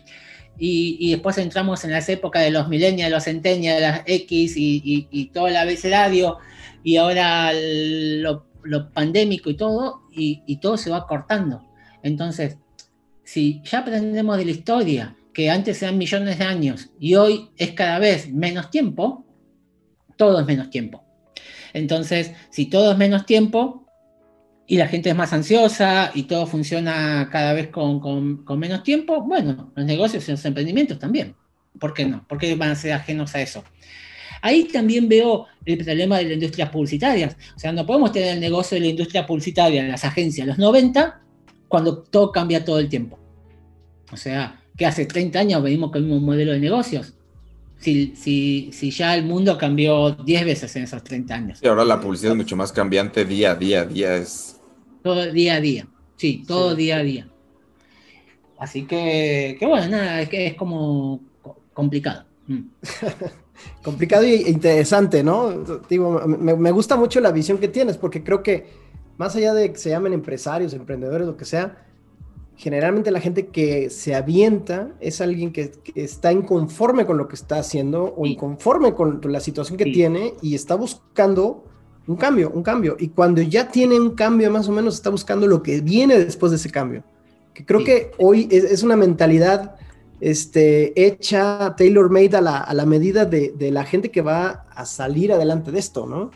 y, 0.58 1.12
después 1.12 1.38
entramos 1.38 1.84
en 1.84 1.92
las 1.92 2.08
épocas 2.10 2.44
de 2.44 2.52
los 2.52 2.68
millennials, 2.68 3.12
los 3.12 3.24
centennials, 3.24 3.82
las 3.82 4.02
X 4.06 4.56
y, 4.56 5.08
y, 5.10 5.26
todo 5.28 5.48
el 5.48 5.58
abecedario, 5.58 6.38
y 6.84 6.98
ahora 6.98 7.52
lo, 7.54 8.46
pandémico 8.94 9.50
y 9.50 9.56
todo, 9.56 10.02
y, 10.12 10.58
todo 10.58 10.78
se 10.78 10.90
va 10.90 11.08
cortando. 11.08 11.64
Entonces, 12.04 12.58
si 13.24 13.62
ya 13.64 13.80
aprendemos 13.80 14.38
de 14.38 14.46
la 14.46 14.52
historia, 14.52 15.16
que 15.34 15.50
antes 15.50 15.82
eran 15.82 15.98
millones 15.98 16.38
de 16.38 16.46
años 16.46 16.92
y 17.00 17.16
hoy 17.16 17.50
es 17.58 17.72
cada 17.72 17.98
vez 17.98 18.32
menos 18.32 18.70
tiempo, 18.70 19.26
todo 20.16 20.40
es 20.40 20.46
menos 20.46 20.70
tiempo. 20.70 21.04
Entonces, 21.74 22.34
si 22.52 22.68
todo 22.68 22.92
es 22.92 22.98
menos 23.00 23.26
tiempo 23.26 23.83
y 24.68 24.78
la 24.78 24.88
gente 24.88 25.10
es 25.10 25.16
más 25.16 25.34
ansiosa 25.34 26.12
y 26.14 26.24
todo 26.24 26.48
funciona 26.48 27.30
cada 27.32 27.54
vez 27.54 27.68
con, 27.68 28.44
menos 28.58 28.84
tiempo, 28.84 29.22
bueno, 29.22 29.72
los 29.76 29.86
negocios 29.86 30.28
y 30.28 30.32
los 30.32 30.46
emprendimientos 30.46 31.00
también. 31.00 31.36
¿Por 31.80 31.94
qué 31.94 32.06
no? 32.06 32.26
¿Por 32.28 32.38
qué 32.38 32.56
van 32.56 32.72
a 32.72 32.76
ser 32.76 32.94
ajenos 32.94 33.36
a 33.36 33.42
eso? 33.42 33.64
Ahí 34.42 34.66
también 34.66 35.08
veo 35.08 35.48
el 35.66 35.78
problema 35.84 36.18
de 36.18 36.26
las 36.26 36.34
industrias 36.34 36.70
publicitarias. 36.70 37.36
O 37.56 37.60
sea, 37.60 37.72
no 37.72 37.86
podemos 37.86 38.12
tener 38.12 38.34
el 38.34 38.40
negocio 38.40 38.76
de 38.76 38.82
la 38.82 38.88
industria 38.88 39.26
publicitaria, 39.26 39.84
las 39.84 40.04
agencias, 40.04 40.46
los 40.46 40.58
90, 40.58 41.22
cuando 41.68 42.00
todo 42.00 42.32
cambia 42.32 42.64
todo 42.64 42.80
el 42.80 42.90
tiempo. 42.90 43.18
O 44.12 44.18
sea, 44.18 44.62
que 44.78 44.86
hace 44.86 45.06
30 45.06 45.40
años 45.40 45.64
venimos 45.64 45.92
con 45.92 46.04
el 46.04 46.10
mismo 46.10 46.26
modelo 46.26 46.52
de 46.52 46.60
negocios 46.60 47.14
si, 47.84 48.72
si, 48.72 48.92
ya 48.92 49.16
el 49.16 49.26
mundo 49.26 49.58
cambió 49.58 50.12
10 50.12 50.46
veces 50.46 50.76
en 50.76 50.84
esos 50.84 51.04
30 51.04 51.36
años. 51.36 51.60
Y 51.62 51.68
ahora 51.68 51.84
la 51.84 52.00
publicidad 52.00 52.32
es 52.32 52.38
mucho 52.38 52.56
más 52.56 52.72
cambiante 52.72 53.26
día 53.26 53.52
a 53.52 53.56
día, 53.56 53.86
día 53.86 54.16
es... 54.16 54.53
Todo 55.04 55.32
día 55.32 55.56
a 55.56 55.62
día, 55.62 55.88
sí, 56.16 56.44
todo 56.48 56.76
día 56.76 56.98
a 56.98 57.04
día. 57.04 57.28
Así 58.58 58.84
que, 58.86 59.58
que 59.60 59.66
bueno, 59.66 59.90
nada, 59.90 60.22
es 60.22 60.30
que 60.30 60.48
es 60.48 60.56
como 60.56 61.20
complicado. 61.74 62.26
Mm. 62.48 62.62
complicado 63.84 64.24
e 64.24 64.50
interesante, 64.50 65.24
¿no? 65.24 65.52
Digo, 65.90 66.22
me, 66.26 66.56
me 66.56 66.72
gusta 66.72 66.96
mucho 66.96 67.20
la 67.20 67.32
visión 67.32 67.58
que 67.58 67.68
tienes, 67.68 67.98
porque 67.98 68.24
creo 68.24 68.42
que 68.42 68.66
más 69.18 69.36
allá 69.36 69.54
de 69.54 69.74
que 69.74 69.78
se 69.78 69.90
llamen 69.90 70.14
empresarios, 70.14 70.74
emprendedores, 70.74 71.28
lo 71.28 71.38
que 71.38 71.46
sea, 71.46 71.86
generalmente 72.56 73.12
la 73.12 73.20
gente 73.20 73.48
que 73.48 73.90
se 73.90 74.16
avienta 74.16 74.94
es 75.00 75.22
alguien 75.22 75.52
que, 75.52 75.72
está 75.96 76.32
inconforme 76.32 77.06
con 77.06 77.18
lo 77.18 77.28
que 77.28 77.36
está 77.36 77.58
haciendo 77.58 78.14
o 78.16 78.26
inconforme 78.26 78.94
con 78.94 79.20
la 79.26 79.40
situación 79.40 79.78
que 79.78 79.86
tiene 79.86 80.34
y 80.42 80.56
está 80.56 80.76
buscando 80.76 81.66
un 82.08 82.16
cambio, 82.16 82.52
un 82.52 82.64
cambio. 82.64 82.96
Y 83.00 83.10
cuando 83.10 83.42
ya 83.42 83.70
tiene 83.70 84.00
un 84.00 84.12
cambio, 84.12 84.52
más 84.52 84.68
o 84.68 84.72
menos 84.72 84.96
está 84.96 85.10
buscando 85.10 85.48
lo 85.48 85.64
que 85.64 85.82
viene 85.82 86.20
después 86.20 86.52
de 86.52 86.58
ese 86.58 86.70
cambio. 86.70 87.04
Que 87.54 87.66
creo 87.66 87.84
que 87.84 88.12
hoy 88.18 88.48
es, 88.52 88.84
una 88.84 88.96
mentalidad 88.96 89.76
este, 90.20 90.94
hecha, 91.02 91.76
tailor-made 91.76 92.36
a 92.38 92.42
la, 92.42 92.58
a 92.58 92.74
la 92.74 92.86
medida 92.86 93.26
de, 93.26 93.54
de 93.56 93.72
la 93.72 93.86
gente 93.86 94.10
que 94.10 94.22
va 94.22 94.66
a 94.74 94.86
salir 94.86 95.32
adelante 95.32 95.72
de 95.72 95.80
esto, 95.80 96.08
¿no? 96.08 96.32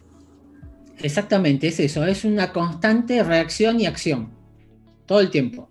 Exactamente, 0.99 1.67
es 1.67 1.79
eso, 1.79 2.05
es 2.05 2.23
una 2.25 2.51
constante 2.51 3.23
reacción 3.23 3.79
y 3.79 3.85
acción, 3.85 4.29
todo 5.05 5.19
el 5.19 5.29
tiempo 5.29 5.69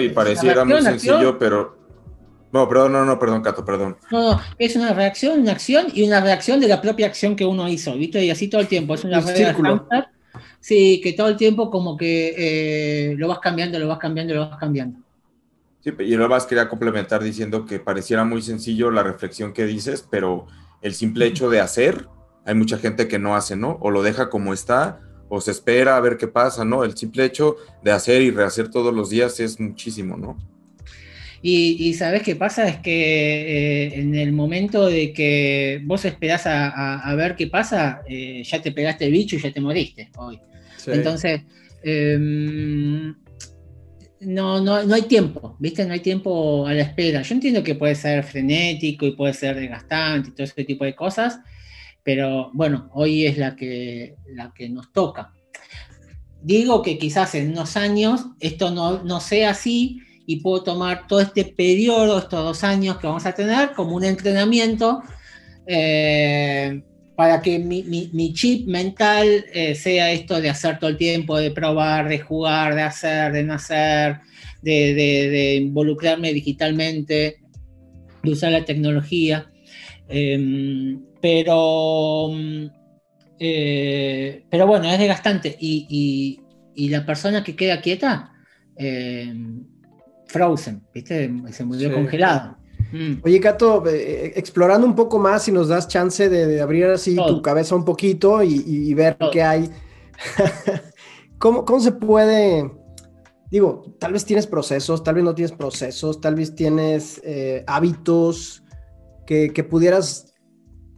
y 0.00 0.08
pareciera 0.10 0.64
muy 0.64 0.82
sencillo, 0.82 1.38
pero. 1.38 1.81
No, 2.52 2.68
perdón, 2.68 2.92
no, 2.92 3.04
no, 3.06 3.18
perdón, 3.18 3.42
Cato, 3.42 3.64
perdón. 3.64 3.96
No, 4.10 4.34
no, 4.34 4.40
es 4.58 4.76
una 4.76 4.92
reacción, 4.92 5.40
una 5.40 5.52
acción 5.52 5.86
y 5.92 6.02
una 6.02 6.20
reacción 6.20 6.60
de 6.60 6.68
la 6.68 6.82
propia 6.82 7.06
acción 7.06 7.34
que 7.34 7.46
uno 7.46 7.66
hizo, 7.66 7.94
¿viste? 7.94 8.22
Y 8.22 8.30
así 8.30 8.48
todo 8.48 8.60
el 8.60 8.68
tiempo. 8.68 8.94
Es 8.94 9.04
una 9.04 9.22
círculo. 9.22 9.88
Sí, 10.60 11.00
que 11.02 11.14
todo 11.14 11.28
el 11.28 11.36
tiempo 11.36 11.70
como 11.70 11.96
que 11.96 12.34
eh, 12.36 13.14
lo 13.16 13.26
vas 13.26 13.40
cambiando, 13.40 13.78
lo 13.78 13.88
vas 13.88 13.98
cambiando, 13.98 14.34
lo 14.34 14.48
vas 14.48 14.58
cambiando. 14.58 14.98
Sí, 15.80 15.90
y 15.98 16.14
lo 16.14 16.28
más 16.28 16.46
quería 16.46 16.68
complementar 16.68 17.22
diciendo 17.22 17.64
que 17.64 17.80
pareciera 17.80 18.24
muy 18.24 18.42
sencillo 18.42 18.90
la 18.90 19.02
reflexión 19.02 19.52
que 19.52 19.64
dices, 19.64 20.06
pero 20.08 20.46
el 20.82 20.94
simple 20.94 21.26
hecho 21.26 21.48
de 21.48 21.60
hacer, 21.60 22.06
hay 22.44 22.54
mucha 22.54 22.78
gente 22.78 23.08
que 23.08 23.18
no 23.18 23.34
hace, 23.34 23.56
¿no? 23.56 23.78
O 23.80 23.90
lo 23.90 24.02
deja 24.02 24.28
como 24.28 24.52
está, 24.52 25.00
o 25.28 25.40
se 25.40 25.50
espera 25.50 25.96
a 25.96 26.00
ver 26.00 26.18
qué 26.18 26.28
pasa, 26.28 26.64
¿no? 26.64 26.84
El 26.84 26.96
simple 26.96 27.24
hecho 27.24 27.56
de 27.82 27.90
hacer 27.90 28.20
y 28.20 28.30
rehacer 28.30 28.68
todos 28.68 28.94
los 28.94 29.10
días 29.10 29.40
es 29.40 29.58
muchísimo, 29.58 30.16
¿no? 30.16 30.36
Y, 31.44 31.92
sabes 31.94 32.22
qué 32.22 32.36
pasa 32.36 32.68
es 32.68 32.76
que 32.76 33.86
eh, 33.86 34.00
en 34.00 34.14
el 34.14 34.32
momento 34.32 34.86
de 34.86 35.12
que 35.12 35.80
vos 35.84 36.04
esperás 36.04 36.42
a, 36.46 37.14
ver 37.16 37.34
qué 37.34 37.48
pasa, 37.48 38.02
eh, 38.08 38.44
ya 38.44 38.62
te 38.62 38.70
pegaste 38.70 39.06
el 39.06 39.12
bicho 39.12 39.34
y 39.34 39.40
ya 39.40 39.52
te 39.52 39.60
moriste 39.60 40.10
hoy. 40.16 40.38
Entonces, 40.86 41.42
em, 41.82 43.14
no, 44.20 44.60
no, 44.60 44.84
no 44.84 44.94
hay 44.94 45.02
tiempo, 45.02 45.56
¿viste? 45.58 45.84
No 45.84 45.94
hay 45.94 46.00
tiempo 46.00 46.66
a 46.66 46.74
la 46.74 46.82
espera. 46.82 47.22
Yo 47.22 47.34
entiendo 47.34 47.62
que 47.62 47.74
puede 47.74 47.94
ser 47.94 48.22
frenético 48.22 49.06
y 49.06 49.16
puede 49.16 49.34
ser 49.34 49.56
desgastante 49.56 50.28
y 50.28 50.32
todo 50.32 50.44
ese 50.44 50.64
tipo 50.64 50.84
de 50.84 50.94
cosas, 50.94 51.40
pero 52.04 52.50
bueno, 52.52 52.88
hoy 52.92 53.26
es 53.26 53.38
la 53.38 53.56
que, 53.56 54.14
la 54.28 54.52
que 54.54 54.68
nos 54.68 54.92
toca. 54.92 55.32
Digo 56.40 56.82
que 56.82 56.98
quizás 56.98 57.34
en 57.34 57.50
unos 57.50 57.76
años 57.76 58.26
esto 58.40 58.70
no, 58.70 59.20
sea 59.20 59.50
así 59.50 60.00
y 60.26 60.40
puedo 60.40 60.62
tomar 60.62 61.06
todo 61.06 61.20
este 61.20 61.44
periodo, 61.44 62.18
estos 62.18 62.44
dos 62.44 62.64
años 62.64 62.98
que 62.98 63.06
vamos 63.06 63.26
a 63.26 63.34
tener, 63.34 63.72
como 63.72 63.96
un 63.96 64.04
entrenamiento 64.04 65.02
eh, 65.66 66.82
para 67.16 67.40
que 67.42 67.58
mi, 67.58 68.32
chip 68.32 68.66
mental 68.68 69.44
eh, 69.52 69.74
sea 69.74 70.10
esto 70.12 70.40
de 70.40 70.50
hacer 70.50 70.78
todo 70.78 70.90
el 70.90 70.96
tiempo, 70.96 71.36
de 71.38 71.50
probar, 71.50 72.08
de 72.08 72.18
jugar, 72.18 72.74
de 72.74 72.82
hacer, 72.82 73.32
de 73.32 73.42
no 73.42 73.54
hacer, 73.54 74.20
de, 74.62 74.94
de 74.94 75.56
involucrarme 75.56 76.32
digitalmente, 76.32 77.36
de 78.22 78.30
usar 78.30 78.52
la 78.52 78.64
tecnología. 78.64 79.52
Em, 80.08 81.00
pero, 81.20 82.30
eh, 83.38 84.44
pero 84.50 84.66
bueno, 84.66 84.90
es 84.90 84.98
desgastante. 84.98 85.56
Y, 85.58 86.38
la 86.74 87.06
persona 87.06 87.44
que 87.44 87.56
queda 87.56 87.80
quieta, 87.80 88.32
em, 88.76 89.64
frozen, 90.32 90.82
¿viste? 90.92 91.30
Se 91.50 91.64
murió 91.64 91.92
congelado. 91.92 92.56
Mm. 92.92 93.20
Oye, 93.22 93.40
Cato, 93.40 93.84
eh, 93.86 94.32
explorando 94.34 94.86
un 94.86 94.94
poco 94.94 95.18
más, 95.18 95.44
si 95.44 95.52
nos 95.52 95.68
das 95.68 95.88
chance 95.88 96.28
de, 96.28 96.60
abrir 96.60 96.86
así 96.86 97.16
tu 97.16 97.42
cabeza 97.42 97.76
un 97.76 97.84
poquito 97.84 98.42
y, 98.42 98.92
ver 98.94 99.16
qué 99.30 99.42
hay. 99.42 99.70
¿Cómo, 101.38 101.64
¿Cómo, 101.64 101.80
se 101.80 101.92
puede? 101.92 102.70
Digo, 103.50 103.94
tal 103.98 104.12
vez 104.12 104.24
tienes 104.24 104.46
procesos, 104.46 105.04
tal 105.04 105.16
vez 105.16 105.24
no 105.24 105.34
tienes 105.34 105.52
procesos, 105.52 106.20
tal 106.20 106.34
vez 106.34 106.54
tienes 106.54 107.20
eh, 107.24 107.64
hábitos 107.66 108.62
que, 109.26 109.66
pudieras 109.68 110.34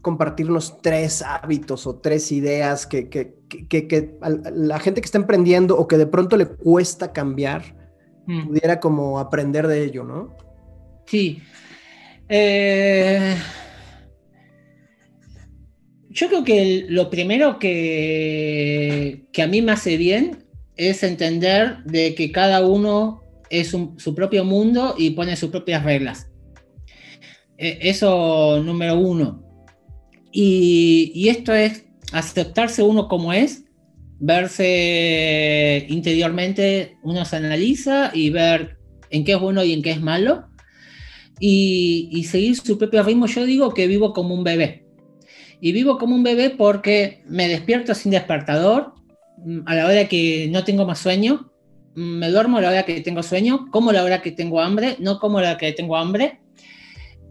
compartirnos 0.03 0.79
tres 0.83 1.23
hábitos 1.23 1.87
o 1.87 1.97
tres 1.97 2.31
ideas 2.31 2.87
que, 2.87 3.09
que, 3.09 3.37
que, 3.69 4.19
la 4.53 4.79
gente 4.81 5.01
que 5.01 5.07
está 5.07 5.19
emprendiendo 5.19 5.79
o 5.79 5.89
que 5.89 5.97
de 5.97 6.07
pronto 6.07 6.37
le 6.37 6.47
cuesta 6.47 7.13
cambiar 7.13 7.84
mm. 8.27 8.49
pudiera 8.49 8.81
como 8.81 9.19
aprender 9.19 9.67
de 9.67 9.85
ello, 9.85 10.05
¿no? 10.05 10.37
Sí. 11.07 11.43
Eh, 12.29 13.37
yo 16.11 16.29
creo 16.29 16.45
que 16.45 16.87
lo 16.89 17.11
primero 17.11 17.59
que, 17.59 19.27
que 19.33 19.43
a 19.43 19.47
mí 19.47 19.63
me 19.63 19.73
hace 19.73 19.97
bien 19.97 20.45
es 20.77 21.03
entender 21.03 21.79
de 21.85 22.15
que 22.15 22.33
cada 22.33 22.67
uno 22.67 23.23
es 23.51 23.69
su 23.69 24.15
propio 24.15 24.45
mundo 24.45 24.95
y 24.97 25.11
pone 25.11 25.37
sus 25.37 25.51
propias 25.51 25.85
reglas. 25.85 26.29
E, 27.59 27.79
eso 27.83 28.63
número 28.63 28.99
uno. 28.99 29.43
Y, 30.33 31.29
esto 31.29 31.53
es 31.53 31.85
aceptarse 32.13 32.83
uno 32.83 33.09
como 33.09 33.33
es, 33.33 33.64
verse 34.25 35.87
interiormente, 35.89 36.97
uno 37.03 37.25
se 37.25 37.37
analiza 37.37 38.11
y 38.15 38.31
ver 38.31 38.79
en 39.11 39.25
qué 39.25 39.33
es 39.33 39.41
bueno 39.41 39.65
y 39.65 39.73
en 39.73 39.83
qué 39.83 39.93
es 39.93 40.01
malo. 40.01 40.47
Y, 41.41 42.25
seguir 42.31 42.57
su 42.57 42.79
propio 42.79 43.03
ritmo. 43.03 43.27
Yo 43.27 43.45
digo 43.45 43.75
que 43.75 43.87
vivo 43.87 44.13
como 44.13 44.35
un 44.35 44.45
bebé. 44.45 44.85
Y 45.61 45.73
vivo 45.73 45.99
como 45.99 46.15
un 46.15 46.23
bebé 46.23 46.51
porque 46.51 47.23
me 47.27 47.49
despierto 47.49 47.95
sin 47.95 48.13
despertador, 48.13 48.95
mm, 49.45 49.61
a 49.67 49.75
la 49.75 49.87
hora 49.87 50.09
que 50.09 50.49
no 50.51 50.65
tengo 50.65 50.87
más 50.87 50.99
sueño, 50.99 51.51
mm, 51.97 52.19
me 52.19 52.31
duermo 52.31 52.59
a 52.59 52.61
la 52.61 52.71
hora 52.71 52.85
que 52.85 53.01
tengo 53.01 53.23
sueño, 53.23 53.67
como 53.71 53.91
a 53.91 53.93
la 53.93 54.05
hora 54.05 54.23
que 54.23 54.33
tengo 54.33 54.61
hambre, 54.61 54.97
no 55.01 55.19
como 55.19 55.39
a 55.39 55.43
la 55.43 55.49
hora 55.51 55.59
que 55.59 55.73
tengo 55.73 55.97
hambre, 55.97 56.41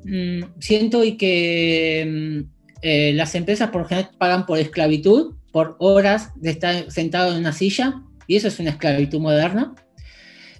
Mm, 0.06 0.60
siento 0.60 1.03
y 1.03 1.15
que 1.15 2.45
eh, 2.82 3.13
las 3.13 3.36
empresas 3.36 3.69
por 3.69 3.84
ejemplo 3.86 4.17
pagan 4.17 4.45
por 4.45 4.60
esclavitud, 4.60 5.35
por 5.54 5.77
horas 5.79 6.31
de 6.35 6.49
estar 6.49 6.91
sentado 6.91 7.31
en 7.31 7.37
una 7.37 7.54
silla, 7.54 8.01
y 8.27 8.35
eso 8.35 8.49
es 8.49 8.60
una 8.60 8.71
esclavitud 8.71 9.21
moderna. 9.21 9.75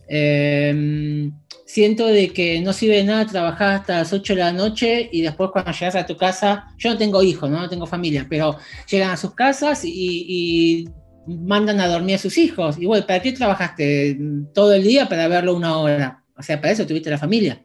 Em, 0.08 1.34
siento 1.66 2.06
de 2.06 2.30
que 2.30 2.62
no 2.62 2.72
sirve 2.72 2.98
de 2.98 3.04
nada 3.04 3.26
trabajar 3.26 3.76
hasta 3.76 4.00
las 4.00 4.14
8 4.14 4.36
de 4.36 4.40
la 4.40 4.52
noche 4.52 5.10
y 5.12 5.22
después 5.22 5.50
cuando 5.52 5.72
llegas 5.72 5.96
a 5.96 6.06
tu 6.06 6.16
casa, 6.16 6.68
yo 6.78 6.92
no 6.92 6.98
tengo 6.98 7.24
hijos, 7.24 7.50
no, 7.50 7.68
tengo 7.68 7.88
familia, 7.88 8.28
pero 8.30 8.58
llegan 8.90 9.10
a 9.10 9.18
sus 9.18 9.34
casas 9.34 9.84
y, 9.84 10.88
mandan 11.26 11.80
a 11.80 11.88
dormir 11.88 12.16
a 12.16 12.20
sus 12.20 12.38
hijos. 12.38 12.78
Y 12.78 12.86
bueno, 12.86 13.08
¿para 13.08 13.22
qué 13.22 13.32
trabajaste 13.32 14.20
todo 14.54 14.74
el 14.74 14.84
día 14.84 15.08
para 15.08 15.30
verlo 15.30 15.56
una 15.56 15.78
hora? 15.78 16.22
O 16.38 16.44
sea, 16.44 16.60
para 16.60 16.74
eso 16.74 16.86
tuviste 16.86 17.10
la 17.10 17.18
familia. 17.18 17.64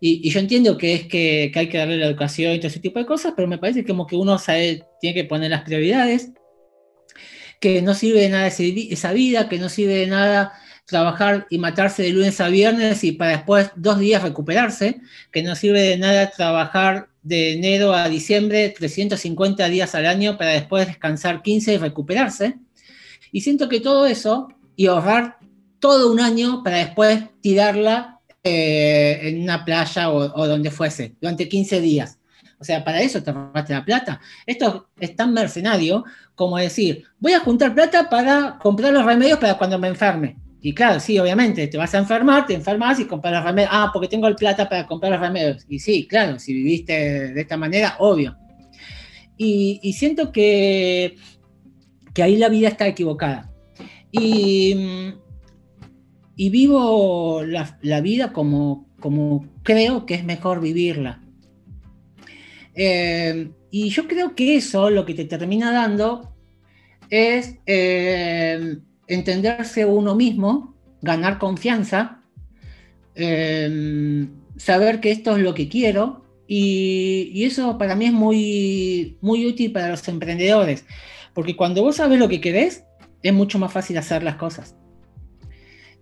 Y, 0.00 0.30
yo 0.30 0.40
entiendo 0.40 0.78
que 0.78 0.94
es 0.94 1.06
que, 1.06 1.52
hay 1.54 1.68
que 1.68 1.78
darle 1.78 1.98
la 1.98 2.06
educación 2.06 2.54
y 2.54 2.58
todo 2.58 2.68
ese 2.68 2.80
tipo 2.80 2.98
de 2.98 3.06
cosas, 3.06 3.34
pero 3.36 3.46
me 3.46 3.58
parece 3.58 3.84
como 3.84 4.06
que 4.06 4.16
uno 4.16 4.38
sabe, 4.38 4.82
tiene 5.00 5.14
que 5.14 5.24
poner 5.24 5.50
las 5.50 5.62
prioridades, 5.62 6.30
que 7.60 7.82
no 7.82 7.94
sirve 7.94 8.22
de 8.22 8.30
nada 8.30 8.46
esa 8.46 9.12
vida, 9.12 9.48
que 9.48 9.58
no 9.58 9.68
sirve 9.68 9.94
de 9.94 10.06
nada 10.06 10.54
trabajar 10.86 11.46
y 11.50 11.58
matarse 11.58 12.02
de 12.02 12.10
lunes 12.10 12.40
a 12.40 12.48
viernes 12.48 13.04
y 13.04 13.12
para 13.12 13.32
después 13.32 13.70
dos 13.76 13.98
días 13.98 14.22
recuperarse, 14.22 15.00
que 15.30 15.42
no 15.42 15.54
sirve 15.54 15.82
de 15.82 15.98
nada 15.98 16.30
trabajar 16.30 17.08
de 17.22 17.52
enero 17.52 17.92
a 17.92 18.08
diciembre 18.08 18.70
350 18.70 19.68
días 19.68 19.94
al 19.94 20.06
año 20.06 20.38
para 20.38 20.50
después 20.50 20.86
descansar 20.86 21.42
15 21.42 21.74
y 21.74 21.76
recuperarse. 21.76 22.58
Y 23.30 23.42
siento 23.42 23.68
que 23.68 23.80
todo 23.80 24.06
eso 24.06 24.48
y 24.74 24.86
ahorrar 24.86 25.38
todo 25.78 26.10
un 26.10 26.20
año 26.20 26.62
para 26.62 26.78
después 26.78 27.24
tirarla 27.40 28.19
eh, 28.42 29.18
en 29.22 29.42
una 29.42 29.64
playa 29.64 30.10
o, 30.10 30.46
donde 30.46 30.70
fuese, 30.70 31.14
durante 31.20 31.48
15 31.48 31.80
días. 31.80 32.18
O 32.58 32.64
sea, 32.64 32.84
para 32.84 33.00
eso 33.00 33.22
te 33.22 33.32
robaste 33.32 33.72
la 33.72 33.84
plata. 33.84 34.20
Esto 34.46 34.88
es 34.98 35.16
tan 35.16 35.32
mercenario 35.32 36.04
como 36.34 36.58
decir, 36.58 37.04
voy 37.18 37.32
a 37.32 37.40
juntar 37.40 37.74
plata 37.74 38.08
para 38.08 38.58
comprar 38.58 38.92
los 38.92 39.04
remedios 39.04 39.38
para 39.38 39.56
cuando 39.56 39.78
me 39.78 39.88
enferme. 39.88 40.36
Y 40.62 40.74
claro, 40.74 41.00
sí, 41.00 41.18
obviamente, 41.18 41.66
te 41.68 41.78
vas 41.78 41.94
a 41.94 41.98
enfermar, 41.98 42.46
te 42.46 42.54
enfermas 42.54 43.00
y 43.00 43.06
compras 43.06 43.32
los 43.34 43.44
remedios. 43.44 43.70
Ah, 43.72 43.90
porque 43.92 44.08
tengo 44.08 44.26
el 44.28 44.36
plata 44.36 44.68
para 44.68 44.86
comprar 44.86 45.12
los 45.12 45.20
remedios. 45.20 45.64
Y 45.68 45.78
sí, 45.78 46.06
claro, 46.06 46.38
si 46.38 46.52
viviste 46.52 47.32
de 47.32 47.40
esta 47.40 47.56
manera, 47.56 47.96
obvio. 47.98 48.36
Y, 49.36 49.94
siento 49.94 50.32
que, 50.32 51.16
que 52.12 52.22
ahí 52.22 52.36
la 52.36 52.50
vida 52.50 52.68
está 52.68 52.86
equivocada. 52.86 53.50
Y, 54.12 55.14
y 56.40 56.48
vivo 56.48 57.42
la, 57.44 58.00
vida 58.00 58.32
como, 58.32 58.88
como 58.98 59.46
creo 59.62 60.06
que 60.06 60.14
es 60.14 60.24
mejor 60.24 60.62
vivirla. 60.62 61.20
Eh, 62.74 63.50
y 63.70 63.90
yo 63.90 64.08
creo 64.08 64.34
que 64.34 64.56
eso 64.56 64.88
lo 64.88 65.04
que 65.04 65.12
te 65.12 65.26
termina 65.26 65.70
dando 65.70 66.34
es 67.10 67.56
eh, 67.66 68.78
entenderse 69.06 69.84
uno 69.84 70.14
mismo, 70.14 70.74
ganar 71.02 71.38
confianza, 71.38 72.22
em, 73.14 74.30
saber 74.56 75.00
que 75.00 75.10
esto 75.10 75.36
es 75.36 75.42
lo 75.42 75.52
que 75.52 75.68
quiero 75.68 76.24
y, 76.48 77.44
eso 77.44 77.76
para 77.76 77.94
mí 77.94 78.06
es 78.06 78.14
muy, 78.14 79.18
muy 79.20 79.46
útil 79.46 79.72
para 79.72 79.90
los 79.90 80.08
emprendedores, 80.08 80.86
porque 81.34 81.54
cuando 81.54 81.82
vos 81.82 81.96
sabes 81.96 82.18
lo 82.18 82.30
que 82.30 82.40
querés, 82.40 82.84
es 83.22 83.34
mucho 83.34 83.58
más 83.58 83.74
fácil 83.74 83.98
hacer 83.98 84.22
las 84.22 84.36
cosas. 84.36 84.74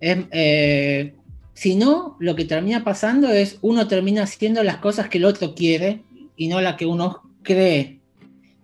Eh, 0.01 1.13
si 1.53 1.75
no, 1.75 2.15
lo 2.19 2.35
que 2.35 2.45
termina 2.45 2.83
pasando 2.83 3.29
es 3.29 3.57
uno 3.61 3.87
termina 3.87 4.23
haciendo 4.23 4.63
las 4.63 4.77
cosas 4.77 5.09
que 5.09 5.17
el 5.17 5.25
otro 5.25 5.55
quiere 5.55 6.03
y 6.35 6.47
no 6.47 6.61
la 6.61 6.77
que 6.77 6.85
uno 6.85 7.23
cree. 7.43 7.99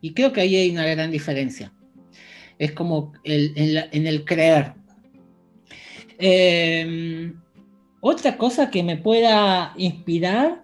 Y 0.02 0.14
creo 0.14 0.32
que 0.32 0.42
ahí 0.42 0.56
hay 0.56 0.70
una 0.72 0.86
gran 0.86 1.12
diferencia 1.12 1.72
es 2.58 2.72
como 2.72 3.14
en, 3.24 4.08
el 4.08 4.26
creer. 4.26 4.74
Em, 6.18 7.34
otra 8.00 8.38
cosa 8.38 8.70
que 8.70 8.84
me 8.84 8.98
pueda 8.98 9.74
inspirar 9.78 10.64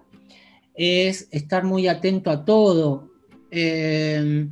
es 0.74 1.28
estar 1.30 1.64
muy 1.64 1.88
atento 1.88 2.30
a 2.30 2.44
todo. 2.44 3.10
Em, 3.50 4.50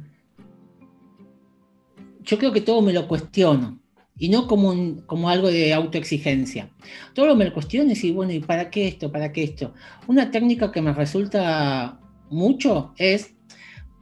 yo 2.22 2.38
creo 2.38 2.52
que 2.52 2.60
todo 2.60 2.82
me 2.82 2.92
lo 2.92 3.08
cuestiono 3.08 3.79
y 4.20 4.28
no 4.28 4.46
como, 4.46 5.02
como 5.06 5.30
algo 5.30 5.48
de 5.48 5.72
autoexigencia. 5.72 6.70
Todo 7.14 7.34
me 7.34 7.46
lo 7.46 7.54
cuestiono 7.54 7.86
y 7.86 7.94
decir, 7.94 8.12
bueno, 8.12 8.32
¿y 8.32 8.40
para 8.40 8.70
qué 8.70 8.86
esto? 8.86 9.10
¿Para 9.10 9.32
qué 9.32 9.42
esto? 9.42 9.72
Una 10.06 10.30
técnica 10.30 10.70
que 10.70 10.82
me 10.82 10.92
resulta 10.92 11.98
mucho 12.28 12.92
es 12.98 13.34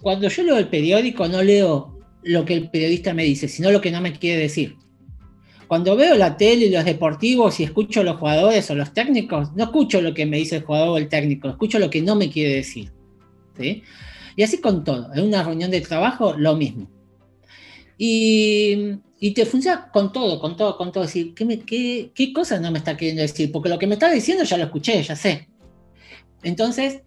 cuando 0.02 0.28
yo 0.28 0.42
leo 0.42 0.58
el 0.58 0.68
periódico, 0.68 1.28
no 1.28 1.40
leo 1.42 2.00
lo 2.24 2.44
que 2.44 2.54
el 2.54 2.68
periodista 2.68 3.14
me 3.14 3.22
dice, 3.22 3.46
sino 3.46 3.70
lo 3.70 3.80
que 3.80 3.92
no 3.92 4.00
me 4.00 4.12
quiere 4.12 4.42
decir. 4.42 4.76
Cuando 5.68 5.94
veo 5.94 6.16
la 6.16 6.36
tele 6.36 6.66
y 6.66 6.70
los 6.70 6.84
deportivos 6.84 7.60
y 7.60 7.64
escucho 7.64 8.00
a 8.00 8.04
los 8.04 8.16
jugadores 8.16 8.68
o 8.70 8.74
los 8.74 8.92
técnicos, 8.92 9.54
no 9.54 9.64
escucho 9.64 10.00
lo 10.00 10.14
que 10.14 10.26
me 10.26 10.38
dice 10.38 10.56
el 10.56 10.64
jugador 10.64 10.88
o 10.88 10.98
el 10.98 11.08
técnico, 11.08 11.48
escucho 11.48 11.78
lo 11.78 11.90
que 11.90 12.02
no 12.02 12.16
me 12.16 12.28
quiere 12.28 12.54
decir. 12.54 12.90
Y 14.36 14.42
así 14.42 14.58
con 14.60 14.82
todo. 14.82 15.12
En 15.14 15.26
una 15.26 15.44
reunión 15.44 15.70
de 15.70 15.80
trabajo, 15.80 16.34
lo 16.36 16.56
mismo. 16.56 16.88
Y, 17.98 18.98
te 19.34 19.46
funciona 19.46 19.90
con 19.90 20.12
todo, 20.12 20.40
con 20.40 20.56
todo, 20.56 20.76
con 20.76 20.92
todo. 20.92 21.04
Decir, 21.04 21.34
¿qué, 21.34 22.12
qué, 22.14 22.32
cosa 22.32 22.58
no 22.60 22.70
me 22.70 22.78
está 22.78 22.96
queriendo 22.96 23.22
decir? 23.22 23.50
Porque 23.50 23.68
lo 23.68 23.78
que 23.78 23.86
me 23.86 23.94
está 23.94 24.10
diciendo 24.10 24.44
ya 24.44 24.56
lo 24.56 24.64
escuché, 24.64 25.02
ya 25.02 25.16
sé. 25.16 25.48
Entonces, 26.42 27.02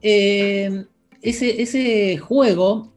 eh, 0.00 0.84
ese, 1.20 1.62
ese 1.62 2.18
juego 2.18 2.92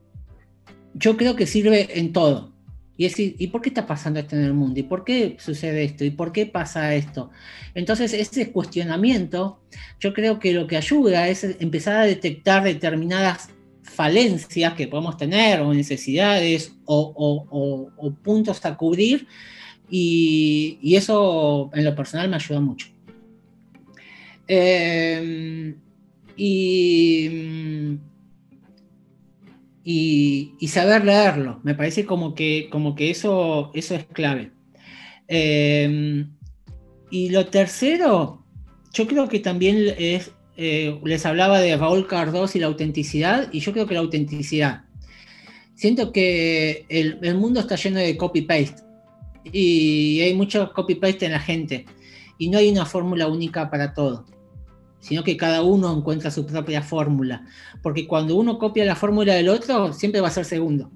yo 0.96 1.16
creo 1.18 1.36
que 1.36 1.46
sirve 1.46 2.00
en 2.00 2.12
todo. 2.12 2.54
Y 2.98 3.04
decir, 3.04 3.36
¿y 3.38 3.48
por 3.48 3.62
qué 3.62 3.70
está 3.70 3.86
pasando 3.86 4.22
esto 4.22 4.38
en 4.38 4.44
el 4.44 4.54
mundo? 4.54 4.80
¿Y 4.80 4.84
por 4.84 5.04
qué 5.04 5.36
sucede 5.38 5.84
esto? 5.84 6.06
¿Y 6.06 6.12
por 6.12 6.32
qué 6.32 6.46
pasa 6.46 6.96
esto? 6.96 7.30
Entonces, 7.74 8.14
ese 8.14 8.52
cuestionamiento, 8.54 9.60
yo 10.00 10.14
creo 10.14 10.40
que 10.40 10.54
lo 10.54 10.66
que 10.66 10.78
ayuda 10.78 11.28
es 11.28 11.44
empezar 11.60 11.98
a 11.98 12.06
detectar 12.06 12.64
determinadas 12.64 13.50
falencias 13.86 14.74
que 14.74 14.88
podemos 14.88 15.18
tener, 15.18 15.62
o 15.62 15.74
necesidades, 15.74 16.76
o, 16.86 17.90
puntos 18.24 18.64
a 18.66 18.78
cubrir, 18.78 19.28
y, 19.90 20.96
eso 20.96 21.72
en 21.74 21.86
lo 21.86 21.96
personal 21.96 22.30
me 22.30 22.36
ayuda 22.36 22.60
mucho. 22.60 22.88
Eh, 24.48 25.76
y 26.38 27.98
saber 30.68 31.06
leerlo. 31.06 31.60
Me 31.64 31.76
parece 31.76 32.06
como 32.06 32.36
que, 32.36 32.68
como 32.72 32.96
que 32.96 33.12
eso, 33.12 33.72
eso 33.74 33.96
es 33.96 34.06
clave. 34.06 34.52
Em, 35.28 36.32
y 37.10 37.30
lo 37.30 37.48
tercero, 37.48 38.44
yo 38.94 39.08
creo 39.08 39.28
que 39.28 39.40
también 39.40 39.94
es, 39.98 40.32
eh, 40.58 41.00
les 41.04 41.26
hablaba 41.26 41.60
de 41.60 41.76
Raúl 41.78 42.08
Cardos 42.08 42.56
y 42.56 42.60
la 42.60 42.68
autenticidad, 42.68 43.50
y 43.52 43.60
yo 43.60 43.74
creo 43.74 43.88
que 43.88 43.94
la 43.94 44.00
autenticidad. 44.02 44.84
Siento 45.76 46.12
que 46.12 46.86
el, 46.90 47.20
el 47.22 47.36
mundo 47.36 47.60
está 47.60 47.76
lleno 47.76 48.00
de 48.00 48.16
copy-paste 48.16 48.84
y 49.52 50.22
hay 50.22 50.34
mucho 50.34 50.72
copy-paste 50.74 51.26
en 51.26 51.34
la 51.34 51.40
gente 51.40 51.86
y 52.38 52.50
no 52.50 52.58
hay 52.58 52.70
una 52.70 52.86
fórmula 52.86 53.28
única 53.28 53.70
para 53.70 53.94
todo 53.94 54.26
sino 55.06 55.24
que 55.24 55.38
cada 55.38 55.62
uno 55.62 55.96
encuentra 55.96 56.32
su 56.32 56.48
propia 56.48 56.82
fórmula. 56.82 57.46
Porque 57.84 58.08
cuando 58.08 58.36
uno 58.36 58.58
copia 58.58 58.84
la 58.86 58.96
fórmula 58.96 59.36
del 59.36 59.50
otro, 59.50 59.94
siempre 59.94 60.20
va 60.20 60.30
a 60.30 60.32
ser 60.32 60.46
segundo. 60.46 60.90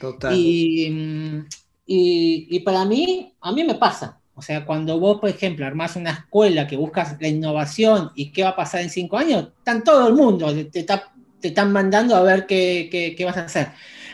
Total. 0.00 0.34
Y, 0.36 1.46
y, 1.86 2.58
para 2.60 2.84
mí, 2.84 3.32
a 3.40 3.52
mí 3.52 3.62
me 3.62 3.76
pasa. 3.76 4.20
O 4.42 4.44
sea, 4.44 4.66
cuando 4.66 4.98
vos, 4.98 5.20
por 5.20 5.30
ejemplo, 5.30 5.64
armás 5.64 5.94
una 5.94 6.10
escuela 6.10 6.66
que 6.66 6.76
buscas 6.76 7.16
la 7.20 7.28
innovación 7.28 8.10
y 8.16 8.32
qué 8.32 8.42
va 8.42 8.48
a 8.48 8.56
pasar 8.56 8.80
en 8.80 8.90
cinco 8.90 9.16
años, 9.16 9.50
están 9.56 9.84
todo 9.84 10.08
el 10.08 10.14
mundo, 10.14 10.52
te, 10.52 10.82
te 10.82 11.48
están 11.48 11.70
mandando 11.70 12.16
a 12.16 12.22
ver 12.24 12.44
qué, 12.46 13.14
qué, 13.16 13.24
vas 13.24 13.36
a 13.36 13.44
hacer. 13.44 13.68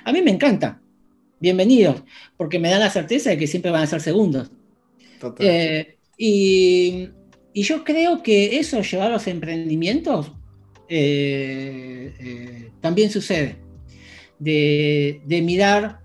A 0.05 0.13
mí 0.13 0.21
me 0.21 0.31
encanta. 0.31 0.83
Bienvenidos, 1.41 2.03
porque 2.37 2.59
me 2.59 2.69
da 2.69 2.79
la 2.79 2.91
certeza 2.91 3.31
de 3.31 3.39
que 3.39 3.47
siempre 3.47 3.71
van 3.71 3.85
a 3.85 3.87
ser 3.87 4.03
segundos. 4.03 4.51
Total. 5.19 5.47
Eh, 5.47 5.97
y, 6.19 7.09
y 7.55 7.63
yo 7.63 7.83
creo 7.83 8.23
que 8.23 8.59
eso 8.59 8.83
llevar 8.83 9.11
los 9.11 9.27
emprendimientos 9.29 10.33
eh, 10.91 12.13
eh, 12.21 12.71
también 12.83 13.11
sucede. 13.11 13.57
De, 14.39 15.23
mirar 15.43 16.01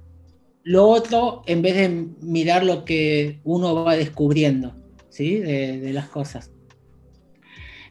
lo 0.64 0.88
otro 0.88 1.44
en 1.46 1.62
vez 1.62 1.76
de 1.76 2.08
mirar 2.22 2.64
lo 2.66 2.86
que 2.86 3.40
uno 3.44 3.84
va 3.84 3.96
descubriendo 3.96 4.76
¿sí? 5.10 5.38
de, 5.38 5.92
las 5.94 6.08
cosas. 6.08 6.52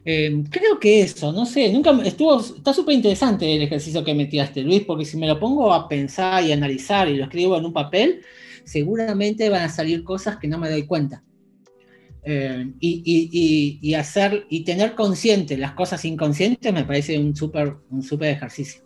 Eh, 0.05 0.43
creo 0.49 0.79
que 0.79 1.01
eso, 1.01 1.31
no 1.31 1.45
sé, 1.45 1.71
nunca 1.71 1.97
estuvo, 2.03 2.39
está 2.39 2.73
súper 2.73 2.95
interesante 2.95 3.55
el 3.55 3.61
ejercicio 3.61 4.03
que 4.03 4.13
metiste, 4.13 4.61
Luis, 4.61 4.83
porque 4.83 5.05
si 5.05 5.15
me 5.15 5.27
lo 5.27 5.39
pongo 5.39 5.71
a 5.73 5.87
pensar 5.87 6.43
y 6.43 6.51
analizar 6.51 7.07
y 7.07 7.15
lo 7.15 7.23
escribo 7.23 7.57
en 7.57 7.65
un 7.65 7.71
papel, 7.71 8.21
seguramente 8.65 9.49
van 9.49 9.61
a 9.61 9.69
salir 9.69 10.03
cosas 10.03 10.37
que 10.37 10.47
no 10.47 10.57
me 10.57 10.69
doy 10.69 10.85
cuenta. 10.85 11.23
Eh, 12.25 12.71
y, 12.79 13.93
hacer 13.95 14.45
y 14.49 14.63
tener 14.63 14.95
consciente 14.95 15.57
las 15.57 15.73
cosas 15.73 16.05
inconscientes 16.05 16.71
me 16.71 16.85
parece 16.85 17.19
un 17.19 17.35
súper 17.35 17.75
un 17.89 18.01
super 18.01 18.29
ejercicio. 18.29 18.81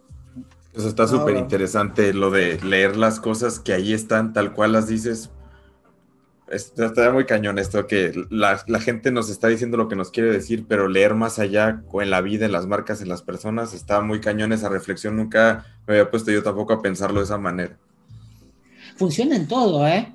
Eso 0.77 0.89
está 0.89 1.07
súper 1.07 1.37
interesante 1.37 2.13
lo 2.13 2.29
de 2.29 2.61
leer 2.61 2.97
las 2.97 3.19
cosas 3.19 3.59
que 3.59 3.73
ahí 3.73 3.93
están 3.93 4.33
tal 4.33 4.53
cual 4.53 4.73
las 4.73 4.87
dices. 4.87 5.31
Está 6.49 7.11
muy 7.11 7.25
cañón 7.25 7.57
esto 7.57 7.87
que 7.87 8.13
la, 8.29 8.57
gente 8.79 9.11
nos 9.11 9.29
está 9.29 9.47
diciendo 9.47 9.75
lo 9.75 9.89
que 9.89 9.95
nos 9.95 10.11
quiere 10.11 10.31
decir, 10.31 10.65
pero 10.67 10.87
leer 10.87 11.15
más 11.15 11.39
allá 11.39 11.81
en 11.91 12.09
la 12.09 12.21
vida, 12.21 12.45
en 12.45 12.51
las 12.51 12.67
marcas, 12.67 13.01
en 13.01 13.09
las 13.09 13.23
personas, 13.23 13.73
está 13.73 14.01
muy 14.01 14.21
cañón 14.21 14.53
esa 14.53 14.69
reflexión. 14.69 15.17
Nunca 15.17 15.65
me 15.87 15.95
había 15.95 16.11
puesto 16.11 16.31
yo 16.31 16.43
tampoco 16.43 16.73
a 16.73 16.81
pensarlo 16.81 17.19
de 17.19 17.25
esa 17.25 17.39
manera. 17.39 17.77
Funciona 18.95 19.35
en 19.35 19.47
todo, 19.47 19.85
¿eh? 19.87 20.13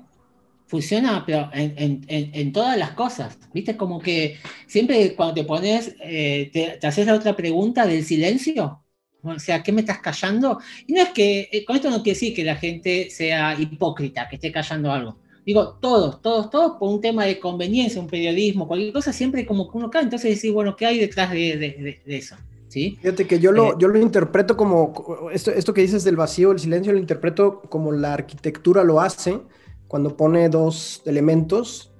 funciona 0.65 1.23
pero 1.23 1.49
en, 1.53 2.51
todas 2.51 2.77
las 2.79 2.91
cosas, 2.91 3.37
¿viste? 3.53 3.77
Como 3.77 3.99
que 3.99 4.37
siempre 4.65 5.13
cuando 5.13 5.35
te 5.35 5.43
pones, 5.43 5.95
eh, 6.01 6.49
te, 6.51 6.87
haces 6.87 7.05
la 7.05 7.13
otra 7.13 7.35
pregunta 7.35 7.85
del 7.85 8.03
silencio, 8.03 8.82
o 9.23 9.39
sea, 9.39 9.63
¿qué 9.63 9.71
me 9.71 9.81
estás 9.81 9.99
callando? 9.99 10.59
Y 10.85 10.93
no 10.93 11.01
es 11.01 11.09
que, 11.09 11.49
eh, 11.51 11.65
con 11.65 11.75
esto 11.75 11.89
no 11.89 12.03
quiere 12.03 12.15
decir 12.15 12.35
que 12.35 12.43
la 12.43 12.55
gente 12.55 13.09
sea 13.09 13.59
hipócrita, 13.59 14.27
que 14.27 14.35
esté 14.35 14.51
callando 14.51 14.91
algo. 14.91 15.17
Digo, 15.45 15.77
todos, 15.81 16.21
todos, 16.21 16.49
todos, 16.49 16.77
por 16.77 16.89
un 16.89 17.01
tema 17.01 17.25
de 17.25 17.39
conveniencia, 17.39 18.01
un 18.01 18.07
periodismo, 18.07 18.67
cualquier 18.67 18.93
cosa, 18.93 19.11
siempre 19.11 19.45
como 19.45 19.69
que 19.69 19.77
uno 19.77 19.89
cae, 19.89 20.03
entonces 20.03 20.35
decís, 20.35 20.53
bueno, 20.53 20.75
¿qué 20.75 20.85
hay 20.85 20.99
detrás 20.99 21.31
de, 21.31 22.01
eso? 22.05 22.35
¿Sí? 22.69 22.97
Fíjate 23.01 23.27
que 23.27 23.39
yo 23.39 23.51
lo, 23.51 23.73
eh, 23.73 23.75
yo 23.77 23.87
lo 23.87 23.99
interpreto 23.99 24.55
como, 24.57 24.93
esto, 25.31 25.51
esto 25.51 25.73
que 25.73 25.81
dices 25.81 26.03
del 26.03 26.15
vacío, 26.15 26.51
el 26.51 26.59
silencio, 26.59 26.93
lo 26.93 26.99
interpreto 26.99 27.61
como 27.69 27.91
la 27.91 28.13
arquitectura 28.13 28.83
lo 28.83 29.01
hace, 29.01 29.41
cuando 29.87 30.15
pone 30.17 30.49
dos 30.49 31.01
elementos 31.05 31.91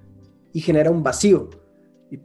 y 0.53 0.61
genera 0.61 0.89
un 0.89 1.03
vacío. 1.03 1.49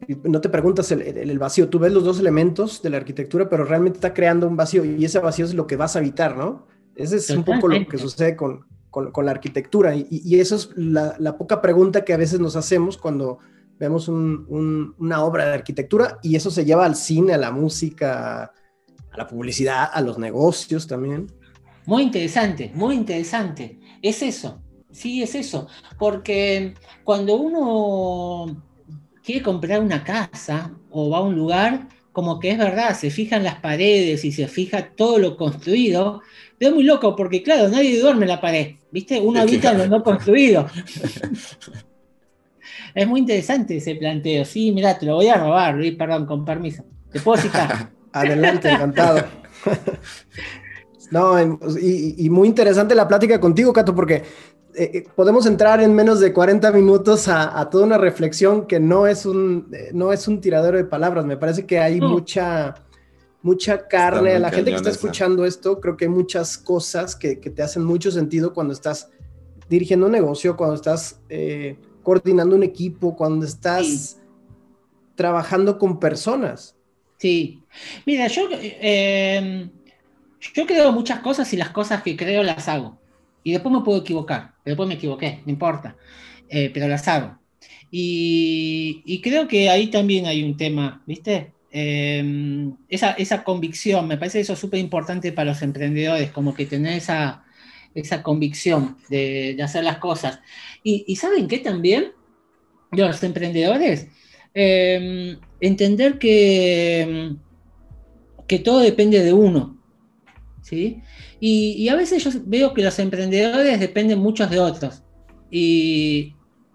Y, 0.09 0.15
no 0.29 0.41
te 0.41 0.49
preguntas 0.49 0.91
el, 0.93 1.39
vacío, 1.39 1.69
tú 1.69 1.79
ves 1.79 1.93
los 1.93 2.05
dos 2.05 2.21
elementos 2.21 2.83
de 2.83 2.91
la 2.91 2.99
arquitectura, 2.99 3.49
pero 3.49 3.65
realmente 3.65 3.97
está 3.97 4.13
creando 4.13 4.47
un 4.47 4.57
vacío 4.57 4.85
y 4.85 5.05
ese 5.05 5.19
vacío 5.19 5.45
es 5.45 5.55
lo 5.55 5.67
que 5.67 5.77
vas 5.77 5.97
a 5.97 6.01
habitar, 6.01 6.37
¿no? 6.37 6.67
Ese 6.95 7.17
es 7.17 7.31
un 7.31 7.45
poco 7.45 7.69
lo 7.69 7.87
que 7.87 7.97
sucede 7.97 8.37
con, 8.37 8.67
con, 8.91 9.25
la 9.25 9.31
arquitectura 9.31 9.95
y, 9.95 10.07
y 10.11 10.41
eso 10.41 10.57
es 10.57 10.71
la, 10.77 11.39
poca 11.39 11.63
pregunta 11.63 12.05
que 12.05 12.13
a 12.13 12.17
veces 12.17 12.41
nos 12.41 12.57
hacemos 12.57 12.99
cuando 12.99 13.39
vemos 13.79 14.09
una 14.09 15.23
obra 15.23 15.47
de 15.47 15.55
arquitectura 15.55 16.19
y 16.23 16.35
eso 16.35 16.51
se 16.51 16.65
lleva 16.65 16.85
al 16.85 16.97
cine, 16.97 17.35
a 17.35 17.39
la 17.39 17.53
música, 17.53 18.53
a 19.13 19.17
la 19.17 19.27
publicidad, 19.29 19.89
a 19.93 20.01
los 20.01 20.19
negocios 20.19 20.87
también. 20.87 21.29
Muy 21.87 22.03
interesante, 22.03 22.73
muy 22.75 22.97
interesante. 22.97 23.79
Es 24.03 24.23
eso, 24.23 24.61
Sí, 24.91 25.23
es 25.23 25.35
eso, 25.35 25.69
porque 25.99 26.75
cuando 27.05 27.37
uno 27.37 28.68
quiere 29.29 29.43
comprar 29.43 29.83
una 29.83 30.03
casa 30.05 30.71
o 30.89 31.11
va 31.11 31.19
a 31.19 31.21
un 31.21 31.37
lugar, 31.37 31.87
como 32.13 32.41
que 32.41 32.51
es 32.51 32.57
verdad, 32.57 32.97
se 32.97 33.11
fijan 33.11 33.45
las 33.45 33.57
paredes 33.57 34.25
y 34.25 34.33
se 34.33 34.49
fija 34.49 34.89
todo 34.97 35.19
lo 35.19 35.37
construido, 35.37 36.23
pero 36.57 36.71
es 36.71 36.75
muy 36.75 36.85
loco 36.85 37.15
porque, 37.15 37.43
claro, 37.43 37.69
nadie 37.69 38.01
duerme 38.01 38.23
en 38.23 38.29
la 38.29 38.41
pared, 38.41 38.77
¿viste? 38.91 39.21
Uno 39.21 39.43
habita 39.43 39.73
en 39.73 39.79
lo 39.81 39.87
no 39.87 40.03
construido. 40.03 40.67
es 42.95 43.07
muy 43.07 43.21
interesante 43.21 43.77
ese 43.77 43.97
planteo. 43.97 44.47
Sí, 44.47 44.73
mira, 44.73 44.99
te 44.99 45.05
lo 45.05 45.17
voy 45.17 45.29
a 45.29 45.35
robar, 45.35 45.75
Luis, 45.75 45.95
perdón, 45.95 46.25
con 46.25 46.47
permiso. 46.47 46.87
¿Te 47.13 47.21
puedo 47.21 47.37
citar? 47.37 47.91
Adelante, 48.13 48.71
encantado. 48.71 49.27
no, 51.11 51.39
y, 51.79 52.31
muy 52.31 52.49
interesante 52.49 52.95
la 52.95 53.07
plática 53.07 53.39
contigo, 53.39 53.75
Cato, 53.75 53.95
porque 53.95 54.23
eh, 54.79 54.91
eh, 54.95 55.05
podemos 55.17 55.45
entrar 55.47 55.81
en 55.81 55.93
menos 55.93 56.21
de 56.21 56.33
40 56.33 56.71
minutos 56.71 57.27
a, 57.27 57.69
toda 57.69 57.85
una 57.85 57.99
reflexión 57.99 58.65
que 58.65 58.79
no 58.79 59.09
es 59.09 59.27
un, 59.27 59.67
eh, 59.73 59.91
no 59.93 60.13
es 60.13 60.29
un 60.29 60.41
tiradero 60.41 60.77
de 60.77 60.85
palabras. 60.85 61.25
Me 61.25 61.37
parece 61.37 61.67
que 61.67 61.81
hay 61.81 62.01
mucha, 62.01 62.77
mucha 63.43 63.89
carne. 63.89 64.37
A 64.37 64.39
la 64.39 64.51
gente 64.51 64.71
que 64.71 64.77
está 64.77 64.91
escuchando 64.91 65.45
esto, 65.45 65.81
creo 65.81 65.97
que 65.97 66.05
hay 66.05 66.11
muchas 66.11 66.57
cosas 66.57 67.17
que, 67.17 67.35
te 67.35 67.61
hacen 67.61 67.83
mucho 67.83 68.13
sentido 68.13 68.55
cuando 68.55 68.73
estás 68.73 69.11
dirigiendo 69.69 70.07
un 70.07 70.13
negocio, 70.13 70.57
cuando 70.57 70.77
estás 70.77 71.19
coordinando 72.05 72.55
un 72.55 72.63
equipo, 72.63 73.17
cuando 73.17 73.47
estás 73.47 74.21
trabajando 75.17 75.77
con 75.77 75.99
personas. 75.99 76.77
Sí. 77.17 77.65
Mira, 78.07 78.29
yo, 78.29 78.49
yo 78.49 80.67
creo 80.67 80.93
muchas 80.93 81.19
cosas 81.19 81.53
y 81.53 81.57
las 81.57 81.71
cosas 81.71 82.05
que 82.05 82.17
creo 82.17 82.45
las 82.45 82.69
hago. 82.69 82.97
Y 83.43 83.53
después 83.53 83.75
me 83.75 83.81
puedo 83.81 84.01
equivocar, 84.01 84.55
después 84.71 84.89
me 84.89 84.95
equivoqué, 84.95 85.41
no 85.45 85.53
importa, 85.53 85.97
eh, 86.49 86.71
pero 86.73 86.89
las 86.89 87.07
hago. 87.09 87.39
Y, 87.91 89.21
creo 89.23 89.49
que 89.49 89.71
ahí 89.71 89.89
también 89.89 90.27
hay 90.27 90.43
un 90.43 90.57
tema, 90.57 91.03
¿viste? 91.07 91.53
Em, 91.71 92.77
esa, 92.89 93.13
esa, 93.13 93.45
convicción, 93.45 94.07
me 94.07 94.19
parece 94.19 94.41
eso 94.41 94.57
súper 94.57 94.81
importante 94.81 95.33
para 95.33 95.51
los 95.51 95.63
emprendedores, 95.63 96.31
como 96.31 96.55
que 96.55 96.67
tener 96.67 96.95
esa, 96.95 97.45
esa 97.95 98.23
convicción 98.23 98.97
de, 99.09 99.57
hacer 99.63 99.85
las 99.85 99.99
cosas. 99.99 100.41
Y, 100.83 101.17
¿saben 101.17 101.49
qué 101.49 101.59
también? 101.59 102.13
Los 102.93 103.23
emprendedores, 103.23 104.09
em, 104.55 105.39
entender 105.61 106.19
que, 106.19 107.37
que 108.47 108.59
todo 108.59 108.81
depende 108.81 109.23
de 109.23 109.33
uno, 109.33 109.79
¿sí? 110.63 111.03
Y, 111.41 111.89
a 111.89 111.95
veces 111.95 112.25
yo 112.25 112.31
veo 112.47 112.75
que 112.75 112.83
los 112.83 112.99
emprendedores 112.99 113.79
dependen 113.79 114.19
muchos 114.19 114.51
de 114.51 114.59
otros. 114.59 115.03
Y, 115.51 116.35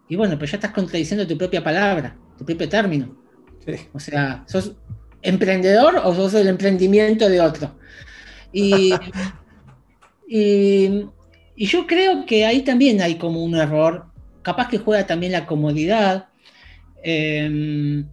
bueno, 0.10 0.38
pues 0.38 0.52
ya 0.52 0.58
estás 0.58 0.72
contradiciendo 0.72 1.28
tu 1.28 1.38
propia 1.38 1.64
palabra, 1.64 2.18
tu 2.38 2.46
propio 2.46 2.70
término. 2.70 3.18
O 3.94 4.00
sea, 4.00 4.44
¿sos 4.48 4.76
emprendedor 5.22 6.02
o 6.04 6.14
sos 6.14 6.34
el 6.36 6.48
emprendimiento 6.48 7.30
de 7.30 7.42
otro? 7.42 7.78
Y, 8.56 8.94
y, 10.28 11.66
yo 11.66 11.88
creo 11.88 12.24
que 12.28 12.46
ahí 12.46 12.62
también 12.62 13.02
hay 13.02 13.16
como 13.16 13.44
un 13.44 13.56
error. 13.56 14.06
Capaz 14.44 14.68
que 14.68 14.78
juega 14.78 15.08
también 15.08 15.32
la 15.32 15.48
comodidad. 15.48 16.28
Em, 17.02 18.08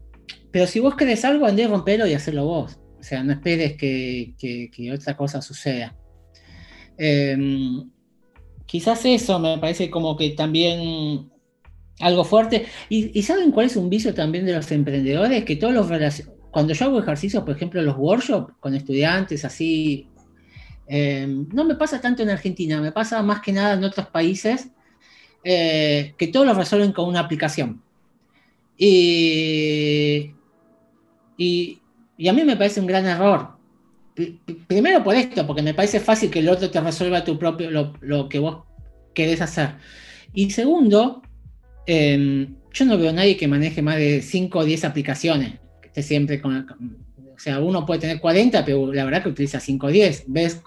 pero 0.51 0.67
si 0.67 0.81
vos 0.81 0.97
querés 0.97 1.27
algo, 1.27 1.45
andé 1.45 1.65
a 1.65 1.69
romperlo 1.69 2.07
y 2.07 2.15
hacerlo 2.15 2.47
vos. 2.47 2.79
O 2.99 3.03
sea, 3.03 3.23
no 3.23 3.33
esperes 3.33 3.77
que, 3.77 4.33
que 4.39 4.93
otra 4.95 5.15
cosa 5.15 5.43
suceda. 5.43 5.95
Em, 7.03 7.91
quizás 8.67 9.07
eso 9.07 9.39
me 9.39 9.57
parece 9.57 9.89
como 9.89 10.19
que 10.19 10.31
también 10.31 11.31
algo 11.99 12.25
fuerte. 12.25 12.67
¿Y, 12.91 13.23
saben 13.23 13.53
cuál 13.53 13.67
es 13.67 13.77
un 13.77 13.89
vicio 13.89 14.13
también 14.13 14.45
de 14.45 14.53
los 14.53 14.71
emprendedores? 14.71 15.45
Que 15.47 15.57
todos 15.57 15.73
los 15.73 15.89
cuando 16.51 16.75
yo 16.75 16.85
hago 16.87 17.01
ejercicios, 17.01 17.43
por 17.45 17.57
ejemplo, 17.57 17.81
los 17.81 17.97
workshops 17.97 18.55
con 18.61 18.75
estudiantes 18.75 19.45
así, 19.47 20.09
em, 20.87 21.49
no 21.53 21.65
me 21.65 21.77
pasa 21.77 22.01
tanto 22.01 22.23
en 22.23 22.31
Argentina, 22.31 22.81
me 22.81 22.93
pasa 22.93 23.23
más 23.23 23.41
que 23.41 23.53
nada 23.53 23.75
en 23.75 23.85
otros 23.85 24.09
países, 24.09 24.69
eh, 25.45 26.15
que 26.19 26.29
todos 26.29 26.47
lo 26.47 26.55
resuelven 26.55 26.93
con 26.93 27.09
una 27.09 27.21
aplicación. 27.21 27.83
y, 28.77 30.35
y 32.17 32.29
a 32.29 32.33
mí 32.33 32.45
me 32.45 32.57
parece 32.57 32.81
un 32.81 32.87
gran 32.87 33.07
error, 33.07 33.60
primero 34.67 35.03
por 35.03 35.15
esto, 35.15 35.47
porque 35.47 35.63
me 35.63 35.75
parece 35.75 36.01
fácil 36.01 36.31
que 36.31 36.41
el 36.41 36.49
otro 36.49 36.71
te 36.71 36.81
resuelva 36.81 37.25
tu 37.25 37.39
propio, 37.39 37.71
lo, 37.71 38.29
que 38.29 38.39
vos 38.39 38.65
querés 39.15 39.41
hacer. 39.41 39.71
Y 40.33 40.51
segundo, 40.51 41.23
em, 41.87 42.55
yo 42.73 42.85
no 42.85 42.99
veo 42.99 43.11
a 43.11 43.13
nadie 43.13 43.37
que 43.37 43.49
maneje 43.49 43.83
más 43.83 43.97
de 43.97 44.23
5 44.23 44.59
o 44.59 44.65
10 44.65 44.85
aplicaciones, 44.85 45.55
que 45.81 45.89
esté 45.89 46.03
siempre 46.03 46.41
o 47.41 47.43
sea, 47.43 47.59
uno 47.59 47.87
puede 47.87 48.01
tener 48.01 48.21
40, 48.21 48.67
pero 48.67 48.93
la 48.93 49.03
verdad 49.07 49.23
que 49.23 49.31
utiliza 49.31 49.61
5 49.61 49.87
o 49.87 49.91
10. 49.91 50.25
Ves 50.27 50.61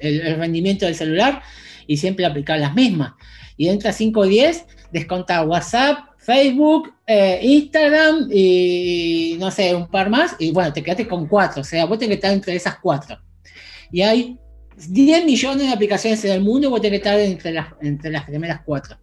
el, 0.00 0.36
rendimiento 0.36 0.86
del 0.86 0.94
celular 0.94 1.42
y 1.88 1.96
siempre 1.96 2.24
aplicar 2.24 2.60
las 2.60 2.76
mismas. 2.76 3.14
Y 3.56 3.68
entra 3.68 3.92
5 3.92 4.20
o 4.20 4.24
10, 4.24 4.64
desconta 4.92 5.42
WhatsApp, 5.42 6.11
Facebook, 6.22 6.94
eh, 7.06 7.40
Instagram 7.42 8.28
y 8.32 9.36
no 9.38 9.50
sé, 9.50 9.74
un 9.74 9.88
par 9.88 10.08
más, 10.08 10.36
y 10.38 10.52
bueno, 10.52 10.72
te 10.72 10.82
quedaste 10.82 11.08
con 11.08 11.26
cuatro, 11.26 11.62
o 11.62 11.64
sea, 11.64 11.84
vos 11.84 11.98
tenés 11.98 12.10
que 12.10 12.26
estar 12.26 12.32
entre 12.32 12.54
esas 12.54 12.78
cuatro. 12.78 13.18
Y 13.90 14.02
hay 14.02 14.38
10 14.88 15.24
millones 15.24 15.66
de 15.66 15.72
aplicaciones 15.72 16.24
en 16.24 16.32
el 16.32 16.40
mundo 16.40 16.70
vos 16.70 16.80
tenés 16.80 17.00
que 17.00 17.08
estar 17.08 17.20
entre 17.20 17.52
las, 17.52 17.66
entre 17.80 18.10
las 18.10 18.24
primeras 18.24 18.60
cuatro. 18.64 18.96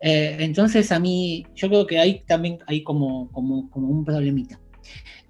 Eh, 0.00 0.36
entonces 0.40 0.92
a 0.92 0.98
mí, 1.00 1.44
yo 1.54 1.68
creo 1.68 1.86
que 1.86 1.98
ahí 1.98 2.22
también 2.26 2.58
hay 2.66 2.82
como, 2.82 3.30
como, 3.32 3.68
como 3.70 3.88
un 3.88 4.04
problemita. 4.04 4.60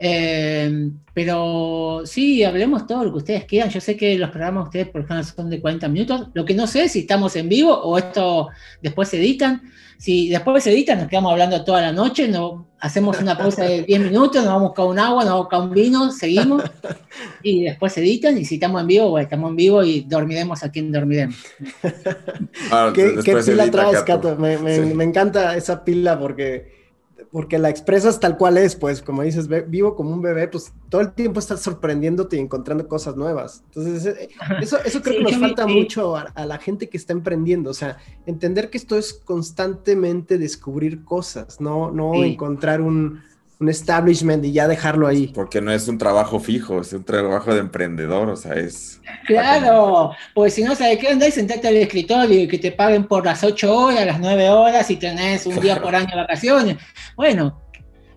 Eh, 0.00 0.90
pero 1.12 2.02
sí, 2.04 2.44
hablemos 2.44 2.86
todo 2.86 3.04
lo 3.04 3.10
que 3.12 3.18
ustedes 3.18 3.44
quieran. 3.44 3.70
Yo 3.70 3.80
sé 3.80 3.96
que 3.96 4.16
los 4.16 4.30
programas 4.30 4.66
ustedes 4.66 4.88
por 4.88 5.02
ejemplo 5.02 5.24
son 5.24 5.50
de 5.50 5.60
40 5.60 5.88
minutos. 5.88 6.28
Lo 6.34 6.44
que 6.44 6.54
no 6.54 6.66
sé 6.66 6.84
es 6.84 6.92
si 6.92 7.00
estamos 7.00 7.34
en 7.36 7.48
vivo 7.48 7.74
o 7.74 7.98
esto 7.98 8.48
después 8.80 9.08
se 9.08 9.18
editan. 9.18 9.62
Si 9.98 10.28
después 10.28 10.62
se 10.62 10.70
edita, 10.70 10.94
nos 10.94 11.08
quedamos 11.08 11.32
hablando 11.32 11.64
toda 11.64 11.80
la 11.80 11.92
noche, 11.92 12.28
no, 12.28 12.68
hacemos 12.78 13.20
una 13.20 13.36
pausa 13.36 13.64
de 13.64 13.82
10 13.82 14.00
minutos, 14.02 14.44
nos 14.44 14.54
vamos 14.54 14.66
a 14.66 14.68
buscar 14.68 14.86
un 14.86 14.98
agua, 15.00 15.24
nos 15.24 15.32
vamos 15.32 15.40
a 15.40 15.42
buscar 15.42 15.60
un 15.62 15.70
vino, 15.74 16.12
seguimos 16.12 16.62
y 17.42 17.64
después 17.64 17.94
se 17.94 18.02
editan. 18.02 18.38
Y 18.38 18.44
si 18.44 18.54
estamos 18.54 18.80
en 18.80 18.86
vivo, 18.86 19.10
bueno, 19.10 19.24
estamos 19.24 19.50
en 19.50 19.56
vivo 19.56 19.82
y 19.82 20.02
dormiremos 20.02 20.62
a 20.62 20.70
quien 20.70 20.92
dormiremos. 20.92 21.36
Ah, 22.70 22.92
¿Qué, 22.94 23.18
pila 23.44 23.70
traes, 23.70 24.02
Cato? 24.02 24.36
me 24.36 25.04
encanta 25.04 25.56
esa 25.56 25.84
pila 25.84 26.18
porque 26.18 26.77
porque 27.30 27.58
la 27.58 27.68
expresas 27.68 28.20
tal 28.20 28.36
cual 28.36 28.58
es, 28.58 28.74
pues, 28.74 29.02
como 29.02 29.22
dices, 29.22 29.48
vivo 29.68 29.94
como 29.94 30.10
un 30.10 30.22
bebé, 30.22 30.48
pues 30.48 30.72
todo 30.88 31.00
el 31.00 31.12
tiempo 31.12 31.40
estás 31.40 31.60
sorprendiéndote 31.62 32.36
y 32.36 32.40
encontrando 32.40 32.88
cosas 32.88 33.16
nuevas. 33.16 33.62
Entonces, 33.66 34.06
eh, 34.16 34.28
eso, 34.60 34.78
eso 34.84 35.02
creo 35.02 35.18
que 35.18 35.24
nos 35.24 35.38
falta 35.38 35.66
mucho 35.66 36.16
a, 36.16 36.46
la 36.46 36.58
gente 36.58 36.88
que 36.88 36.96
está 36.96 37.12
emprendiendo, 37.12 37.70
o 37.70 37.74
sea, 37.74 37.98
entender 38.26 38.70
que 38.70 38.78
esto 38.78 38.96
es 38.96 39.12
constantemente 39.12 40.38
descubrir 40.38 41.04
cosas, 41.04 41.60
no, 41.60 41.90
no 41.90 42.14
encontrar 42.24 42.80
un, 42.80 43.20
un 43.60 43.68
establishment 43.68 44.44
y 44.44 44.52
ya 44.52 44.68
dejarlo 44.68 45.06
ahí. 45.06 45.28
Porque 45.34 45.60
no 45.60 45.72
es 45.72 45.88
un 45.88 45.98
trabajo 45.98 46.38
fijo, 46.38 46.80
es 46.80 46.92
un 46.92 47.04
trabajo 47.04 47.52
de 47.52 47.60
emprendedor, 47.60 48.28
o 48.28 48.36
sea, 48.36 48.54
es... 48.54 49.00
Claro, 49.26 50.12
pues 50.34 50.54
si 50.54 50.62
no 50.62 50.74
sabes 50.74 50.98
qué 50.98 51.08
onda 51.08 51.26
y 51.26 51.32
sentate 51.32 51.66
al 51.66 51.76
escritorio 51.76 52.42
y 52.42 52.48
que 52.48 52.58
te 52.58 52.72
paguen 52.72 53.06
por 53.06 53.24
las 53.24 53.42
8 53.42 53.76
horas, 53.76 54.06
las 54.06 54.20
9 54.20 54.48
horas 54.50 54.90
y 54.90 54.96
tenés 54.96 55.46
un 55.46 55.58
día 55.60 55.80
por 55.80 55.94
año 55.94 56.08
de 56.08 56.16
vacaciones. 56.16 56.76
Bueno, 57.16 57.60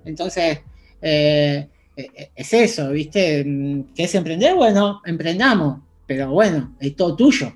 entonces 0.06 0.60
eh, 1.02 1.68
eh, 1.96 2.32
es 2.36 2.54
eso, 2.54 2.90
¿viste? 2.92 3.44
¿Qué 3.96 4.04
es 4.04 4.16
emprender? 4.16 4.56
Bueno, 4.56 5.02
emprendamos, 5.06 5.80
pero 6.06 6.30
bueno, 6.30 6.76
es 6.80 6.96
todo 6.96 7.16
tuyo. 7.16 7.52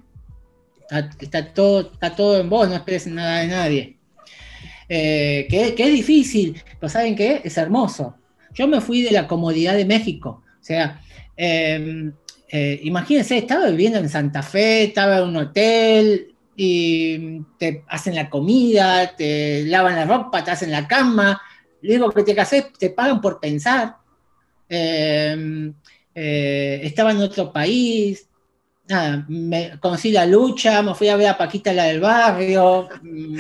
Está, 1.20 1.54
todo, 1.54 1.92
está 1.94 2.16
todo 2.16 2.40
en 2.40 2.50
vos, 2.50 2.68
no 2.68 2.76
esperes 2.76 3.08
nada 3.08 3.40
de 3.40 3.48
nadie. 3.48 3.98
Eh, 4.88 5.48
que, 5.50 5.74
es 5.78 5.92
difícil, 5.92 6.62
pero 6.80 6.90
¿saben 6.90 7.16
qué? 7.16 7.42
Es 7.44 7.58
hermoso. 7.58 8.16
Yo 8.54 8.68
me 8.68 8.82
fui 8.82 9.02
de 9.02 9.12
la 9.12 9.28
comodidad 9.28 9.76
de 9.76 9.86
México. 9.86 10.44
O 10.62 10.64
sea, 10.64 11.02
em, 11.36 12.14
eh, 12.50 12.80
imagínense, 12.84 13.38
estaba 13.38 13.68
viviendo 13.70 14.00
en 14.00 14.10
Santa 14.10 14.44
Fe, 14.44 14.84
estaba 14.86 15.18
en 15.18 15.24
un 15.30 15.38
hotel 15.38 16.36
y 16.56 17.42
te 17.58 17.84
hacen 17.88 18.16
la 18.16 18.30
comida, 18.30 19.16
te 19.16 19.64
lavan 19.66 19.96
la 19.96 20.06
ropa, 20.06 20.44
te 20.44 20.52
hacen 20.52 20.72
la 20.72 20.88
cama. 20.88 21.42
Digo 21.82 22.12
que 22.12 22.24
te 22.24 22.36
casé, 22.36 22.68
te 22.78 22.90
pagan 22.92 23.22
por 23.22 23.40
pensar. 23.40 23.98
Em, 24.70 25.74
eh, 26.14 26.80
estaba 26.84 27.12
en 27.12 27.18
otro 27.18 27.52
país, 27.52 28.28
nada, 28.88 29.26
me 29.28 29.80
conocí 29.80 30.12
la 30.12 30.26
lucha, 30.26 30.82
me 30.82 30.94
fui 30.94 31.08
a 31.10 31.16
ver 31.16 31.28
a 31.28 31.38
Paquita 31.38 31.74
la 31.74 31.86
del 31.86 32.00
barrio. 32.00 32.90
Mm, 33.02 33.38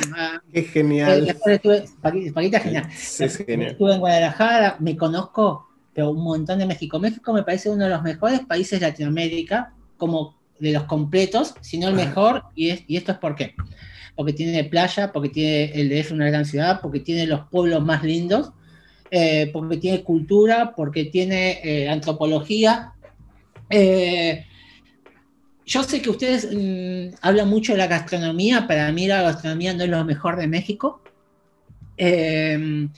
Qué 0.51 0.63
genial. 0.63 1.27
estuve, 1.27 1.85
Paquita, 2.01 2.59
genial. 2.59 2.89
Estuve 2.91 3.93
en 3.93 3.99
Guadalajara, 3.99 4.77
me 4.79 4.95
conozco 4.95 5.65
pero 5.95 6.11
un 6.11 6.21
montón 6.21 6.59
de 6.59 6.65
México. 6.65 6.99
México 6.99 7.31
me 7.31 7.43
parece 7.43 7.69
uno 7.69 7.85
de 7.85 7.89
los 7.89 8.03
mejores 8.03 8.41
países 8.41 8.81
de 8.81 8.85
Latinoamérica, 8.85 9.73
como 9.95 10.35
de 10.59 10.73
los 10.73 10.83
completos, 10.83 11.55
si 11.61 11.77
no 11.77 11.87
el 11.87 11.95
mejor, 11.95 12.43
y, 12.53 12.83
y 12.93 12.97
esto 12.97 13.13
es 13.13 13.17
por 13.17 13.33
qué. 13.35 13.55
Porque 14.13 14.33
tiene 14.33 14.65
playa, 14.65 15.13
porque 15.13 15.29
tiene 15.29 15.71
el 15.73 15.89
DF 15.89 16.11
una 16.11 16.27
gran 16.27 16.43
ciudad, 16.43 16.81
porque 16.81 16.99
tiene 16.99 17.25
los 17.25 17.47
pueblos 17.47 17.81
más 17.83 18.03
lindos, 18.03 18.51
eh, 19.09 19.49
porque 19.53 19.77
tiene 19.77 20.03
cultura, 20.03 20.73
porque 20.75 21.05
tiene 21.05 21.61
eh, 21.63 21.87
antropología. 21.87 22.91
Eh, 23.69 24.45
yo 25.65 25.83
sé 25.83 26.01
que 26.01 26.09
ustedes 26.09 26.47
mm, 26.51 27.15
hablan 27.21 27.49
mucho 27.49 27.73
de 27.73 27.79
la 27.79 27.87
gastronomía, 27.87 28.67
para 28.67 28.91
mí 28.91 29.07
la 29.07 29.23
gastronomía 29.23 29.73
no 29.73 29.83
es 29.83 29.89
lo 29.89 30.05
mejor 30.05 30.37
de 30.37 30.47
México, 30.47 31.01
em, 31.97 32.89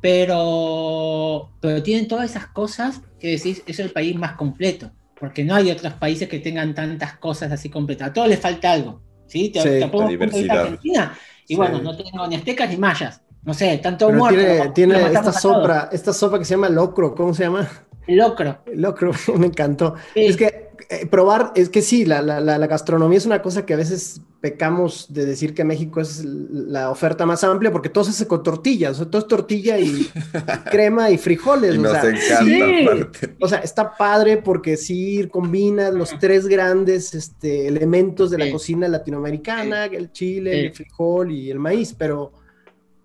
pero, 0.00 1.50
pero 1.60 1.82
tienen 1.82 2.08
todas 2.08 2.30
esas 2.30 2.48
cosas 2.48 3.00
que 3.20 3.28
decís, 3.28 3.62
es 3.66 3.78
el 3.78 3.90
país 3.90 4.16
más 4.16 4.32
completo, 4.32 4.90
porque 5.18 5.44
no 5.44 5.54
hay 5.54 5.70
otros 5.70 5.92
países 5.94 6.28
que 6.28 6.40
tengan 6.40 6.74
tantas 6.74 7.16
cosas 7.16 7.52
así 7.52 7.70
completas, 7.70 8.10
a 8.10 8.12
todos 8.12 8.28
les 8.28 8.40
falta 8.40 8.72
algo, 8.72 9.00
¿sí? 9.26 9.50
Te, 9.50 9.60
sí, 9.60 9.86
pongo 9.86 10.08
diversidad. 10.08 10.62
Argentina, 10.62 11.16
y 11.46 11.54
bueno, 11.54 11.80
no 11.80 11.96
tengo 11.96 12.26
ni 12.26 12.34
aztecas 12.34 12.68
ni 12.68 12.76
mayas, 12.76 13.20
no 13.44 13.54
sé, 13.54 13.78
tanto 13.78 14.10
muertos. 14.10 14.74
Tiene, 14.74 14.96
tiene 14.96 15.12
esta, 15.12 15.32
sopa, 15.32 15.90
esta 15.92 16.12
sopa 16.12 16.40
que 16.40 16.44
se 16.44 16.54
llama 16.54 16.68
locro, 16.68 17.14
¿cómo 17.14 17.32
se 17.32 17.44
llama? 17.44 17.68
Locro. 18.08 18.58
Locro, 18.74 19.12
me 19.38 19.46
encantó. 19.46 19.94
Es 20.14 20.36
que 20.36 20.65
eh, 20.88 21.06
probar, 21.06 21.52
es 21.56 21.68
que 21.68 21.82
sí, 21.82 22.04
la, 22.04 22.20
gastronomía 22.66 23.18
es 23.18 23.26
una 23.26 23.42
cosa 23.42 23.66
que 23.66 23.74
a 23.74 23.76
veces 23.76 24.20
pecamos 24.40 25.12
de 25.12 25.26
decir 25.26 25.54
que 25.54 25.64
México 25.64 26.00
es 26.00 26.24
la 26.24 26.90
oferta 26.90 27.26
más 27.26 27.42
amplia 27.42 27.72
porque 27.72 27.88
todo 27.88 28.04
se 28.04 28.10
hace 28.10 28.28
con 28.28 28.42
tortillas, 28.42 28.96
todo 28.96 29.18
es 29.18 29.26
tortilla 29.26 29.78
y 29.78 30.08
crema 30.70 31.10
y 31.10 31.18
frijoles. 31.18 31.74
Y 31.74 31.78
o, 31.78 31.90
sea, 31.90 32.04
encanta, 32.04 33.08
o 33.40 33.48
sea, 33.48 33.58
está 33.58 33.96
padre 33.96 34.36
porque 34.36 34.76
sí 34.76 35.26
combina 35.30 35.90
los 35.90 36.16
tres 36.20 36.46
grandes 36.46 37.14
este, 37.14 37.66
elementos 37.66 38.30
de 38.30 38.38
la 38.38 38.50
cocina 38.50 38.86
latinoamericana, 38.86 39.86
el 39.86 40.12
chile, 40.12 40.66
el 40.66 40.74
frijol 40.74 41.32
y 41.32 41.50
el 41.50 41.58
maíz, 41.58 41.94
pero 41.98 42.32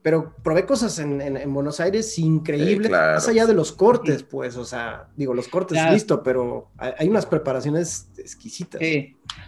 pero 0.02 0.36
probé 0.44 0.66
cosas 0.66 0.98
en, 1.00 1.54
Buenos 1.54 1.80
Aires 1.80 2.18
increíbles, 2.18 2.90
más 2.90 3.28
allá 3.28 3.46
de 3.46 3.54
los 3.54 3.72
cortes, 3.72 4.24
pues, 4.24 4.58
o 4.58 4.66
sea, 4.66 5.08
digo, 5.16 5.34
los 5.34 5.48
cortes 5.48 5.78
listo, 5.92 6.24
pero 6.24 6.72
hay, 6.78 7.08
unas 7.08 7.26
preparaciones 7.26 8.10
exquisitas. 8.18 8.82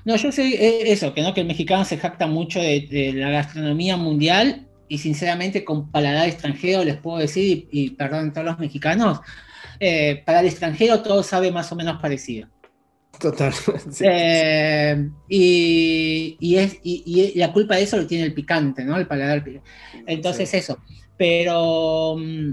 No, 0.05 0.15
yo 0.15 0.31
sé 0.31 0.47
eh, 0.47 0.91
eso, 0.91 1.13
que 1.13 1.21
no, 1.21 1.33
que 1.33 1.41
el 1.41 1.47
mexicano 1.47 1.85
se 1.85 1.97
jacta 1.97 2.27
mucho 2.27 2.59
de, 2.59 3.11
la 3.15 3.29
gastronomía 3.31 3.97
mundial 3.97 4.67
y 4.87 4.99
sinceramente 4.99 5.63
con 5.63 5.89
paladar 5.89 6.27
extranjero 6.27 6.83
les 6.83 6.97
puedo 6.97 7.17
decir, 7.17 7.67
y, 7.71 7.91
perdón 7.91 8.29
a 8.29 8.33
todos 8.33 8.45
los 8.45 8.59
mexicanos, 8.59 9.21
eh, 9.79 10.21
para 10.25 10.41
el 10.41 10.45
extranjero 10.45 11.01
todo 11.01 11.23
sabe 11.23 11.51
más 11.51 11.71
o 11.71 11.75
menos 11.75 11.99
parecido. 11.99 12.47
Total. 13.19 13.53
Eh, 14.01 15.09
y, 15.29 16.55
es, 16.57 16.79
y, 16.83 17.33
la 17.35 17.53
culpa 17.53 17.75
de 17.75 17.83
eso 17.83 17.97
lo 17.97 18.07
tiene 18.07 18.25
el 18.25 18.33
picante, 18.33 18.83
¿no? 18.83 18.97
El 18.97 19.07
paladar. 19.07 19.43
Entonces, 20.05 20.53
eso. 20.53 20.79
Pero 21.17 22.15
mm, 22.17 22.51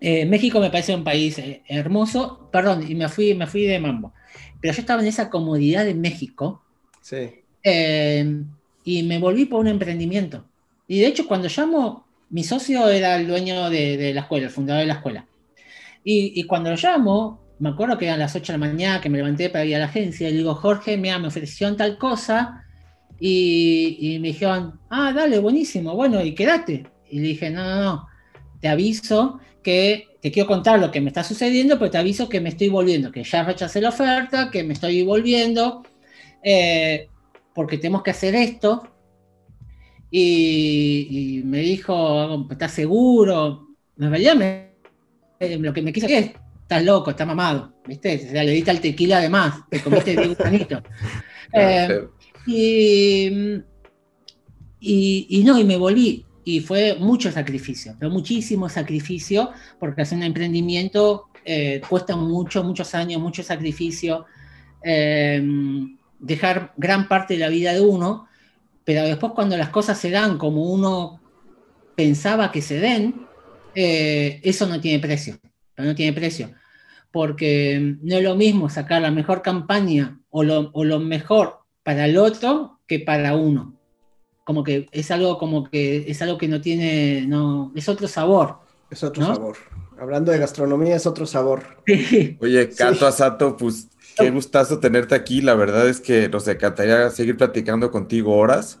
eh, 0.00 0.26
México 0.26 0.60
me 0.60 0.70
parece 0.70 0.94
un 0.94 1.04
país 1.04 1.38
eh, 1.38 1.62
hermoso. 1.68 2.48
Perdón, 2.50 2.90
y 2.90 2.94
me 2.94 3.08
fui, 3.08 3.34
me 3.34 3.46
fui 3.46 3.64
de 3.64 3.78
mambo. 3.78 4.12
Pero 4.60 4.74
yo 4.74 4.80
estaba 4.80 5.02
en 5.02 5.08
esa 5.08 5.30
comodidad 5.30 5.84
de 5.84 5.94
México. 5.94 6.62
Sí. 7.00 7.42
y 8.84 9.02
me 9.02 9.18
volví 9.18 9.44
por 9.44 9.60
un 9.60 9.68
emprendimiento. 9.68 10.46
Y 10.88 11.00
de 11.00 11.06
hecho, 11.06 11.26
cuando 11.26 11.48
llamo, 11.48 12.06
mi 12.30 12.44
socio 12.44 12.88
era 12.88 13.16
el 13.16 13.26
dueño 13.26 13.68
de, 13.68 14.12
la 14.14 14.22
escuela, 14.22 14.46
el 14.46 14.52
fundador 14.52 14.80
de 14.80 14.86
la 14.86 14.94
escuela. 14.94 15.26
Y, 16.02 16.32
y 16.40 16.44
cuando 16.44 16.70
lo 16.70 16.76
llamo, 16.76 17.43
me 17.58 17.68
acuerdo 17.68 17.98
que 17.98 18.06
eran 18.06 18.18
las 18.18 18.34
8 18.34 18.52
de 18.52 18.58
la 18.58 18.66
mañana 18.66 19.00
que 19.00 19.08
me 19.08 19.18
levanté 19.18 19.50
para 19.50 19.64
ir 19.64 19.76
a 19.76 19.80
la 19.80 19.84
agencia 19.86 20.28
y 20.28 20.32
le 20.32 20.38
digo, 20.38 20.54
Jorge, 20.54 20.96
mira, 20.96 21.18
me 21.18 21.28
ofrecieron 21.28 21.76
tal 21.76 21.98
cosa 21.98 22.64
y, 23.20 24.18
me 24.20 24.28
dijeron, 24.28 24.80
ah, 24.90 25.12
dale, 25.14 25.38
buenísimo, 25.38 25.94
bueno, 25.94 26.22
y 26.22 26.34
quédate. 26.34 26.86
Y 27.10 27.20
le 27.20 27.28
dije, 27.28 27.50
no, 27.50 27.62
no, 27.62 27.82
no, 27.82 28.08
te 28.60 28.68
aviso 28.68 29.40
que 29.62 30.08
te 30.20 30.30
quiero 30.30 30.46
contar 30.46 30.80
lo 30.80 30.90
que 30.90 31.00
me 31.00 31.08
está 31.08 31.22
sucediendo, 31.22 31.78
pero 31.78 31.90
te 31.90 31.98
aviso 31.98 32.28
que 32.28 32.40
me 32.40 32.48
estoy 32.48 32.68
volviendo, 32.68 33.12
que 33.12 33.24
ya 33.24 33.44
rechacé 33.44 33.80
la 33.80 33.90
oferta, 33.90 34.50
que 34.50 34.64
me 34.64 34.72
estoy 34.72 35.02
volviendo, 35.02 35.82
eh, 36.42 37.08
porque 37.54 37.78
tenemos 37.78 38.02
que 38.02 38.10
hacer 38.10 38.34
esto. 38.34 38.88
Y, 40.10 41.42
me 41.44 41.58
dijo, 41.58 42.46
¿estás 42.50 42.72
seguro? 42.72 43.68
En 43.98 44.10
realidad 44.10 44.36
me, 44.36 45.58
lo 45.58 45.72
que 45.72 45.82
me 45.82 45.92
quiso 45.92 46.06
es, 46.06 46.30
estás 46.64 46.82
loco, 46.82 47.10
estás 47.10 47.26
mamado, 47.26 47.74
¿viste? 47.86 48.16
O 48.26 48.30
sea, 48.32 48.42
le 48.42 48.52
diste 48.52 48.70
al 48.70 48.80
tequila 48.80 49.18
además, 49.18 49.60
te 49.70 49.80
comiste 49.80 50.16
de 50.16 50.28
gusanito. 50.28 50.82
Eh, 51.56 52.08
y, 52.48 53.64
y, 54.80 55.44
no, 55.44 55.56
y 55.56 55.62
me 55.62 55.76
volví. 55.76 56.26
Y 56.42 56.58
fue 56.58 56.96
mucho 56.98 57.30
sacrificio, 57.30 57.94
pero 57.96 58.10
muchísimo 58.10 58.68
sacrificio, 58.68 59.52
porque 59.78 60.02
hacer 60.02 60.18
un 60.18 60.24
emprendimiento 60.24 61.28
eh, 61.44 61.80
cuesta 61.88 62.16
mucho, 62.16 62.64
muchos 62.64 62.92
años, 62.96 63.22
mucho 63.22 63.44
sacrificio. 63.44 64.24
Eh, 64.82 65.40
dejar 66.18 66.72
gran 66.76 67.06
parte 67.06 67.34
de 67.34 67.40
la 67.40 67.50
vida 67.50 67.72
de 67.72 67.82
uno, 67.82 68.26
pero 68.82 69.04
después 69.04 69.32
cuando 69.32 69.56
las 69.56 69.68
cosas 69.68 69.96
se 69.96 70.10
dan 70.10 70.38
como 70.38 70.72
uno 70.72 71.20
pensaba 71.94 72.50
que 72.50 72.62
se 72.62 72.80
den, 72.80 73.28
eso 73.76 74.66
no 74.66 74.80
tiene 74.80 74.98
precio 74.98 75.38
pero 75.74 75.88
no 75.88 75.94
tiene 75.94 76.12
precio. 76.12 76.50
Porque 77.10 77.96
no 78.02 78.16
es 78.16 78.22
lo 78.22 78.34
mismo 78.34 78.68
sacar 78.68 79.02
la 79.02 79.10
mejor 79.10 79.42
campaña 79.42 80.18
o 80.30 80.42
lo, 80.42 80.70
o 80.72 80.84
lo 80.84 80.98
mejor 80.98 81.60
para 81.82 82.06
el 82.06 82.16
otro 82.16 82.80
que 82.86 83.00
para 83.00 83.34
uno. 83.36 83.78
Como 84.44 84.64
que 84.64 84.88
es 84.92 85.10
algo 85.10 85.38
como 85.38 85.70
que 85.70 86.10
es 86.10 86.20
algo 86.20 86.36
que 86.36 86.48
no 86.48 86.60
tiene, 86.60 87.24
no, 87.26 87.72
es 87.74 87.88
otro 87.88 88.08
sabor. 88.08 88.58
Es 88.90 89.02
otro 89.02 89.24
sabor. 89.24 89.56
Hablando 89.98 90.32
de 90.32 90.38
gastronomía, 90.38 90.96
es 90.96 91.06
otro 91.06 91.24
sabor. 91.24 91.62
Oye, 92.40 92.68
Cato 92.70 93.06
Asato, 93.06 93.56
pues 93.56 93.88
qué 94.16 94.30
gustazo 94.30 94.80
tenerte 94.80 95.14
aquí. 95.14 95.40
La 95.40 95.54
verdad 95.54 95.88
es 95.88 96.00
que 96.00 96.28
nos 96.28 96.46
encantaría 96.48 97.10
seguir 97.10 97.36
platicando 97.36 97.90
contigo 97.90 98.36
horas. 98.36 98.80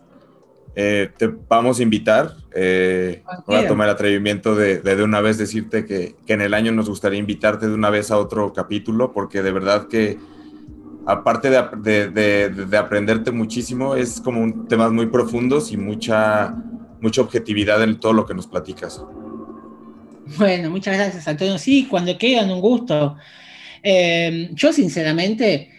Eh, 0.76 1.10
te 1.16 1.28
vamos 1.48 1.78
a 1.78 1.82
invitar. 1.82 2.34
Eh, 2.54 3.22
voy 3.46 3.56
a 3.56 3.68
tomar 3.68 3.88
el 3.88 3.94
atrevimiento 3.94 4.56
de, 4.56 4.80
de, 4.80 5.02
una 5.02 5.20
vez 5.20 5.38
decirte 5.38 5.84
que, 5.84 6.16
que, 6.26 6.32
en 6.32 6.40
el 6.40 6.54
año 6.54 6.72
nos 6.72 6.88
gustaría 6.88 7.18
invitarte 7.18 7.68
de 7.68 7.74
una 7.74 7.90
vez 7.90 8.10
a 8.10 8.18
otro 8.18 8.52
capítulo, 8.52 9.12
porque 9.12 9.42
de 9.42 9.52
verdad 9.52 9.86
que, 9.86 10.18
aparte 11.06 11.50
de, 11.50 12.10
de, 12.10 12.48
de 12.50 12.76
aprenderte 12.76 13.30
muchísimo, 13.30 13.94
es 13.94 14.20
como 14.20 14.40
un, 14.40 14.66
temas 14.66 14.90
muy 14.90 15.06
profundos 15.06 15.70
y 15.70 15.76
mucha, 15.76 16.54
mucha 17.00 17.20
objetividad 17.20 17.82
en 17.82 18.00
todo 18.00 18.12
lo 18.12 18.26
que 18.26 18.34
nos 18.34 18.48
platicas. 18.48 19.00
Bueno, 20.38 20.70
muchas 20.70 20.96
gracias, 20.96 21.28
Antonio. 21.28 21.58
Sí, 21.58 21.86
cuando 21.88 22.16
quieran, 22.18 22.50
un 22.50 22.60
gusto. 22.60 23.16
Eh, 23.82 24.50
yo, 24.54 24.72
sinceramente, 24.72 25.70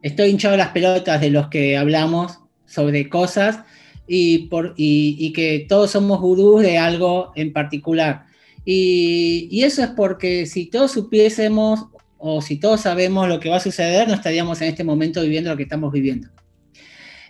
estoy 0.00 0.30
hinchado 0.30 0.56
las 0.56 0.68
pelotas 0.68 1.20
de 1.20 1.30
los 1.30 1.48
que 1.48 1.76
hablamos 1.76 2.41
sobre 2.72 3.08
cosas 3.08 3.60
y, 4.06 4.46
por, 4.48 4.74
y, 4.76 5.32
que 5.32 5.66
todos 5.68 5.90
somos 5.90 6.20
gurús 6.20 6.62
de 6.62 6.78
algo 6.78 7.32
en 7.36 7.52
particular. 7.52 8.24
Y, 8.64 9.48
y, 9.50 9.64
eso 9.64 9.82
es 9.82 9.90
porque 9.90 10.46
si 10.46 10.66
todos 10.66 10.92
supiésemos 10.92 11.86
o 12.18 12.40
si 12.40 12.58
todos 12.58 12.80
sabemos 12.80 13.28
lo 13.28 13.40
que 13.40 13.48
va 13.48 13.56
a 13.56 13.60
suceder, 13.60 14.08
no 14.08 14.14
estaríamos 14.14 14.60
en 14.62 14.68
este 14.68 14.84
momento 14.84 15.22
viviendo 15.22 15.50
lo 15.50 15.56
que 15.56 15.64
estamos 15.64 15.92
viviendo. 15.92 16.28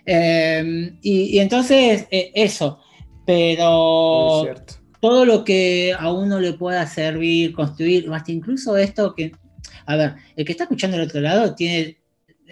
Em, 0.05 0.97
y, 1.01 1.39
entonces, 1.39 2.07
eh, 2.11 2.31
eso, 2.35 2.79
pero 3.25 4.45
todo 4.99 5.25
lo 5.25 5.43
que 5.43 5.93
a 5.97 6.11
uno 6.11 6.39
le 6.39 6.53
pueda 6.53 6.85
servir, 6.87 7.53
construir, 7.53 8.09
hasta 8.13 8.31
incluso 8.31 8.77
esto 8.77 9.15
que, 9.15 9.31
a 9.85 9.95
ver, 9.95 10.15
el 10.35 10.45
que 10.45 10.51
está 10.51 10.65
escuchando 10.65 10.97
del 10.97 11.07
otro 11.07 11.21
lado 11.21 11.55
tiene 11.55 12.02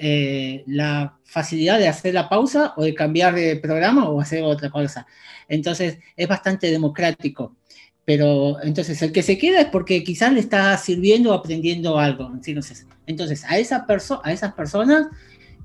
eh, 0.01 0.63
la 0.67 1.19
facilidad 1.23 1.79
de 1.79 1.87
hacer 1.87 2.13
la 2.13 2.27
pausa 2.27 2.73
o 2.75 2.83
de 2.83 2.93
cambiar 2.93 3.35
de 3.35 3.55
programa 3.57 4.09
o 4.09 4.19
hacer 4.19 4.43
otra 4.43 4.69
cosa. 4.69 5.05
Entonces, 5.47 5.99
es 6.15 6.27
bastante 6.27 6.71
democrático. 6.71 7.55
Pero 8.03 8.61
entonces 8.63 8.99
el 9.03 9.11
que 9.11 9.21
se 9.21 9.37
queda 9.37 9.61
es 9.61 9.67
porque 9.67 10.03
quizás 10.03 10.33
le 10.33 10.39
está 10.39 10.75
sirviendo 10.77 11.31
o 11.31 11.33
aprendiendo 11.33 11.99
algo. 11.99 12.31
Entonces, 12.33 12.87
entonces 13.05 13.45
a, 13.45 13.59
esa 13.59 13.85
a 14.23 14.33
esas 14.33 14.53
personas 14.53 15.07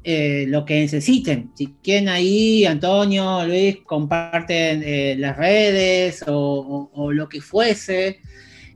eh, 0.09 0.45
lo 0.47 0.65
que 0.65 0.79
necesiten. 0.79 1.51
Si 1.57 1.75
quieren 1.83 2.09
ahí, 2.09 2.65
Antonio, 2.65 3.45
Luis, 3.45 3.79
comparten 3.85 4.83
eh, 4.85 5.17
las 5.19 5.37
redes 5.37 6.23
o, 6.29 7.11
lo 7.13 7.29
que 7.29 7.41
fuese. 7.41 8.21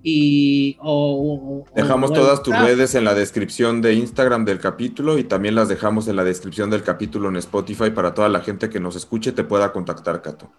Y, 0.02 0.78
dejamos 1.74 2.12
todas 2.12 2.42
tus 2.42 2.58
redes 2.58 2.94
en 2.94 3.04
la 3.04 3.14
descripción 3.14 3.82
de 3.82 3.94
Instagram 3.94 4.44
del 4.44 4.58
capítulo 4.58 5.18
y 5.18 5.24
también 5.24 5.54
las 5.54 5.68
dejamos 5.68 6.08
en 6.08 6.16
la 6.16 6.24
descripción 6.24 6.70
del 6.70 6.82
capítulo 6.82 7.28
en 7.28 7.36
Spotify 7.36 7.90
para 7.90 8.14
toda 8.14 8.28
la 8.28 8.40
gente 8.40 8.70
que 8.70 8.80
nos 8.80 8.96
escuche 8.96 9.32
te 9.32 9.44
pueda 9.44 9.72
contactar, 9.72 10.22
Cato. 10.22 10.50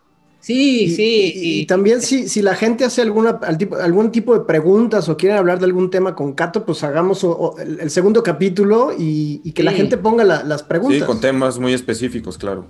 Sí, 0.42 0.96
sí. 0.96 1.34
Y, 1.36 1.66
también 1.68 2.02
si, 2.02 2.28
si, 2.28 2.42
la 2.42 2.56
gente 2.56 2.84
hace 2.84 3.04
alguna, 3.04 3.40
algún 3.80 4.12
tipo 4.12 4.34
de 4.34 4.44
preguntas 4.44 5.08
o 5.08 5.16
quieren 5.16 5.38
hablar 5.38 5.60
de 5.60 5.66
algún 5.66 5.92
tema 5.92 6.16
con 6.16 6.34
Cato, 6.34 6.66
pues 6.66 6.84
hagamos 6.84 7.26
el, 7.60 7.90
segundo 7.92 8.24
capítulo 8.24 8.92
y, 8.98 9.52
que 9.54 9.62
la 9.64 9.72
gente 9.72 9.98
ponga 9.98 10.24
las 10.24 10.64
preguntas. 10.64 11.00
Sí, 11.00 11.06
con 11.06 11.20
temas 11.20 11.60
muy 11.60 11.74
específicos, 11.74 12.40
claro. 12.40 12.66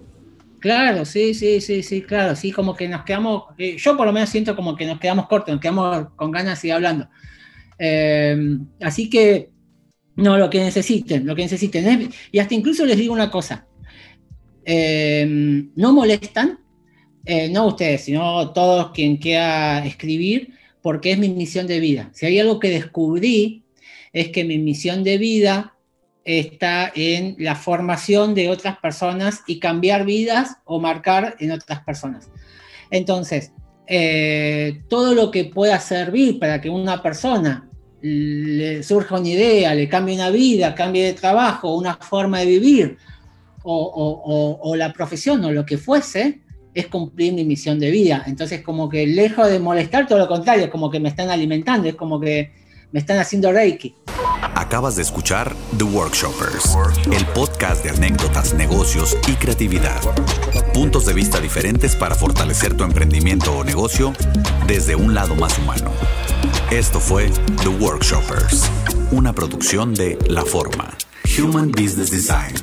Claro, 0.61 1.05
sí, 1.05 1.33
sí, 1.33 1.59
sí, 1.59 1.81
sí, 1.81 2.03
claro. 2.03 2.35
Sí, 2.35 2.51
como 2.51 2.75
que 2.75 2.87
nos 2.87 3.03
quedamos, 3.03 3.45
eh, 3.57 3.77
yo 3.77 3.97
por 3.97 4.05
lo 4.05 4.13
menos 4.13 4.29
siento 4.29 4.55
como 4.55 4.75
que 4.75 4.85
nos 4.85 4.99
quedamos 4.99 5.27
cortos, 5.27 5.53
nos 5.55 5.59
quedamos 5.59 6.09
con 6.15 6.29
ganas 6.29 6.53
de 6.53 6.61
seguir 6.61 6.75
hablando. 6.75 7.09
Eh, 7.79 8.37
así 8.79 9.09
que, 9.09 9.49
no, 10.17 10.37
lo 10.37 10.51
que 10.51 10.59
necesiten, 10.59 11.25
lo 11.25 11.35
que 11.35 11.41
necesiten. 11.41 12.11
Y 12.31 12.37
hasta 12.37 12.53
incluso 12.53 12.85
les 12.85 12.97
digo 12.97 13.11
una 13.11 13.31
cosa. 13.31 13.65
Eh, 14.63 15.65
no 15.75 15.93
molestan 15.93 16.59
no 17.51 17.67
ustedes, 17.67 18.01
sino 18.01 18.51
todos 18.51 18.91
quien 18.91 19.17
quiera 19.17 19.83
escribir, 19.85 20.53
porque 20.83 21.11
es 21.11 21.17
mi 21.17 21.29
misión 21.29 21.65
de 21.65 21.79
vida. 21.79 22.11
Si 22.13 22.27
hay 22.27 22.39
algo 22.39 22.59
que 22.59 22.69
descubrí, 22.69 23.63
es 24.13 24.29
que 24.29 24.43
mi 24.43 24.59
misión 24.59 25.03
de 25.03 25.17
vida 25.17 25.75
está 26.23 26.91
en 26.93 27.35
la 27.39 27.55
formación 27.55 28.35
de 28.35 28.49
otras 28.49 28.77
personas 28.77 29.41
y 29.47 29.59
cambiar 29.59 30.05
vidas 30.05 30.57
o 30.65 30.79
marcar 30.79 31.35
en 31.39 31.51
otras 31.51 31.81
personas. 31.83 32.29
Entonces, 32.89 33.53
eh, 33.87 34.81
todo 34.87 35.13
lo 35.13 35.31
que 35.31 35.45
pueda 35.45 35.79
servir 35.79 36.39
para 36.39 36.61
que 36.61 36.69
una 36.69 37.01
persona 37.01 37.67
le 38.01 38.81
surja 38.83 39.19
una 39.19 39.29
idea, 39.29 39.75
le 39.75 39.87
cambie 39.87 40.15
una 40.15 40.29
vida, 40.29 40.73
cambie 40.75 41.05
de 41.05 41.13
trabajo, 41.13 41.75
una 41.75 41.95
forma 41.95 42.39
de 42.39 42.45
vivir, 42.45 42.97
o 43.63 44.73
la 44.75 44.91
profesión 44.91 45.43
o 45.45 45.51
lo 45.51 45.65
que 45.65 45.77
fuese, 45.77 46.41
es 46.73 46.87
cumplir 46.87 47.33
mi 47.33 47.43
misión 47.43 47.79
de 47.79 47.91
vida. 47.91 48.23
Entonces, 48.27 48.61
como 48.61 48.89
que 48.89 49.05
lejos 49.05 49.49
de 49.49 49.59
molestar, 49.59 50.07
todo 50.07 50.19
lo 50.19 50.27
contrario, 50.27 50.69
como 50.69 50.89
que 50.89 50.99
me 50.99 51.09
están 51.09 51.29
alimentando, 51.29 51.87
es 51.87 51.95
como 51.95 52.19
que 52.19 52.51
me 52.91 52.99
están 52.99 53.17
haciendo 53.17 53.51
reiki. 53.51 53.95
Acabas 54.41 54.95
de 54.95 55.01
escuchar 55.01 55.55
The 55.77 55.83
Workshoppers, 55.83 56.77
el 57.11 57.25
podcast 57.27 57.83
de 57.83 57.91
anécdotas, 57.91 58.53
negocios 58.53 59.17
y 59.27 59.33
creatividad. 59.33 60.01
Puntos 60.73 61.05
de 61.05 61.13
vista 61.13 61.39
diferentes 61.39 61.95
para 61.95 62.15
fortalecer 62.15 62.75
tu 62.75 62.83
emprendimiento 62.83 63.53
o 63.53 63.63
negocio 63.63 64.13
desde 64.67 64.95
un 64.95 65.13
lado 65.13 65.35
más 65.35 65.57
humano. 65.59 65.91
Esto 66.71 66.99
fue 66.99 67.29
The 67.63 67.69
Workshoppers, 67.69 68.69
una 69.11 69.33
producción 69.33 69.93
de 69.93 70.17
La 70.27 70.43
Forma, 70.43 70.89
Human 71.37 71.71
Business 71.71 72.11
Design. 72.11 72.55